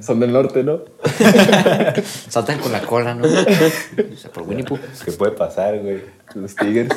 [0.00, 0.80] Son del norte, ¿no?
[2.28, 3.24] Saltan con la cola, ¿no?
[3.24, 4.78] O sea, por Winnie Pooh.
[5.04, 6.02] ¿Qué puede pasar, güey?
[6.34, 6.88] Los tigres.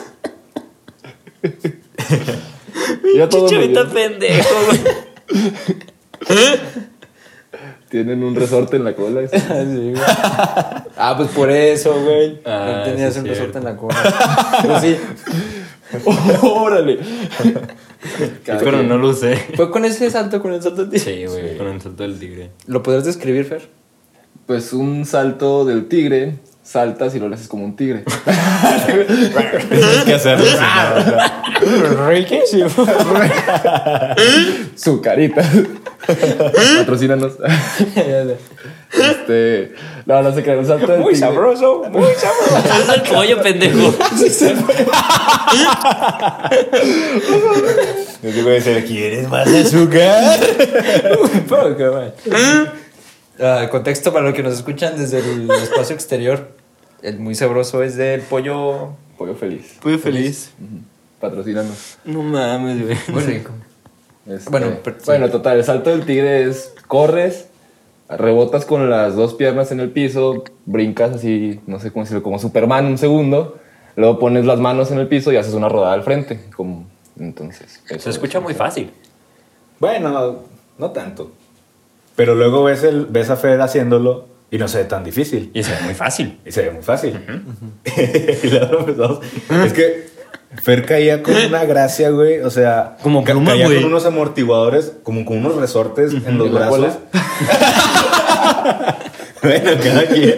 [3.16, 4.80] Ya todo Chichavita pendejo, güey.
[7.89, 9.22] Tienen un resorte en la cola.
[9.32, 9.38] eso.
[10.97, 12.41] Ah, pues por eso, güey.
[12.45, 13.45] Ah, no tenías sí, un cierto.
[13.45, 14.62] resorte en la cola.
[14.64, 14.97] Pues sí.
[16.43, 16.99] ¡Órale!
[18.45, 19.36] Cada Pero no lo usé.
[19.56, 21.06] Fue con ese salto, con el salto del tigre.
[21.06, 22.52] Sí, güey, con el salto del tigre.
[22.68, 23.68] ¿Lo podrías describir, Fer?
[24.45, 26.39] Pues un salto del tigre
[26.70, 28.04] saltas y lo haces como un tigre.
[29.70, 30.45] Tienes que hacerlo.
[32.08, 32.70] Riquísimo.
[34.76, 35.41] Su carita.
[36.78, 37.34] Patrocínanos.
[38.93, 39.74] este.
[40.10, 40.57] No, no se crean.
[40.57, 41.28] Un salto del Muy tigre.
[41.28, 42.57] sabroso, muy sabroso.
[42.82, 43.93] Es el pollo, pendejo.
[48.22, 50.39] Yo digo, decir, ¿quieres más azúcar?
[51.22, 52.12] Un poco, man.
[53.39, 56.49] Ah, contexto para los que nos escuchan desde el espacio exterior.
[57.01, 58.89] El muy sabroso es del pollo.
[59.18, 59.76] Pollo feliz.
[59.82, 60.49] Pollo feliz.
[61.22, 61.97] Patrocínanos.
[62.03, 62.97] No mames, güey.
[63.10, 63.51] Muy rico.
[64.28, 67.45] Este, Bueno, pero- bueno, total, el salto del tigre es corres,
[68.10, 72.39] rebotas con las dos piernas en el piso, brincas así, no sé cómo decirlo, como
[72.39, 73.57] Superman un segundo,
[73.95, 76.39] luego pones las manos en el piso y haces una rodada al frente.
[76.55, 76.86] Como,
[77.20, 78.16] entonces, eso Se es.
[78.16, 78.91] escucha muy fácil.
[79.80, 80.39] Bueno,
[80.78, 81.32] no tanto.
[82.16, 85.51] Pero luego ves, el, ves a Fer haciéndolo y no se ve tan difícil.
[85.53, 86.39] Y se ve muy fácil.
[86.45, 87.18] Y se ve muy fácil.
[88.43, 89.20] y luego empezamos.
[89.66, 90.10] Es que
[90.62, 92.40] Fer caía con una gracia, güey.
[92.40, 93.82] O sea, Como pluma, caía güey.
[93.82, 96.98] con unos amortiguadores, como con unos resortes en los ¿En la brazos.
[99.44, 100.36] bueno, cada quien.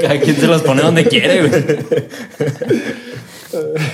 [0.00, 1.62] Cada quien se los pone donde quiere, güey.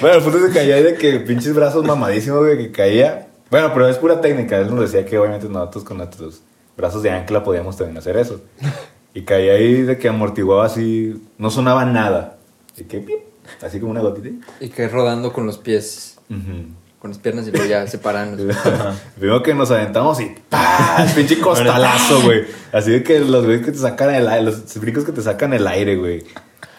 [0.01, 3.27] Bueno, el punto es que caía y de que pinches brazos mamadísimos, güey, que caía.
[3.51, 4.59] Bueno, pero es pura técnica.
[4.59, 6.43] Él nos decía que obviamente nosotros con nuestros
[6.77, 8.41] brazos de ancla podíamos también hacer eso.
[9.15, 12.37] Y caía ahí de que amortiguaba así, no sonaba nada.
[12.79, 13.19] Y que pip,
[13.63, 14.29] así como una gotita.
[14.61, 16.19] Y que rodando con los pies,
[17.01, 18.43] con las piernas y luego ya separando.
[19.19, 21.07] Primero que nos aventamos y ¡pah!
[21.15, 22.45] Pinche costalazo, güey.
[22.73, 25.53] Así de que los güeyes que te sacan el aire, los brincos que te sacan
[25.53, 26.25] el aire, güey.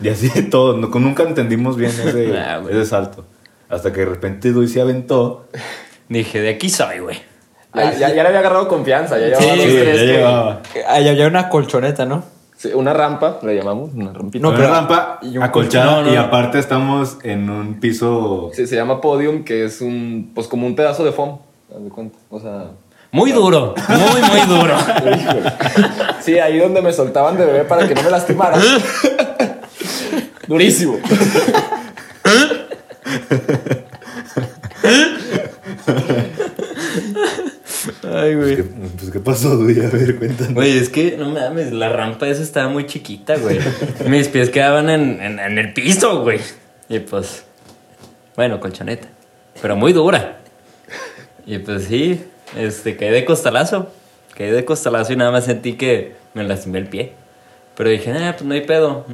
[0.01, 0.77] Y así de todo.
[0.77, 2.75] No- nunca entendimos bien ese, Nah, güey.
[2.75, 3.25] ese salto.
[3.69, 5.47] Hasta que de repente Luis se aventó.
[6.07, 7.21] Dije, de aquí soy, güey.
[7.75, 10.05] Ya, ya, ya le había agarrado confianza, ya llevaba Sí, dos, sí, tres ya que-
[10.11, 10.61] llevaba.
[10.87, 12.23] Ahí había una colchoneta, ¿no?
[12.59, 14.41] Sí, una rampa, le llamamos, una rampita.
[14.45, 16.21] No, pero- rampa y un acolchada no, y no.
[16.21, 18.51] aparte estamos en un piso.
[18.53, 21.37] Sí, se llama podium, que es un, pues como un pedazo de foam,
[21.73, 22.17] haz de cuenta.
[22.29, 22.65] O sea,
[23.11, 23.73] Muy duro.
[23.87, 24.75] Muy, muy duro.
[26.21, 28.57] sí, ahí donde me soltaban de bebé para que no me lastimara.
[30.47, 30.97] Durísimo.
[38.11, 38.55] Ay, güey.
[38.55, 39.77] ¿Qué, pues, ¿qué pasó, Luis?
[39.79, 40.53] A ver, cuéntanos.
[40.53, 43.59] Güey, es que no mames, la rampa esa estaba muy chiquita, güey.
[44.07, 46.39] Mis pies quedaban en, en, en el piso, güey.
[46.87, 47.43] Y pues,
[48.35, 49.07] bueno, colchoneta.
[49.61, 50.39] Pero muy dura.
[51.45, 52.23] Y pues sí,
[52.55, 53.91] este, caí de costalazo.
[54.35, 57.13] Caí de costalazo y nada más sentí que me lastimé el pie.
[57.75, 59.05] Pero dije, ah, pues no hay pedo.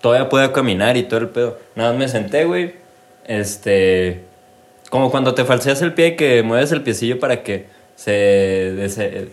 [0.00, 1.58] Todavía puedo caminar y todo el pedo.
[1.74, 2.74] Nada más me senté, güey.
[3.26, 4.24] Este.
[4.90, 7.66] Como cuando te falseas el pie que mueves el piecillo para que
[7.96, 8.74] se.
[8.76, 9.28] dese-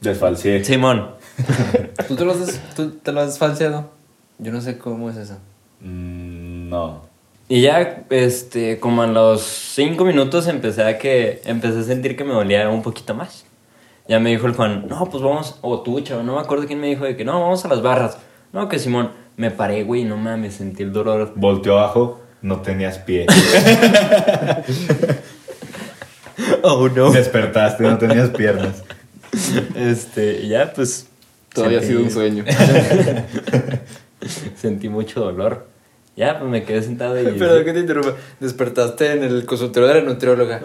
[0.00, 0.64] Desfalcié.
[0.64, 1.10] Simón.
[2.08, 3.90] ¿Tú te, lo has, ¿Tú te lo has falseado?
[4.38, 5.38] Yo no sé cómo es eso.
[5.80, 7.02] Mm, no.
[7.48, 12.24] Y ya, este, como a los cinco minutos empecé a que, empecé a sentir que
[12.24, 13.44] me dolía un poquito más.
[14.08, 16.80] Ya me dijo el Juan, no, pues vamos, o tú, chavo, no me acuerdo quién
[16.80, 18.18] me dijo de que no, vamos a las barras.
[18.52, 21.32] No, que Simón, me paré, güey, no mames, sentí el dolor.
[21.36, 23.26] Volteó abajo, no tenías pie.
[26.62, 27.10] Oh, no.
[27.12, 28.82] Despertaste, no tenías piernas.
[29.76, 31.06] Este, ya, pues.
[31.52, 32.44] Todavía ha sentí- sido un sueño.
[34.56, 35.66] Sentí mucho dolor.
[36.16, 37.24] Ya, pues me quedé sentado y.
[37.38, 38.14] Perdón que te interrumpa.
[38.40, 40.60] Despertaste en el consultorio de la nutrióloga.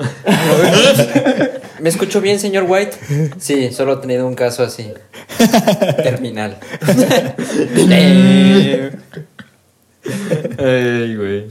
[1.79, 2.97] ¿Me escucho bien, señor White?
[3.39, 4.91] Sí, solo he tenido un caso así.
[6.03, 6.57] Terminal.
[10.59, 11.47] Ay, güey.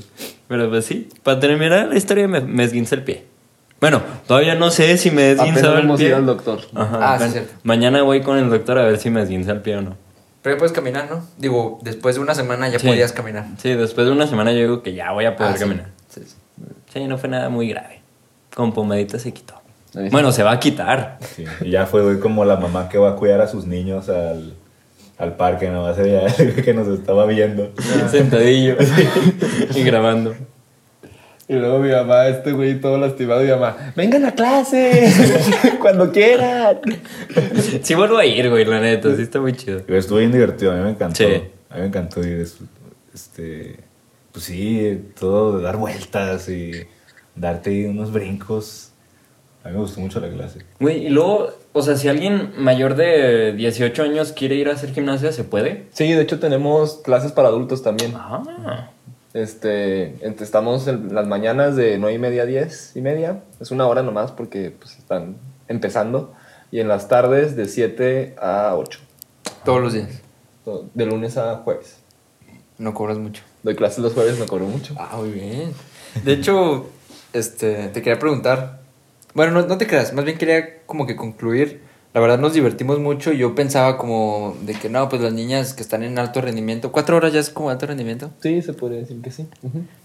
[0.48, 3.24] Pero pues sí, para terminar la historia me, me esguince el pie.
[3.80, 6.08] Bueno, todavía no sé si me Apenas esguinzado el pie.
[6.08, 6.60] ir al doctor.
[6.74, 7.52] Ajá, Ah, sí, cierto.
[7.62, 9.96] Mañana voy con el doctor a ver si me esguinza el pie o no.
[10.42, 11.24] Pero ya puedes caminar, ¿no?
[11.38, 12.86] Digo, después de una semana ya Sí.
[12.86, 13.44] podías caminar.
[13.58, 15.88] Sí, después de una semana yo digo que ya voy a poder Ah, caminar.
[16.08, 16.36] Sí, sí.
[16.92, 18.00] Sí, no fue nada muy grave.
[18.54, 19.54] Con pomadita se quitó.
[20.10, 21.18] Bueno, se va a quitar.
[21.34, 24.54] Sí, y ya fue como la mamá que va a cuidar a sus niños al,
[25.18, 25.92] al parque, ¿no?
[25.94, 26.26] Se veía
[26.64, 27.72] que nos estaba viendo.
[28.10, 28.76] Sentadillo.
[29.74, 30.34] y grabando.
[31.48, 35.08] Y luego mi mamá, este güey todo lastimado, y mi mamá, vengan a clase,
[35.80, 36.80] cuando quieran.
[37.82, 39.14] Sí vuelvo a ir, güey, la neta.
[39.14, 39.82] Sí está muy chido.
[39.86, 41.16] Pero estuvo bien divertido, a mí me encantó.
[41.16, 41.42] Sí.
[41.70, 42.40] A mí me encantó ir.
[42.40, 42.58] es-
[43.14, 43.76] Este,
[44.32, 46.72] pues sí, todo de dar vueltas y
[47.34, 48.90] darte unos brincos.
[49.64, 50.60] A mí me gustó mucho la clase.
[50.80, 54.92] Güey, y luego, o sea, si alguien mayor de 18 años quiere ir a hacer
[54.92, 55.86] gimnasia, ¿se puede?
[55.92, 58.12] Sí, de hecho tenemos clases para adultos también.
[58.16, 58.90] Ah.
[59.36, 63.42] Este, estamos en las mañanas de 9 y media a 10 y media.
[63.60, 65.36] Es una hora nomás porque pues, están
[65.68, 66.32] empezando.
[66.70, 68.98] Y en las tardes de 7 a 8.
[69.62, 70.22] Todos los días.
[70.94, 71.98] De lunes a jueves.
[72.78, 73.42] No cobras mucho.
[73.62, 74.94] Doy clases los jueves, no cobro mucho.
[74.98, 75.74] Ah, muy bien.
[76.24, 76.88] De hecho,
[77.34, 78.80] este, te quería preguntar.
[79.34, 81.82] Bueno, no, no te creas, más bien quería como que concluir.
[82.16, 83.30] La verdad nos divertimos mucho.
[83.30, 86.90] Yo pensaba como de que no, pues las niñas que están en alto rendimiento.
[86.90, 88.30] ¿Cuatro horas ya es como alto rendimiento?
[88.40, 89.46] Sí, se podría decir que sí.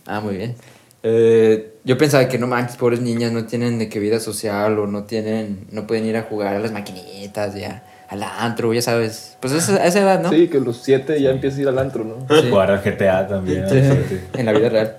[0.06, 0.56] Ah, muy bien.
[1.04, 4.88] Eh, yo pensaba que no manches, pobres niñas no tienen de qué vida social o
[4.88, 9.38] no tienen, no pueden ir a jugar a las maquinitas, ya, al antro, ya sabes.
[9.40, 10.32] Pues esa, a esa edad, ¿no?
[10.32, 12.28] Sí, que los siete ya empieza a ir al antro, ¿no?
[12.30, 12.50] Sí.
[12.50, 13.70] Jugar al GTA también.
[13.70, 14.20] Sí, sí.
[14.34, 14.98] En la vida real.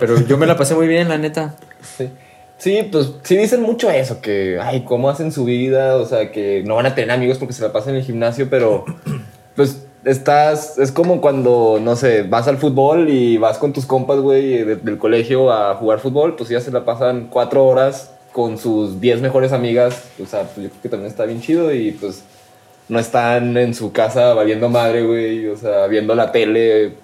[0.00, 1.56] Pero yo me la pasé muy bien, la neta.
[1.98, 2.08] Sí.
[2.56, 6.62] Sí, pues sí dicen mucho eso, que, ay, cómo hacen su vida, o sea, que
[6.64, 8.84] no van a tener amigos porque se la pasan en el gimnasio, pero
[9.56, 14.18] pues estás, es como cuando, no sé, vas al fútbol y vas con tus compas,
[14.20, 18.56] güey, de- del colegio a jugar fútbol, pues ya se la pasan cuatro horas con
[18.58, 21.92] sus diez mejores amigas, o sea, pues yo creo que también está bien chido y
[21.92, 22.22] pues
[22.88, 26.94] no están en su casa valiendo madre, güey, o sea, viendo la tele,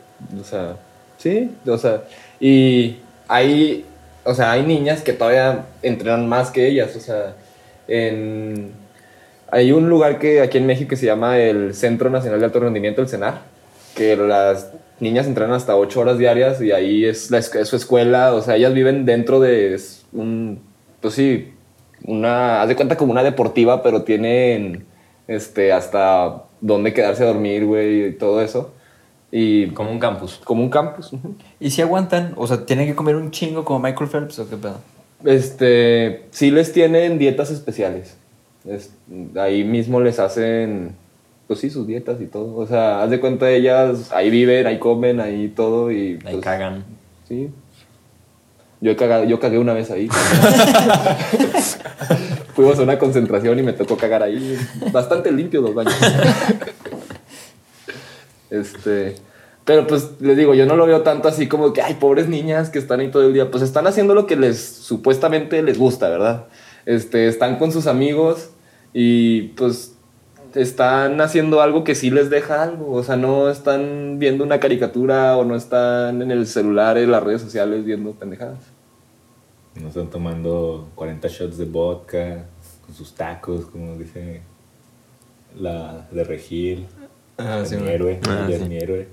[0.40, 0.76] o sea,
[1.18, 2.02] sí, o sea,
[2.38, 2.96] y
[3.28, 3.84] hay,
[4.30, 7.34] o sea, hay niñas que todavía entrenan más que ellas, o sea,
[7.88, 8.72] en...
[9.52, 12.60] Hay un lugar que aquí en México que se llama el Centro Nacional de Alto
[12.60, 13.40] Rendimiento, el CENAR,
[13.96, 14.70] que las
[15.00, 18.72] niñas entrenan hasta 8 horas diarias y ahí es, es su escuela, o sea, ellas
[18.72, 19.76] viven dentro de
[20.12, 20.62] un,
[21.00, 21.52] pues sí,
[22.04, 24.86] una, haz de cuenta como una deportiva, pero tienen
[25.26, 28.72] este, hasta dónde quedarse a dormir, güey, y todo eso.
[29.32, 30.40] Y Como un campus.
[30.44, 31.10] como un campus.
[31.60, 32.32] ¿Y si aguantan?
[32.36, 34.78] O sea, ¿tienen que comer un chingo como Michael Phelps o qué pedo?
[35.24, 38.16] Este, sí les tienen dietas especiales.
[38.68, 38.90] Es-
[39.36, 40.96] ahí mismo les hacen,
[41.46, 42.56] pues sí, sus dietas y todo.
[42.56, 46.18] O sea, haz de cuenta ellas, ahí viven, ahí comen, ahí todo y...
[46.24, 46.84] Ahí pues, cagan.
[47.28, 47.50] Sí.
[48.80, 50.08] Yo, he cagado, yo cagué una vez ahí.
[52.54, 54.56] Fuimos a una concentración y me tocó cagar ahí.
[54.92, 55.94] Bastante limpios los baños.
[58.50, 59.16] este...
[59.64, 62.70] Pero pues les digo, yo no lo veo tanto así como que, ay, pobres niñas
[62.70, 63.50] que están ahí todo el día.
[63.50, 66.46] Pues están haciendo lo que les supuestamente les gusta, ¿verdad?
[66.86, 68.50] Este, están con sus amigos
[68.92, 69.94] y pues
[70.54, 72.92] están haciendo algo que sí les deja algo.
[72.92, 77.22] O sea, no están viendo una caricatura o no están en el celular, en las
[77.22, 78.58] redes sociales viendo pendejadas.
[79.80, 82.46] No están tomando 40 shots de vodka
[82.84, 84.42] con sus tacos, como dice
[85.58, 86.86] la de Regil.
[87.40, 89.08] Ah, sí, mi héroe, Ah, ella es mi héroe.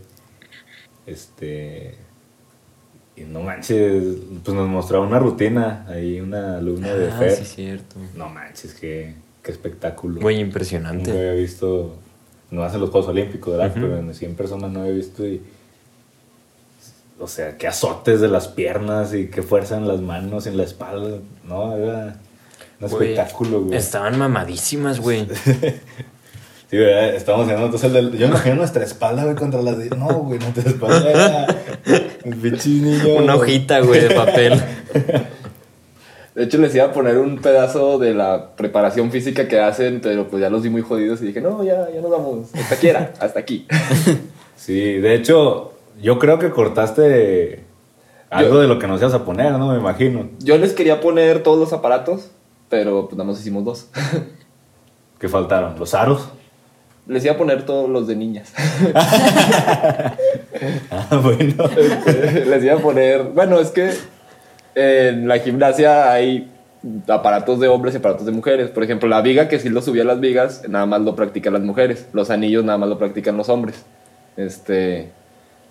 [1.06, 1.96] Este.
[3.16, 4.04] Y no manches,
[4.44, 7.32] pues nos mostraba una rutina ahí, una alumna de Ah, Fer.
[7.32, 7.96] sí, cierto.
[8.16, 10.22] No manches, qué, qué espectáculo.
[10.22, 11.10] Muy Nunca impresionante.
[11.12, 11.96] había visto,
[12.52, 13.72] no hace los Juegos Olímpicos, ¿verdad?
[13.74, 15.42] Pero en 100 personas no había visto y...
[17.20, 20.58] O sea, qué azotes de las piernas y qué fuerza en las manos y en
[20.58, 21.18] la espalda.
[21.48, 22.20] No, era
[22.80, 23.76] un espectáculo, güey.
[23.76, 25.28] Estaban mamadísimas, güey.
[26.70, 27.16] Sí, ¿verdad?
[27.16, 29.78] Estábamos haciendo entonces el del- Yo me imagino nuestra espalda, güey, contra las.
[29.98, 31.48] No, güey, nuestra espalda era...
[32.26, 33.16] Niño...
[33.24, 34.62] Una hojita, güey, de papel.
[36.36, 40.28] De hecho, les iba a poner un pedazo de la preparación física que hacen, pero
[40.28, 42.50] pues ya los vi muy jodidos y dije, no, ya, ya nos vamos.
[42.54, 43.66] Hasta aquí era, hasta aquí.
[44.56, 47.64] Sí, de hecho, yo creo que cortaste
[48.30, 49.72] algo Yo- de lo que nos ibas a poner, ¿no?
[49.72, 50.30] Me imagino.
[50.40, 52.32] Yo les quería poner todos los aparatos,
[52.68, 53.88] pero pues nada más hicimos dos.
[55.20, 55.80] ¿Qué faltaron?
[55.80, 56.28] ¿Los aros?
[57.08, 58.54] Les iba a poner todos los de niñas.
[60.90, 61.70] Ah, bueno.
[62.48, 63.24] Les iba a poner.
[63.24, 63.92] Bueno, es que
[64.74, 66.50] en la gimnasia hay
[67.08, 68.72] aparatos de hombres y aparatos de mujeres.
[68.72, 71.54] Por ejemplo, la viga, que sí lo subía a las vigas, nada más lo practican
[71.54, 72.08] las mujeres.
[72.12, 73.86] Los anillos nada más lo practican los hombres.
[74.36, 75.12] Este.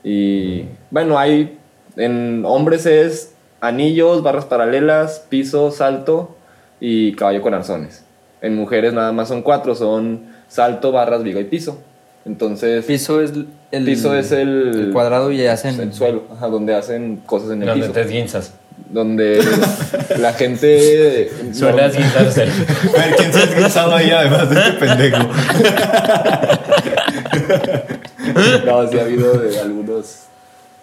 [0.05, 1.59] Y bueno, hay.
[1.97, 6.37] En hombres es anillos, barras paralelas, piso, salto
[6.79, 8.05] y caballo con arzones.
[8.41, 11.79] En mujeres nada más son cuatro: son salto, barras, viga y piso.
[12.25, 12.85] Entonces.
[12.85, 13.31] Piso es
[13.71, 17.63] el, Piso es el- el cuadrado y hacen el suelo, ajá, donde hacen cosas en
[17.63, 17.93] el Donde piso.
[17.93, 18.53] te esguinzas.
[18.91, 19.41] Donde
[20.19, 21.31] la gente.
[21.53, 22.43] Suele no, esguinzarse.
[22.43, 25.19] A ver, ¿quién se ha esguinzado ahí además de este pendejo?
[28.67, 30.21] no, sí ha habido de algunos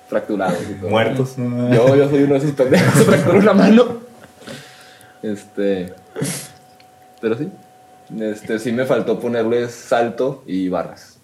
[0.08, 0.90] fracturados y todo.
[0.90, 1.36] Muertos.
[1.38, 3.98] Yo, yo soy uno de esos pendejos, se fracturó una mano.
[5.22, 5.94] Este.
[7.22, 7.50] Pero sí.
[8.20, 11.20] Este, sí me faltó ponerles salto y barras.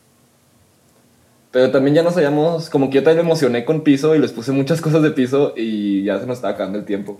[1.51, 2.69] Pero también ya nos habíamos.
[2.69, 5.53] Como que yo también me emocioné con piso y les puse muchas cosas de piso
[5.55, 7.19] y ya se nos estaba acabando el tiempo.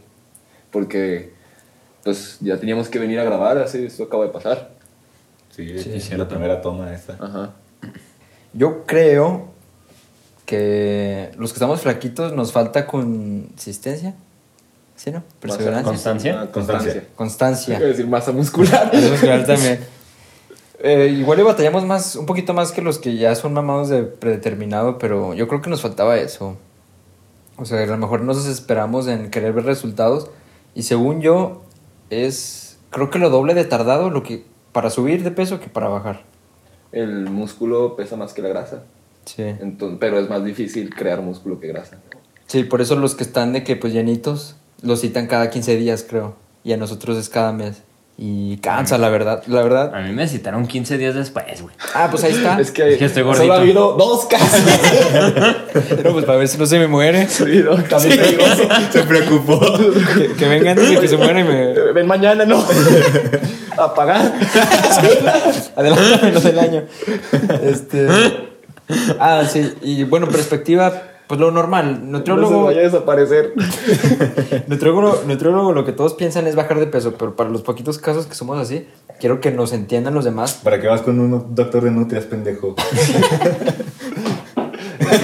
[0.72, 1.38] Porque.
[2.04, 4.72] Pues ya teníamos que venir a grabar, así esto acaba de pasar.
[5.50, 7.18] Sí, Sí, la primera toma esta.
[7.20, 7.54] Ajá.
[8.54, 9.50] Yo creo
[10.46, 14.16] que los que estamos flaquitos nos falta consistencia.
[15.00, 15.24] ¿Sí, no?
[15.40, 15.86] Perseverancia.
[15.86, 16.42] Constancia.
[16.42, 17.04] Ah, constancia.
[17.16, 17.78] Constancia.
[17.78, 18.90] A decir masa muscular.
[18.94, 19.80] Es claro también.
[20.80, 24.04] Eh, igual le batallamos más, un poquito más que los que ya son mamados de
[24.04, 26.58] predeterminado, pero yo creo que nos faltaba eso.
[27.56, 30.32] O sea, a lo mejor nos desesperamos en querer ver resultados.
[30.76, 31.62] Y según yo,
[32.10, 34.44] es creo que lo doble de tardado lo que
[34.74, 36.24] para subir de peso que para bajar.
[36.92, 38.84] El músculo pesa más que la grasa.
[39.24, 39.44] Sí.
[39.44, 42.00] Entonces, pero es más difícil crear músculo que grasa.
[42.48, 46.06] Sí, por eso los que están de que pues llenitos los citan cada 15 días,
[46.08, 46.36] creo.
[46.64, 47.84] Y a nosotros es cada mes.
[48.22, 49.44] Y cansa, la verdad.
[49.48, 49.96] La verdad.
[49.96, 51.74] A mí me citaron 15 días después, güey.
[51.96, 52.60] Ah, pues ahí está.
[52.60, 53.54] Es que, Es que estoy solo gordito.
[53.54, 54.60] ha habido dos casos.
[55.90, 57.30] Pero pues para ver si no se me muere.
[57.30, 58.64] Sí, no, también peligroso.
[58.92, 59.62] Se preocupó.
[60.18, 61.94] Que, que venga antes de que se muera y me.
[61.94, 62.62] Ven mañana, ¿no?
[63.78, 64.34] A pagar.
[65.78, 66.84] Adelántame lo del año.
[67.64, 68.06] Este.
[69.18, 69.74] Ah, sí.
[69.82, 72.00] Y bueno, perspectiva, pues lo normal.
[72.10, 72.64] No se Nutriólogo.
[72.64, 73.54] vaya a desaparecer.
[74.68, 78.26] Nutriólogo, nutriólogo, lo que todos piensan es bajar de peso, pero para los poquitos casos
[78.26, 78.88] que somos así,
[79.20, 80.60] quiero que nos entiendan los demás.
[80.64, 82.76] ¿Para qué vas con un doctor de nutrias, pendejo?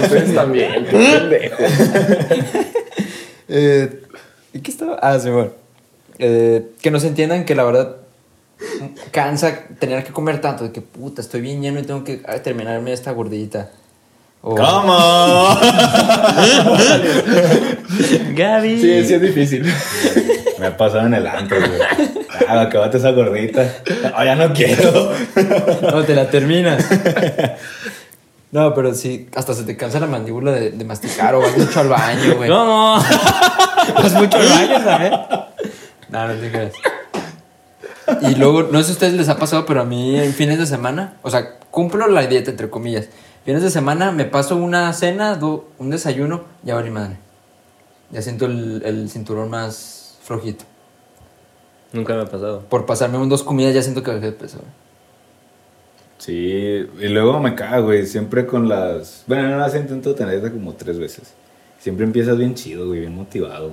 [0.03, 1.63] Ustedes también, qué pendejo.
[3.47, 4.03] Eh,
[4.53, 4.99] ¿y ¿Qué estaba?
[5.01, 5.49] Ah, sí, bueno.
[6.19, 7.95] Eh, que nos entiendan que la verdad
[9.09, 12.93] cansa tener que comer tanto, de que puta, estoy bien lleno y tengo que terminarme
[12.93, 13.71] esta gordita.
[14.47, 15.57] O- ¿Cómo?
[18.35, 18.79] Gaby.
[18.79, 19.65] Sí, sí es difícil.
[20.59, 21.79] Me ha pasado en el antro, güey.
[22.47, 23.67] Ah, acabate esa gordita.
[24.13, 25.11] Ah, ya no quiero.
[25.81, 26.85] No, te la terminas.
[28.51, 31.79] No, pero sí, hasta se te cansa la mandíbula de, de masticar o vas mucho
[31.79, 32.47] al baño, güey.
[32.49, 33.03] No, no.
[33.95, 35.11] Vas mucho al baño, ¿sabes?
[36.09, 36.73] No, no te creas.
[38.21, 40.59] Y luego, no sé si a ustedes les ha pasado, pero a mí en fines
[40.59, 43.07] de semana, o sea, cumplo la dieta, entre comillas.
[43.45, 47.17] Fines de semana me paso una cena, do- un desayuno, ya vale madre.
[48.11, 50.65] Ya siento el, el cinturón más flojito.
[51.93, 52.61] Nunca me ha pasado.
[52.61, 54.57] Por pasarme un dos comidas ya siento que bajé de peso.
[54.57, 54.71] güey.
[56.17, 56.33] Sí,
[56.99, 58.05] y luego me cago, güey.
[58.07, 59.23] Siempre con las.
[59.27, 61.33] Bueno, no las intento tener de como tres veces.
[61.79, 63.69] Siempre empiezas bien chido, güey, bien motivado.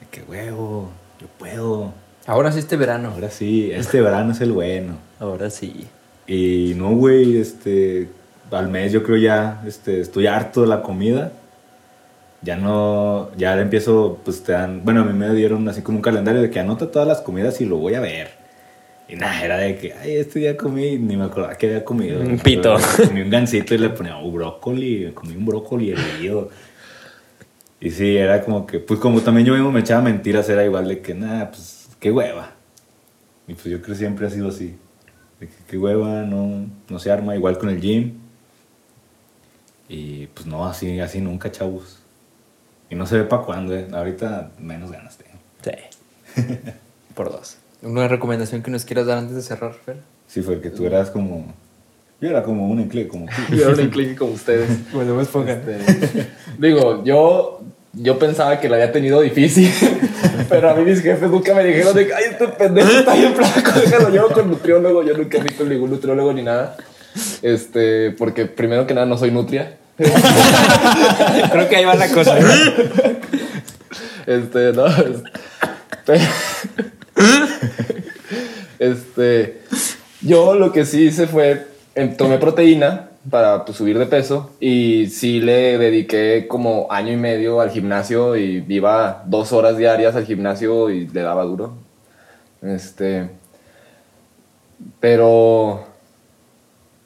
[0.00, 0.90] De que huevo,
[1.20, 1.92] yo puedo.
[2.26, 3.12] Ahora sí este verano.
[3.14, 4.98] Ahora sí, este verano es el bueno.
[5.18, 5.86] Ahora sí.
[6.26, 8.08] Y no, güey, este.
[8.50, 11.32] Al mes yo creo ya este, estoy harto de la comida.
[12.42, 13.30] Ya no.
[13.36, 14.82] Ya empiezo, pues te dan.
[14.84, 17.60] Bueno, a mí me dieron así como un calendario de que anota todas las comidas
[17.60, 18.40] y lo voy a ver.
[19.10, 22.20] Y nada, era de que, ay, este día comí, ni me acordaba que había comido.
[22.20, 22.76] Un pito.
[23.08, 26.48] Comí un gansito y le ponía un brócoli, comí un brócoli hervido.
[27.80, 30.86] Y sí, era como que, pues como también yo mismo me echaba mentiras, era igual
[30.86, 32.52] de que, nada, pues qué hueva.
[33.48, 34.76] Y pues yo creo que siempre ha sido así.
[35.40, 38.12] De que qué hueva, no, no se arma, igual con el gym.
[39.92, 41.98] Y pues no, así, así nunca, chavos.
[42.90, 43.88] Y no se ve para cuándo, eh.
[43.92, 45.36] Ahorita menos ganas tengo.
[45.64, 46.42] Sí.
[47.16, 47.56] Por dos.
[47.82, 49.96] ¿Una recomendación que nos quieras dar antes de cerrar, Fer?
[50.28, 51.52] Sí, fue que tú eras como.
[52.20, 53.54] Yo era como un enclave, como tú.
[53.56, 54.70] Yo no incliné como ustedes.
[54.92, 55.60] Bueno, me pongan.
[55.68, 57.60] Este, digo, yo,
[57.92, 59.72] yo pensaba que la había tenido difícil,
[60.48, 63.34] pero a mí mis jefes nunca me dijeron de que, ay, este pendejo está bien
[63.34, 65.02] flaco, déjalo llevo con nutriólogo.
[65.02, 66.76] Yo nunca fui con ningún nutriólogo ni nada.
[67.42, 69.76] Este, porque primero que nada no soy nutria.
[71.52, 72.38] Creo que ahí va la cosa.
[74.26, 74.86] Este, no.
[78.80, 79.60] Este,
[80.22, 85.08] yo lo que sí hice fue, em, tomé proteína para pues, subir de peso y
[85.08, 90.24] sí le dediqué como año y medio al gimnasio y iba dos horas diarias al
[90.24, 91.74] gimnasio y le daba duro.
[92.62, 93.28] Este,
[94.98, 95.84] pero,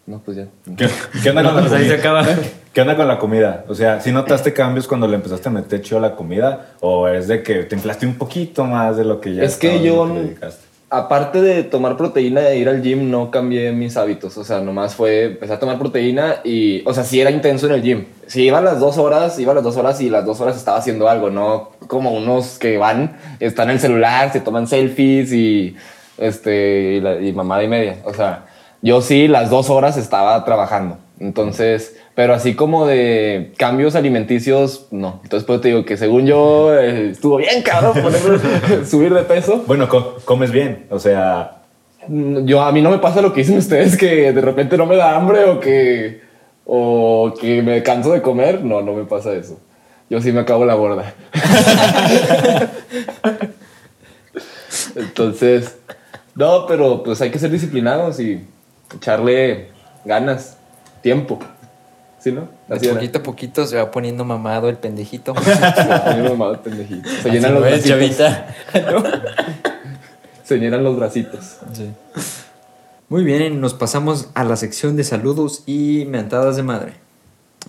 [0.06, 0.46] no, pues ya.
[0.76, 0.88] ¿Qué,
[1.22, 1.94] qué onda con la Pues se comida?
[1.94, 2.26] acaba.
[2.74, 3.64] ¿Qué onda con la comida?
[3.68, 6.70] O sea, ¿sí notaste cambios cuando le empezaste a meter chido a la comida?
[6.80, 9.80] ¿O es de que te inflaste un poquito más de lo que ya Es que
[9.82, 10.36] yo que?
[10.90, 14.36] Aparte de tomar proteína e ir al gym, no cambié mis hábitos.
[14.38, 17.72] O sea, nomás fue, empecé a tomar proteína y, o sea, sí era intenso en
[17.72, 18.04] el gym.
[18.26, 20.56] Si iba a las dos horas, iba a las dos horas y las dos horas
[20.56, 25.32] estaba haciendo algo, no como unos que van, están en el celular, se toman selfies
[25.32, 25.74] y,
[26.18, 27.96] este, y, la- y mamada y media.
[28.04, 28.46] O sea,
[28.84, 30.98] yo sí las dos horas estaba trabajando.
[31.18, 35.20] Entonces, pero así como de cambios alimenticios, no.
[35.24, 39.64] Entonces, pues te digo que según yo eh, estuvo bien, cabrón, ponerme- subir de peso.
[39.66, 40.86] Bueno, co- comes bien.
[40.90, 41.58] O sea,
[42.06, 44.84] Mm, Yo a mí no me pasa lo que dicen ustedes que de repente no
[44.84, 46.20] me da hambre o que
[46.66, 48.62] o que me canso de comer.
[48.62, 49.58] No, no me pasa eso.
[50.10, 51.14] Yo sí me acabo la borda.
[54.96, 55.76] Entonces,
[56.34, 58.44] no, pero pues hay que ser disciplinados y
[58.96, 59.70] echarle
[60.04, 60.56] ganas,
[61.02, 61.38] tiempo.
[62.18, 62.48] ¿Sí, no?
[62.70, 65.34] Así poquito a poquito se va poniendo mamado el pendejito.
[65.36, 67.08] Ay, mi mamá, pendejito.
[67.22, 67.88] Se llenan los bracitos.
[67.88, 68.54] chavita.
[70.44, 71.58] Se llenan los bracitos.
[71.72, 71.90] Sí.
[73.08, 76.94] Muy bien, nos pasamos a la sección de saludos y mentadas de madre.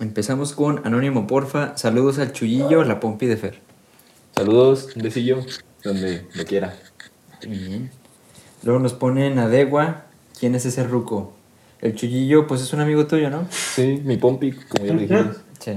[0.00, 1.76] Empezamos con Anónimo Porfa.
[1.76, 3.60] Saludos al Chuyillo, la Pompi de Fer.
[4.34, 5.38] Saludos, un besillo,
[5.82, 6.74] donde lo quiera.
[7.46, 7.90] Bien.
[8.62, 10.05] Luego nos ponen Adegua.
[10.38, 11.32] ¿Quién es ese ruco?
[11.80, 13.46] El Chuyillo, pues es un amigo tuyo, ¿no?
[13.50, 15.36] Sí, mi pompi, como ya lo dijimos.
[15.60, 15.72] Sí.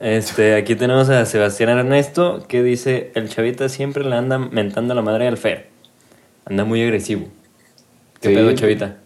[0.00, 4.96] Este, aquí tenemos a Sebastián Ernesto que dice, el chavita siempre le anda mentando a
[4.96, 5.68] la madre al Fer.
[6.44, 7.28] Anda muy agresivo.
[8.20, 8.34] ¿Qué Sí.
[8.34, 8.96] pedo, chavita?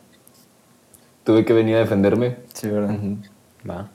[1.24, 2.36] Tuve que venir a defenderme.
[2.54, 2.96] Sí, ¿verdad?
[3.68, 3.90] Va.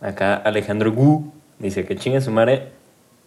[0.00, 2.70] Acá Alejandro Gu dice que chingue su madre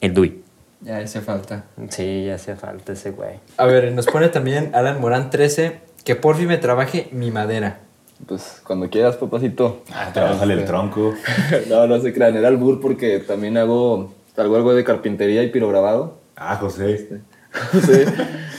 [0.02, 0.43] el Dui.
[0.84, 1.64] Ya hace falta.
[1.90, 3.40] Sí, ya hace falta ese güey.
[3.58, 5.80] A ver, nos pone también Alan Morán 13.
[6.04, 7.80] Que por fin me trabaje mi madera.
[8.28, 9.84] Pues cuando quieras, papacito.
[9.94, 11.14] Ah, trabajale el tronco.
[11.70, 16.20] no, no se crean, era albur porque también hago algo, algo de carpintería y pirograbado.
[16.36, 17.22] Ah, José.
[17.72, 18.04] Sí,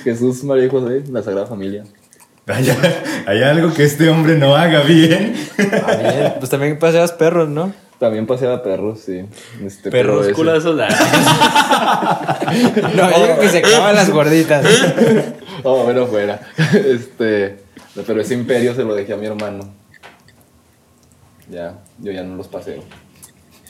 [0.04, 1.82] Jesús, María y José, la Sagrada Familia.
[2.46, 2.68] Hay,
[3.26, 5.34] hay algo que este hombre no haga bien.
[5.58, 6.34] Ah, bien.
[6.38, 7.72] Pues también paseas perros, ¿no?
[7.98, 9.24] También paseaba perros, sí.
[9.64, 10.74] Este, Perros pero ese- culazos.
[10.76, 10.88] la-
[12.94, 14.64] No, digo que se acaban las gorditas.
[15.66, 16.40] Oh, bueno, fuera.
[16.74, 17.56] Este,
[18.06, 19.72] pero ese imperio se lo dejé a mi hermano.
[21.48, 22.82] Ya, yo ya no los paseo.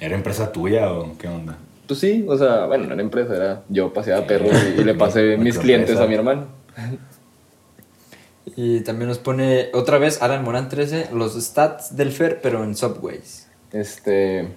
[0.00, 1.56] ¿Era empresa tuya o qué onda?
[1.86, 4.94] Pues sí, o sea, bueno, no era empresa, era yo paseaba perros y, y le
[4.94, 6.46] pasé mis clientes a mi hermano.
[8.56, 11.10] Y también nos pone otra vez Alan Morán 13.
[11.12, 13.43] Los stats del Fer, pero en Subways.
[13.74, 14.48] Este,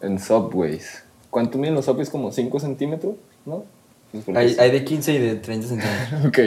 [0.00, 1.02] en Subways.
[1.30, 2.08] ¿Cuánto miden los Subways?
[2.10, 3.14] Como 5 centímetros,
[3.44, 3.64] ¿no?
[4.10, 6.24] Pues Hay, hay de 15 y de 30 centímetros.
[6.26, 6.38] Ok,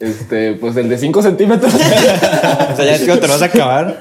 [0.00, 1.74] este, pues el de 5 centímetros.
[1.74, 3.98] o sea, ya es que te lo vas a acabar.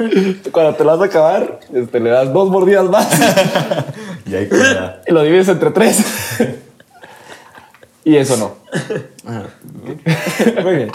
[0.51, 3.09] Cuando te lo vas a acabar, este, le das dos mordidas más
[4.25, 5.01] Y ahí queda.
[5.07, 6.03] y lo divides entre tres.
[8.05, 8.55] y eso no.
[9.25, 9.45] Ajá.
[10.63, 10.91] Muy bien.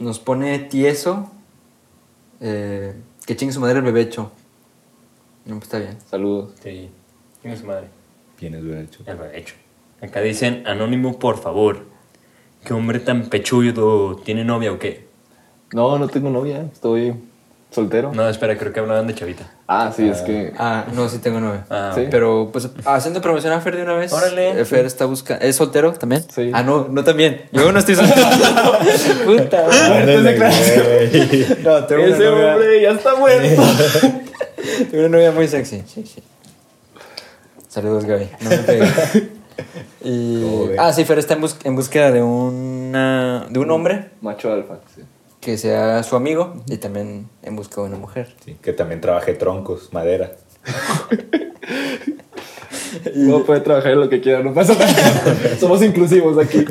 [0.00, 1.30] Nos pone tieso.
[2.40, 2.94] eh,
[3.26, 4.32] que chingue su madre el bebecho.
[5.44, 5.96] No, pues está bien.
[6.10, 6.50] Saludos.
[6.62, 6.90] Sí,
[7.42, 7.88] chingue su madre.
[8.38, 9.00] Tienes derecho.
[9.06, 9.54] He hecho.
[10.00, 11.84] Acá dicen, anónimo, por favor.
[12.64, 15.08] ¿Qué hombre tan pechudo tiene novia o qué?
[15.72, 17.14] No, no tengo novia, estoy
[17.70, 18.12] soltero.
[18.12, 19.50] No, espera, creo que hablaban de chavita.
[19.66, 20.52] Ah, sí, es que.
[20.58, 21.60] Ah, no, sí tengo nueve.
[21.70, 22.06] Ah, Sí.
[22.10, 24.12] Pero, pues, haciendo promoción a Fer de una vez.
[24.12, 24.60] Órale.
[24.60, 25.44] eh, Fer está buscando.
[25.44, 26.22] ¿Es soltero también?
[26.30, 26.50] Sí.
[26.52, 27.42] Ah, no, no también.
[27.52, 28.26] Yo no estoy soltero.
[29.24, 29.62] Puta.
[29.62, 31.46] Güey.
[31.64, 32.52] No, tengo una Ese novia.
[32.54, 33.62] hombre ya está muerto.
[34.92, 35.82] Una novia muy sexy.
[35.86, 36.22] Sí, sí.
[37.68, 38.28] Saludos, Gaby.
[38.40, 38.90] No me pegues.
[40.04, 40.70] Y...
[40.78, 44.80] Ah, sí, Fer está en, bus- en búsqueda de, una, de un hombre Macho alfa,
[44.96, 45.02] sí.
[45.40, 48.34] que sea su amigo y también en busca de una mujer.
[48.44, 50.32] Sí, que también trabajé troncos, madera.
[53.14, 55.56] No puede trabajar lo que quiera, no pasa nada.
[55.58, 56.64] Somos inclusivos aquí.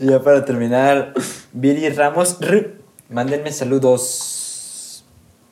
[0.00, 1.14] Y ya para terminar,
[1.52, 2.38] Viri Ramos,
[3.08, 5.04] mándenme saludos.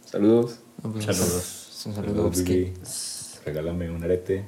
[0.04, 0.58] Saludos.
[0.82, 1.82] No, pues, Saludos.
[1.86, 2.30] Un saludo.
[2.30, 4.44] pues, Regálame un arete.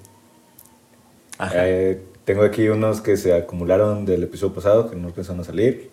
[1.38, 1.52] Ajá.
[1.68, 5.90] Eh, tengo aquí unos que se acumularon del episodio pasado que no empezaron a salir.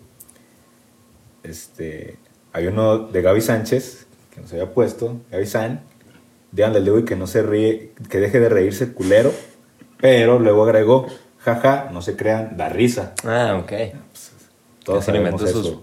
[1.42, 2.18] Este,
[2.52, 5.20] hay uno de Gaby Sánchez que nos había puesto.
[5.30, 5.80] Gaby San.
[6.52, 9.32] Díganle al Lewy que no se ríe, que deje de reírse culero.
[9.98, 11.06] Pero luego agregó,
[11.38, 13.14] jaja, no se crean, da risa.
[13.24, 13.72] Ah, ok.
[14.84, 15.62] Todos Así le sabemos eso.
[15.62, 15.78] sus-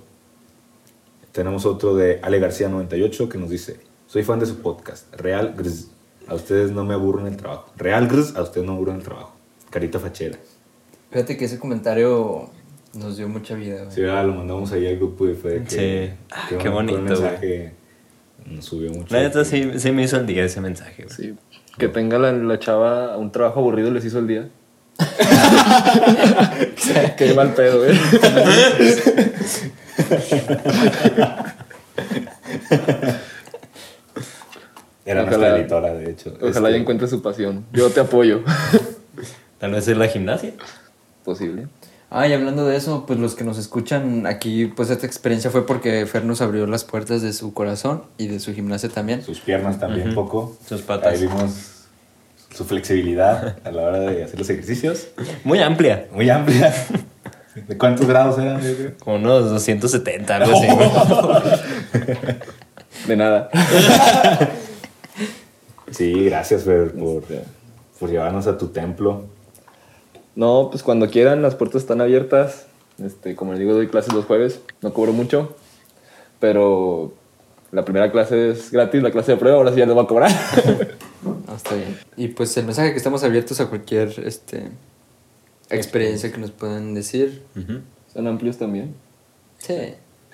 [1.32, 3.80] Tenemos otro de Ale García 98 que nos dice,
[4.14, 5.88] soy fan de su podcast, Real Grs.
[6.28, 7.74] A ustedes no me aburro en el trabajo.
[7.78, 9.34] Real Grs, a ustedes no me aburro en el trabajo.
[9.72, 10.38] Carita fachera.
[11.10, 12.48] Fíjate que ese comentario
[12.94, 13.86] nos dio mucha vida.
[13.86, 13.96] güey.
[13.96, 14.28] Sí, ¿verdad?
[14.28, 15.72] lo mandamos ahí al grupo y fue de que...
[15.72, 16.12] Sí.
[16.30, 17.74] Ah, qué un- bonito, Un mensaje
[18.46, 19.16] nos subió mucho.
[19.16, 21.16] La neta sí, sí me hizo el día ese mensaje, güey.
[21.16, 21.34] Sí.
[21.80, 24.48] Que tenga la, la chava un trabajo aburrido les hizo el día.
[27.18, 27.98] Qué mal pedo, eh.
[35.06, 36.34] Era Ojalá- nuestra editora, de hecho.
[36.38, 37.66] Ojalá Este, ya encuentre su pasión.
[37.74, 38.42] Yo te apoyo.
[39.60, 40.52] Tal vez es la gimnasia.
[41.24, 41.68] Posible.
[42.10, 45.66] Ah, y hablando de eso, pues los que nos escuchan aquí, pues esta experiencia fue
[45.66, 49.24] porque Fer nos abrió las puertas de su corazón y de su gimnasia también.
[49.24, 50.56] Sus piernas también poco.
[50.68, 51.14] Sus patas.
[51.14, 51.70] Ahí vimos
[52.54, 55.08] su flexibilidad a la hora de hacer los ejercicios.
[55.44, 56.06] Muy amplia.
[56.12, 56.72] Muy amplia.
[57.68, 58.62] ¿De cuántos grados eran?
[59.00, 60.68] Como unos 270, algo así.
[63.08, 63.50] De nada.
[65.98, 67.44] Sí, gracias Fer, por, Este.
[68.00, 69.26] por llevarnos a tu templo.
[70.36, 72.66] No, pues cuando quieran, las puertas están abiertas.
[73.04, 74.62] Este, como les digo, doy clases los jueves.
[74.82, 75.56] No cobro mucho.
[76.40, 77.14] Pero
[77.72, 80.08] la primera clase es gratis, la clase de prueba, ahora sí ya les voy a
[80.08, 80.32] cobrar.
[81.48, 81.98] Ah, está bien.
[82.18, 84.72] Y pues el mensaje que estamos abiertos a cualquier este,
[85.70, 87.44] experiencia que nos puedan decir.
[88.14, 88.94] Son amplios también.
[89.58, 89.94] Sí.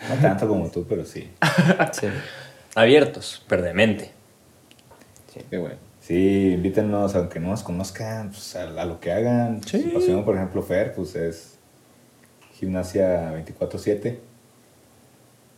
[0.10, 1.30] No tanto como tú, pero sí.
[1.92, 2.08] Sí.
[2.74, 3.62] Abiertos, pero
[5.36, 5.46] mente.
[5.50, 5.76] Qué bueno.
[6.02, 9.62] Sí, invítenos, aunque no nos conozcan, pues, a, a lo que hagan.
[9.64, 9.84] Sí.
[9.84, 11.58] Su pasión, por ejemplo, Fer, pues es
[12.54, 14.18] gimnasia 24-7.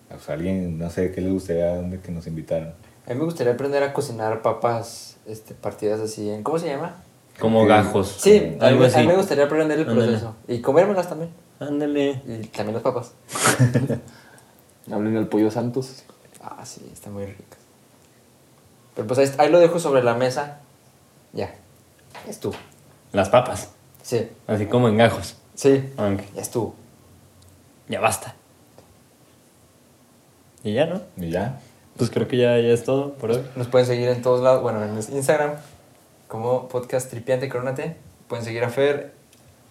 [0.10, 2.74] Pues alguien, no sé, ¿qué les gustaría dónde que nos invitaran?
[3.08, 6.44] A mí me gustaría aprender a cocinar papas este, partidas así en...
[6.44, 6.96] ¿Cómo se llama?
[7.40, 8.18] Como gajos.
[8.20, 9.00] Sí, a mí, algo a así.
[9.00, 10.08] mí me gustaría aprender el Ándale.
[10.08, 10.36] proceso.
[10.48, 11.32] Y comérmelas también.
[11.60, 12.22] Ándale.
[12.28, 13.14] Y también las papas.
[14.92, 16.04] Hablen del pollo santos.
[16.44, 17.61] Ah, sí, están muy ricas.
[18.96, 20.60] Pero pues ahí, ahí lo dejo sobre la mesa.
[21.34, 21.54] Ya.
[22.26, 22.54] Ya estuvo.
[23.14, 23.70] Las papas.
[24.04, 25.36] Sí, Así como en gajos.
[25.56, 25.92] sí.
[25.98, 26.22] Ok.
[26.36, 26.76] Ya estuvo.
[27.88, 28.36] Ya basta.
[30.64, 31.02] Y ya, ¿no?
[31.18, 31.60] Y ya.
[31.98, 33.44] Pues creo que ya, ya es todo por hoy.
[33.56, 34.62] Nos pueden seguir en todos lados.
[34.62, 35.54] Bueno, en Instagram
[36.28, 37.96] como podcast tripiante coronate.
[38.28, 39.14] Pueden seguir a Fer.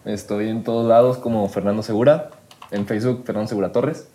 [0.05, 2.29] Estoy en todos lados como Fernando Segura.
[2.71, 4.07] En Facebook, Fernando Segura Torres.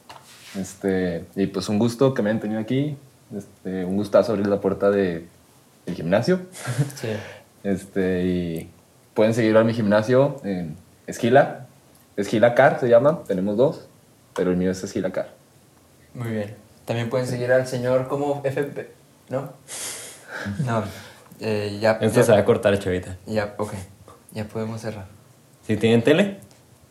[0.58, 2.96] Este, y pues un gusto que me hayan tenido aquí.
[3.34, 5.26] Este, un gustazo abrir la puerta de,
[5.86, 6.40] del gimnasio.
[6.96, 7.08] Sí.
[7.62, 8.70] Este, y
[9.12, 10.76] pueden seguir a mi gimnasio en
[11.08, 11.66] Esquila.
[12.16, 13.24] Esquila Car se llama.
[13.26, 13.88] Tenemos dos.
[14.36, 15.30] Pero el mío es Esquila Car.
[16.14, 16.54] Muy bien.
[16.84, 18.92] También pueden seguir al señor como FP.
[19.30, 19.50] ¿No?
[20.64, 20.84] No.
[21.40, 21.92] Eh, ya.
[22.00, 23.16] Esto ya, se va a cortar, chavita.
[23.26, 23.72] Ya, ok.
[24.32, 25.06] Ya podemos cerrar.
[25.66, 26.38] Si tienen tele,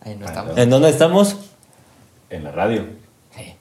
[0.01, 0.57] Ahí no Ah, estamos.
[0.57, 1.51] ¿en dónde estamos?
[2.29, 2.85] En la radio.
[3.35, 3.55] Sí.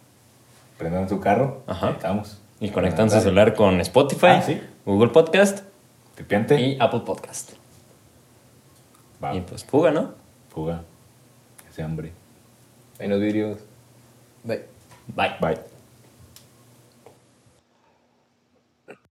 [0.78, 1.62] Prendan su carro.
[1.68, 1.86] Ajá.
[1.88, 2.40] Ahí estamos.
[2.60, 4.60] Y conectan su celular con Spotify, Ah, sí.
[4.86, 5.60] Google Podcast
[6.58, 7.52] y Apple Podcast.
[9.22, 9.34] Va.
[9.34, 10.12] Y pues fuga, ¿no?
[10.50, 10.82] Fuga.
[11.70, 12.12] Ese hambre.
[12.98, 13.58] Hay unos vídeos.
[14.44, 14.62] Bye.
[15.08, 15.34] Bye.
[15.40, 15.73] Bye.